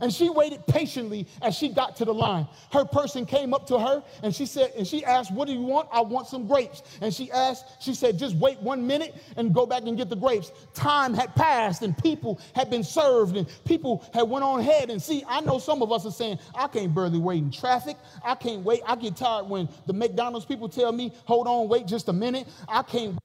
And 0.00 0.12
she 0.12 0.30
waited 0.30 0.66
patiently 0.66 1.26
as 1.42 1.54
she 1.54 1.68
got 1.68 1.96
to 1.96 2.04
the 2.04 2.14
line. 2.14 2.46
Her 2.72 2.84
person 2.84 3.26
came 3.26 3.54
up 3.54 3.66
to 3.68 3.78
her 3.78 4.02
and 4.22 4.34
she 4.34 4.46
said, 4.46 4.72
and 4.76 4.86
she 4.86 5.04
asked, 5.04 5.32
What 5.32 5.46
do 5.46 5.54
you 5.54 5.62
want? 5.62 5.88
I 5.92 6.00
want 6.00 6.26
some 6.26 6.46
grapes. 6.46 6.82
And 7.00 7.12
she 7.12 7.30
asked, 7.30 7.82
she 7.82 7.94
said, 7.94 8.18
just 8.18 8.36
wait 8.36 8.60
one 8.60 8.86
minute 8.86 9.14
and 9.36 9.54
go 9.54 9.66
back 9.66 9.82
and 9.82 9.96
get 9.96 10.08
the 10.08 10.16
grapes. 10.16 10.52
Time 10.74 11.14
had 11.14 11.34
passed 11.34 11.82
and 11.82 11.96
people 11.98 12.40
had 12.54 12.70
been 12.70 12.84
served 12.84 13.36
and 13.36 13.46
people 13.64 14.04
had 14.12 14.22
went 14.22 14.44
on 14.44 14.60
ahead. 14.60 14.90
And 14.90 15.00
see, 15.00 15.24
I 15.28 15.40
know 15.40 15.58
some 15.58 15.82
of 15.82 15.92
us 15.92 16.06
are 16.06 16.12
saying, 16.12 16.38
I 16.54 16.68
can't 16.68 16.94
barely 16.94 17.18
wait 17.18 17.38
in 17.42 17.50
traffic. 17.50 17.96
I 18.24 18.34
can't 18.34 18.64
wait. 18.64 18.80
I 18.86 18.96
get 18.96 19.16
tired 19.16 19.48
when 19.48 19.68
the 19.86 19.92
McDonald's 19.92 20.46
people 20.46 20.68
tell 20.68 20.92
me, 20.92 21.12
hold 21.24 21.46
on, 21.46 21.68
wait 21.68 21.86
just 21.86 22.08
a 22.08 22.12
minute. 22.12 22.46
I 22.68 22.82
can't 22.82 23.18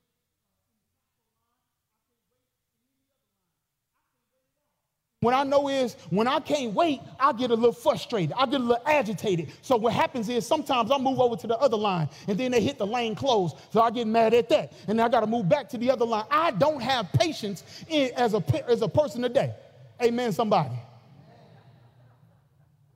What 5.28 5.34
I 5.34 5.44
know 5.44 5.68
is 5.68 5.98
when 6.10 6.26
I 6.26 6.40
can't 6.40 6.74
wait, 6.74 7.02
I 7.20 7.34
get 7.34 7.52
a 7.52 7.54
little 7.54 7.74
frustrated. 7.74 8.32
I 8.38 8.46
get 8.46 8.62
a 8.62 8.64
little 8.64 8.82
agitated. 8.86 9.52
So 9.62 9.76
what 9.76 9.92
happens 9.92 10.30
is 10.30 10.48
sometimes 10.48 10.90
I 10.90 10.98
move 10.98 11.20
over 11.20 11.36
to 11.36 11.48
the 11.48 11.58
other 11.58 11.76
line 11.76 12.08
and 12.30 12.38
then 12.38 12.52
they 12.52 12.62
hit 12.62 12.78
the 12.78 12.88
lane 12.88 13.14
closed. 13.14 13.58
So 13.74 13.82
I 13.82 13.92
get 13.92 14.08
mad 14.08 14.34
at 14.34 14.48
that. 14.48 14.72
And 14.88 15.02
I 15.02 15.10
got 15.10 15.20
to 15.20 15.28
move 15.28 15.50
back 15.50 15.68
to 15.72 15.78
the 15.78 15.92
other 15.92 16.06
line. 16.06 16.24
I 16.32 16.52
don't 16.52 16.82
have 16.82 17.12
patience 17.12 17.66
in, 17.90 18.12
as, 18.16 18.36
a, 18.36 18.70
as 18.70 18.82
a 18.82 18.88
person 18.88 19.22
today. 19.22 19.54
Amen, 20.02 20.32
somebody. 20.32 20.80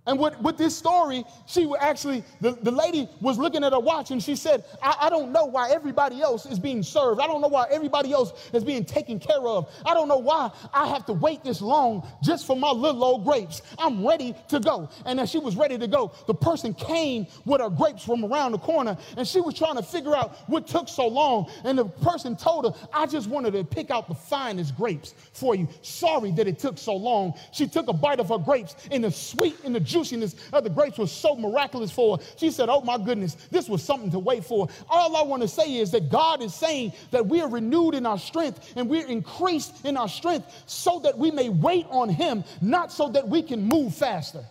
And 0.08 0.18
with, 0.18 0.40
with 0.40 0.58
this 0.58 0.76
story, 0.76 1.24
she 1.46 1.72
actually, 1.80 2.24
the, 2.40 2.54
the 2.54 2.72
lady 2.72 3.08
was 3.20 3.38
looking 3.38 3.64
at 3.64 3.72
her 3.72 3.80
watch 3.80 4.10
and 4.10 4.22
she 4.22 4.36
said, 4.36 4.64
I, 4.82 4.96
I 5.02 5.10
don't 5.12 5.32
know 5.32 5.46
why 5.46 5.70
everybody 5.70 6.22
else 6.24 6.48
is 6.48 6.58
being 6.58 6.82
served. 6.82 7.22
I 7.22 7.28
don't 7.28 7.40
know 7.40 7.48
why 7.48 7.68
everybody 7.70 8.12
else 8.12 8.34
is 8.52 8.64
being 8.64 8.84
taken 8.84 9.20
care 9.20 9.42
of. 9.42 9.70
I 9.86 9.94
don't 9.94 10.08
know 10.08 10.18
why 10.18 10.50
I 10.74 10.88
have 10.88 11.06
to 11.06 11.14
wait 11.14 11.44
this 11.44 11.62
long 11.62 12.08
just 12.24 12.48
for 12.48 12.56
my 12.56 12.72
little 12.72 13.04
old 13.04 13.26
grapes. 13.26 13.62
I'm 13.78 14.06
ready 14.06 14.36
to 14.48 14.60
go. 14.60 14.90
And 15.06 15.20
as 15.20 15.30
she 15.30 15.38
was 15.38 15.56
ready 15.56 15.78
to 15.78 15.88
go, 15.88 16.12
the 16.26 16.34
person 16.34 16.74
came 16.74 17.28
with 17.46 17.62
her 17.62 17.70
grapes 17.70 18.04
from 18.04 18.26
around 18.26 18.54
the 18.54 18.60
corner 18.60 18.98
and 19.18 19.28
she 19.28 19.40
was 19.40 19.54
trying 19.54 19.76
to 19.76 19.84
figure 19.84 20.16
out 20.16 20.36
what 20.50 20.66
took 20.66 20.90
so 20.90 21.08
long. 21.08 21.52
And 21.64 21.78
the 21.78 21.86
person 21.86 22.36
told 22.36 22.66
her, 22.66 22.88
I 22.92 23.06
just 23.06 23.30
wanted 23.30 23.52
to 23.54 23.64
pick 23.64 23.92
out 23.92 24.08
the 24.08 24.16
finest 24.16 24.76
grapes 24.76 25.14
for 25.32 25.54
you. 25.54 25.68
Sorry 25.84 26.32
that 26.32 26.48
it 26.48 26.58
took 26.58 26.80
so 26.80 26.96
long. 26.96 27.36
She 27.52 27.68
took 27.68 27.88
a 27.88 27.94
bite 27.94 28.20
of 28.20 28.30
her 28.30 28.40
grapes 28.40 28.76
and 28.90 29.04
the 29.04 29.12
sweet 29.12 29.58
and 29.64 29.76
the 29.76 29.91
juiciness 29.92 30.36
of 30.54 30.64
the 30.64 30.70
grapes 30.70 30.98
was 30.98 31.12
so 31.12 31.36
miraculous 31.36 31.92
for 31.92 32.18
her. 32.18 32.24
She 32.38 32.52
said, 32.52 32.70
Oh 32.70 32.82
my 32.82 32.98
goodness, 32.98 33.36
this 33.52 33.68
was 33.70 33.84
something 33.84 34.12
to 34.12 34.20
wait 34.20 34.46
for. 34.46 34.68
All 34.90 35.16
I 35.16 35.24
want 35.24 35.42
to 35.42 35.48
say 35.48 35.76
is 35.76 35.92
that 35.92 36.10
God 36.10 36.42
is 36.42 36.54
saying 36.54 36.94
that 37.12 37.26
we 37.26 37.42
are 37.42 37.50
renewed 37.50 37.96
in 37.96 38.06
our 38.06 38.20
strength 38.20 38.74
and 38.76 38.90
we're 38.90 39.08
increased 39.08 39.86
in 39.86 39.98
our 39.98 40.10
strength 40.10 40.48
so 40.66 41.00
that 41.00 41.18
we 41.18 41.32
may 41.32 41.50
wait 41.50 41.86
on 41.90 42.10
Him, 42.10 42.44
not 42.62 42.92
so 42.92 43.10
that 43.10 43.28
we 43.28 43.42
can 43.42 43.64
move 43.64 43.94
faster. 43.96 44.44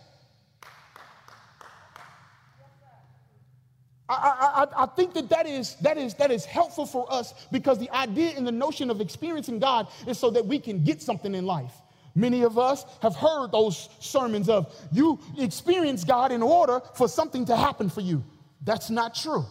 I, 4.11 4.67
I, 4.75 4.83
I, 4.83 4.85
think 4.87 5.13
that 5.13 5.29
that 5.29 5.47
is, 5.47 5.75
that, 5.75 5.97
is, 5.97 6.15
that 6.15 6.31
is 6.31 6.43
helpful 6.43 6.85
for 6.85 7.11
us 7.11 7.33
because 7.49 7.79
the 7.79 7.89
idea 7.91 8.33
and 8.35 8.45
the 8.45 8.51
notion 8.51 8.89
of 8.89 8.99
experiencing 8.99 9.59
God 9.59 9.87
is 10.05 10.19
so 10.19 10.29
that 10.31 10.45
we 10.45 10.59
can 10.59 10.83
get 10.83 11.01
something 11.01 11.33
in 11.33 11.45
life. 11.45 11.71
Many 12.13 12.43
of 12.43 12.57
us 12.57 12.85
have 13.01 13.15
heard 13.15 13.51
those 13.51 13.89
sermons 13.99 14.49
of 14.49 14.73
you 14.91 15.19
experience 15.37 16.03
God 16.03 16.31
in 16.31 16.41
order 16.43 16.81
for 16.95 17.07
something 17.07 17.45
to 17.45 17.55
happen 17.55 17.89
for 17.89 18.01
you. 18.01 18.23
That's 18.63 18.89
not 18.89 19.15
true. 19.15 19.45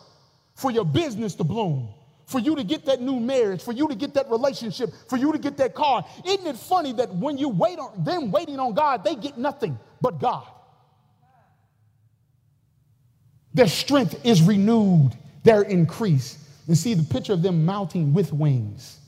For 0.54 0.70
your 0.70 0.84
business 0.84 1.34
to 1.36 1.44
bloom, 1.44 1.88
for 2.26 2.38
you 2.38 2.54
to 2.54 2.62
get 2.62 2.84
that 2.84 3.00
new 3.00 3.18
marriage, 3.18 3.62
for 3.62 3.72
you 3.72 3.88
to 3.88 3.94
get 3.94 4.14
that 4.14 4.30
relationship, 4.30 4.90
for 5.08 5.16
you 5.16 5.32
to 5.32 5.38
get 5.38 5.56
that 5.56 5.74
car. 5.74 6.04
Isn't 6.26 6.46
it 6.46 6.56
funny 6.56 6.92
that 6.94 7.14
when 7.14 7.38
you 7.38 7.48
wait 7.48 7.78
on 7.78 8.04
them 8.04 8.30
waiting 8.30 8.60
on 8.60 8.74
God, 8.74 9.04
they 9.04 9.14
get 9.14 9.38
nothing 9.38 9.78
but 10.00 10.20
God? 10.20 10.46
Their 13.52 13.68
strength 13.68 14.24
is 14.24 14.42
renewed, 14.42 15.10
their 15.42 15.62
increase. 15.62 16.38
And 16.68 16.78
see 16.78 16.94
the 16.94 17.02
picture 17.02 17.32
of 17.32 17.42
them 17.42 17.64
mounting 17.64 18.14
with 18.14 18.32
wings. 18.32 18.99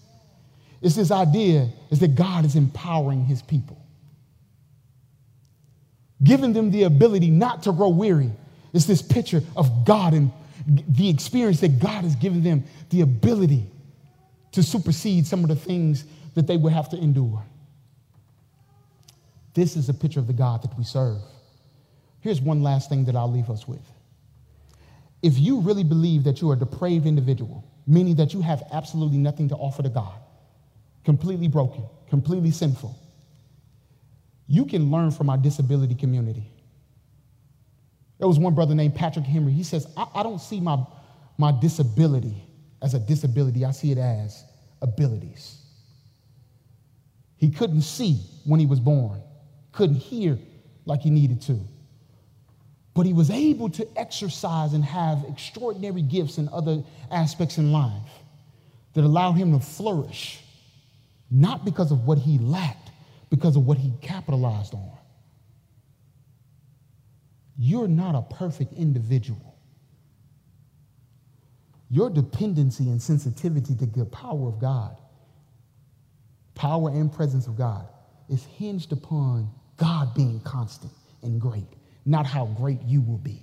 It's 0.82 0.96
this 0.96 1.10
idea 1.10 1.68
is 1.90 2.00
that 2.00 2.16
God 2.16 2.44
is 2.44 2.56
empowering 2.56 3.24
his 3.24 3.40
people. 3.40 3.78
Giving 6.22 6.52
them 6.52 6.70
the 6.70 6.84
ability 6.84 7.30
not 7.30 7.62
to 7.64 7.72
grow 7.72 7.88
weary. 7.88 8.30
It's 8.72 8.86
this 8.86 9.00
picture 9.00 9.42
of 9.56 9.84
God 9.84 10.12
and 10.12 10.32
the 10.66 11.08
experience 11.08 11.60
that 11.60 11.78
God 11.78 12.04
has 12.04 12.16
given 12.16 12.42
them 12.42 12.64
the 12.90 13.00
ability 13.00 13.64
to 14.52 14.62
supersede 14.62 15.26
some 15.26 15.42
of 15.42 15.48
the 15.48 15.56
things 15.56 16.04
that 16.34 16.46
they 16.46 16.56
would 16.56 16.72
have 16.72 16.88
to 16.90 16.96
endure. 16.96 17.42
This 19.54 19.76
is 19.76 19.88
a 19.88 19.94
picture 19.94 20.20
of 20.20 20.26
the 20.26 20.32
God 20.32 20.62
that 20.62 20.76
we 20.76 20.84
serve. 20.84 21.18
Here's 22.20 22.40
one 22.40 22.62
last 22.62 22.88
thing 22.88 23.04
that 23.06 23.16
I'll 23.16 23.30
leave 23.30 23.50
us 23.50 23.66
with. 23.68 23.82
If 25.22 25.38
you 25.38 25.60
really 25.60 25.84
believe 25.84 26.24
that 26.24 26.40
you 26.40 26.50
are 26.50 26.54
a 26.54 26.58
depraved 26.58 27.06
individual, 27.06 27.64
meaning 27.86 28.16
that 28.16 28.32
you 28.32 28.40
have 28.40 28.62
absolutely 28.72 29.18
nothing 29.18 29.48
to 29.48 29.56
offer 29.56 29.82
to 29.82 29.88
God, 29.88 30.14
completely 31.04 31.48
broken, 31.48 31.84
completely 32.08 32.50
sinful, 32.50 32.98
you 34.46 34.66
can 34.66 34.90
learn 34.90 35.10
from 35.10 35.30
our 35.30 35.38
disability 35.38 35.94
community. 35.94 36.50
There 38.18 38.28
was 38.28 38.38
one 38.38 38.54
brother 38.54 38.74
named 38.74 38.94
Patrick 38.94 39.24
Henry. 39.24 39.52
He 39.52 39.64
says, 39.64 39.86
I, 39.96 40.06
I 40.14 40.22
don't 40.22 40.40
see 40.40 40.60
my, 40.60 40.78
my 41.38 41.52
disability 41.58 42.44
as 42.82 42.94
a 42.94 42.98
disability, 42.98 43.64
I 43.64 43.70
see 43.70 43.92
it 43.92 43.98
as 43.98 44.44
abilities. 44.82 45.58
He 47.36 47.50
couldn't 47.50 47.82
see 47.82 48.20
when 48.44 48.60
he 48.60 48.66
was 48.66 48.80
born, 48.80 49.22
couldn't 49.70 49.96
hear 49.96 50.38
like 50.84 51.00
he 51.00 51.10
needed 51.10 51.40
to. 51.42 51.60
But 52.94 53.06
he 53.06 53.12
was 53.12 53.30
able 53.30 53.70
to 53.70 53.88
exercise 53.96 54.74
and 54.74 54.84
have 54.84 55.24
extraordinary 55.28 56.02
gifts 56.02 56.38
in 56.38 56.48
other 56.50 56.82
aspects 57.10 57.56
in 57.56 57.72
life 57.72 58.10
that 58.94 59.04
allowed 59.04 59.32
him 59.32 59.58
to 59.58 59.64
flourish, 59.64 60.41
not 61.32 61.64
because 61.64 61.90
of 61.90 62.06
what 62.06 62.18
he 62.18 62.36
lacked, 62.38 62.90
because 63.30 63.56
of 63.56 63.64
what 63.66 63.78
he 63.78 63.90
capitalized 64.02 64.74
on. 64.74 64.98
You're 67.56 67.88
not 67.88 68.14
a 68.14 68.34
perfect 68.34 68.74
individual. 68.74 69.56
Your 71.88 72.10
dependency 72.10 72.84
and 72.84 73.00
sensitivity 73.00 73.74
to 73.74 73.86
the 73.86 74.04
power 74.04 74.48
of 74.48 74.58
God, 74.58 74.96
power 76.54 76.90
and 76.90 77.10
presence 77.10 77.46
of 77.46 77.56
God, 77.56 77.86
is 78.28 78.44
hinged 78.44 78.92
upon 78.92 79.50
God 79.78 80.14
being 80.14 80.40
constant 80.40 80.92
and 81.22 81.40
great, 81.40 81.68
not 82.04 82.26
how 82.26 82.46
great 82.46 82.82
you 82.82 83.00
will 83.00 83.18
be. 83.18 83.42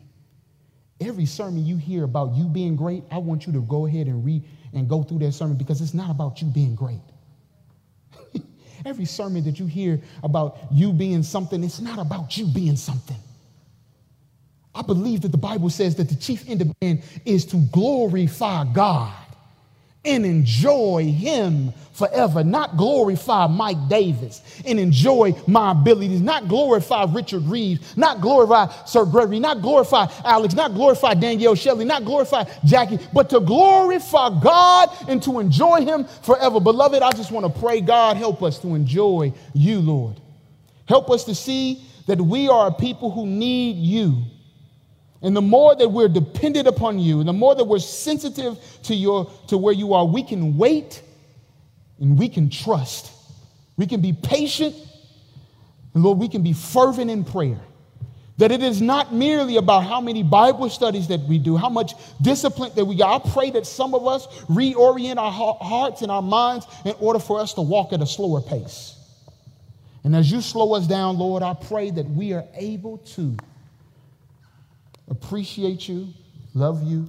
Every 1.02 1.26
sermon 1.26 1.66
you 1.66 1.78
hear 1.78 2.04
about 2.04 2.36
you 2.36 2.46
being 2.46 2.76
great, 2.76 3.04
I 3.10 3.18
want 3.18 3.48
you 3.48 3.54
to 3.54 3.62
go 3.62 3.88
ahead 3.88 4.08
and 4.08 4.24
read 4.24 4.44
and 4.74 4.88
go 4.88 5.02
through 5.02 5.20
that 5.20 5.32
sermon 5.32 5.58
because 5.58 5.82
it's 5.82 5.94
not 5.94 6.12
about 6.12 6.42
you 6.42 6.48
being 6.50 6.76
great. 6.76 7.02
Every 8.86 9.06
sermon 9.06 9.44
that 9.46 9.60
you 9.60 9.66
hear 9.66 10.00
about 10.24 10.58
you 10.72 10.94
being 10.94 11.24
something, 11.24 11.64
it's 11.64 11.80
not 11.80 12.00
about 12.00 12.38
you 12.38 12.48
being 12.48 12.76
something. 12.76 13.18
I 14.74 14.82
believe 14.82 15.22
that 15.22 15.32
the 15.32 15.38
Bible 15.38 15.70
says 15.70 15.96
that 15.96 16.10
the 16.10 16.16
chief 16.16 16.48
end 16.48 16.62
of 16.62 16.72
man 16.82 17.02
is 17.26 17.46
to 17.48 17.58
glorify 17.58 18.66
God 18.72 19.14
and 20.06 20.26
enjoy 20.26 21.12
Him 21.12 21.74
forever, 21.92 22.44
not 22.44 22.78
glorify 22.78 23.48
Mike 23.48 23.90
Davis 23.90 24.42
and 24.66 24.80
enjoy 24.80 25.36
my 25.48 25.72
abilities, 25.72 26.22
not 26.22 26.48
glorify 26.48 27.06
Richard 27.10 27.44
Reeves, 27.44 27.98
not 27.98 28.22
glorify 28.22 28.68
Sir 28.86 29.06
Gregory, 29.06 29.40
not 29.40 29.62
glorify 29.62 30.08
Alex, 30.24 30.54
not 30.54 30.74
glorify 30.74 31.14
Danielle 31.14 31.56
Shelley, 31.56 31.86
not 31.86 32.06
glorify 32.06 32.46
Jackie, 32.64 33.00
but 33.14 33.30
to 33.30 33.42
glorify 33.42 34.30
God 34.42 34.90
and 35.10 35.22
to 35.24 35.40
enjoy 35.40 35.82
Him 35.82 36.06
forever. 36.06 36.62
Beloved, 36.62 37.04
I 37.04 37.12
just 37.12 37.32
want 37.32 37.54
to 37.54 37.60
pray, 37.60 37.82
God, 37.82 38.16
help 38.16 38.42
us 38.42 38.60
to 38.60 38.76
enjoy 38.76 39.34
you, 39.54 39.80
Lord. 39.80 40.22
Help 40.88 41.12
us 41.12 41.26
to 41.26 41.36
see 41.36 41.84
that 42.08 42.20
we 42.20 42.48
are 42.48 42.68
a 42.68 42.72
people 42.72 43.12
who 43.12 43.28
need 43.28 43.76
you 43.76 44.24
and 45.22 45.36
the 45.36 45.42
more 45.42 45.76
that 45.76 45.90
we're 45.90 46.08
dependent 46.08 46.68
upon 46.68 47.00
you, 47.00 47.20
and 47.20 47.28
the 47.28 47.34
more 47.34 47.54
that 47.56 47.64
we're 47.64 47.80
sensitive 47.80 48.58
to, 48.84 48.96
your, 48.96 49.30
to 49.48 49.58
where 49.58 49.74
you 49.74 49.94
are, 49.94 50.06
we 50.06 50.24
can 50.24 50.58
wait 50.58 51.02
and 52.00 52.18
we 52.18 52.30
can 52.30 52.50
trust. 52.50 53.12
We 53.76 53.86
can 53.86 54.02
be 54.02 54.14
patient, 54.14 54.76
and 55.94 56.04
Lord, 56.04 56.18
we 56.18 56.30
can 56.30 56.42
be 56.42 56.54
fervent 56.54 57.12
in 57.12 57.24
prayer. 57.24 57.60
That 58.38 58.54
it 58.54 58.64
is 58.64 58.82
not 58.82 59.14
merely 59.14 59.58
about 59.58 59.82
how 59.82 60.00
many 60.00 60.24
Bible 60.24 60.70
studies 60.70 61.10
that 61.10 61.20
we 61.22 61.38
do, 61.38 61.58
how 61.58 61.68
much 61.68 61.94
discipline 62.22 62.72
that 62.76 62.86
we 62.86 62.96
got. 62.96 63.26
I 63.26 63.30
pray 63.32 63.52
that 63.52 63.66
some 63.66 63.94
of 63.94 64.08
us 64.08 64.28
reorient 64.46 65.18
our 65.18 65.58
hearts 65.60 66.02
and 66.02 66.10
our 66.10 66.22
minds 66.22 66.66
in 66.86 66.94
order 67.00 67.20
for 67.20 67.42
us 67.42 67.54
to 67.56 67.62
walk 67.62 67.92
at 67.92 68.02
a 68.02 68.06
slower 68.06 68.40
pace. 68.40 68.96
And 70.06 70.16
as 70.16 70.32
you 70.32 70.40
slow 70.40 70.74
us 70.76 70.88
down, 70.88 71.18
Lord, 71.18 71.44
I 71.44 71.54
pray 71.54 71.92
that 71.92 72.10
we 72.10 72.32
are 72.32 72.46
able 72.54 73.00
to 73.00 73.36
appreciate 75.10 75.88
you, 75.88 76.10
love 76.54 76.84
you, 76.84 77.08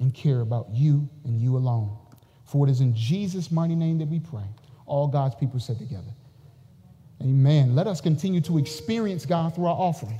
and 0.00 0.14
care 0.14 0.40
about 0.40 0.68
you 0.70 1.08
and 1.24 1.40
you 1.40 1.56
alone. 1.56 1.96
For 2.44 2.66
it 2.66 2.70
is 2.70 2.80
in 2.80 2.94
Jesus' 2.94 3.50
mighty 3.50 3.74
name 3.74 3.98
that 3.98 4.08
we 4.08 4.20
pray. 4.20 4.44
All 4.86 5.08
God's 5.08 5.34
people 5.34 5.60
said 5.60 5.78
together. 5.78 6.12
Amen. 7.22 7.74
Let 7.74 7.86
us 7.86 8.00
continue 8.00 8.40
to 8.42 8.58
experience 8.58 9.24
God 9.24 9.54
through 9.54 9.66
our 9.66 9.76
offering. 9.76 10.18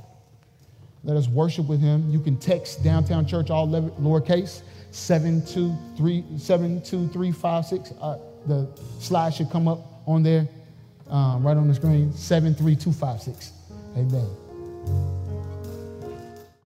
Let 1.03 1.17
us 1.17 1.27
worship 1.27 1.67
with 1.67 1.79
Him. 1.79 2.09
You 2.09 2.19
can 2.19 2.37
text 2.37 2.83
Downtown 2.83 3.27
Church, 3.27 3.51
all 3.51 3.67
lowercase, 3.67 4.63
72356. 4.91 7.91
Uh, 8.01 8.17
the 8.47 8.67
slide 8.99 9.33
should 9.33 9.49
come 9.51 9.67
up 9.67 9.79
on 10.07 10.23
there, 10.23 10.47
um, 11.09 11.45
right 11.45 11.57
on 11.57 11.67
the 11.67 11.75
screen, 11.75 12.13
73256. 12.13 13.51
Amen. 13.97 15.24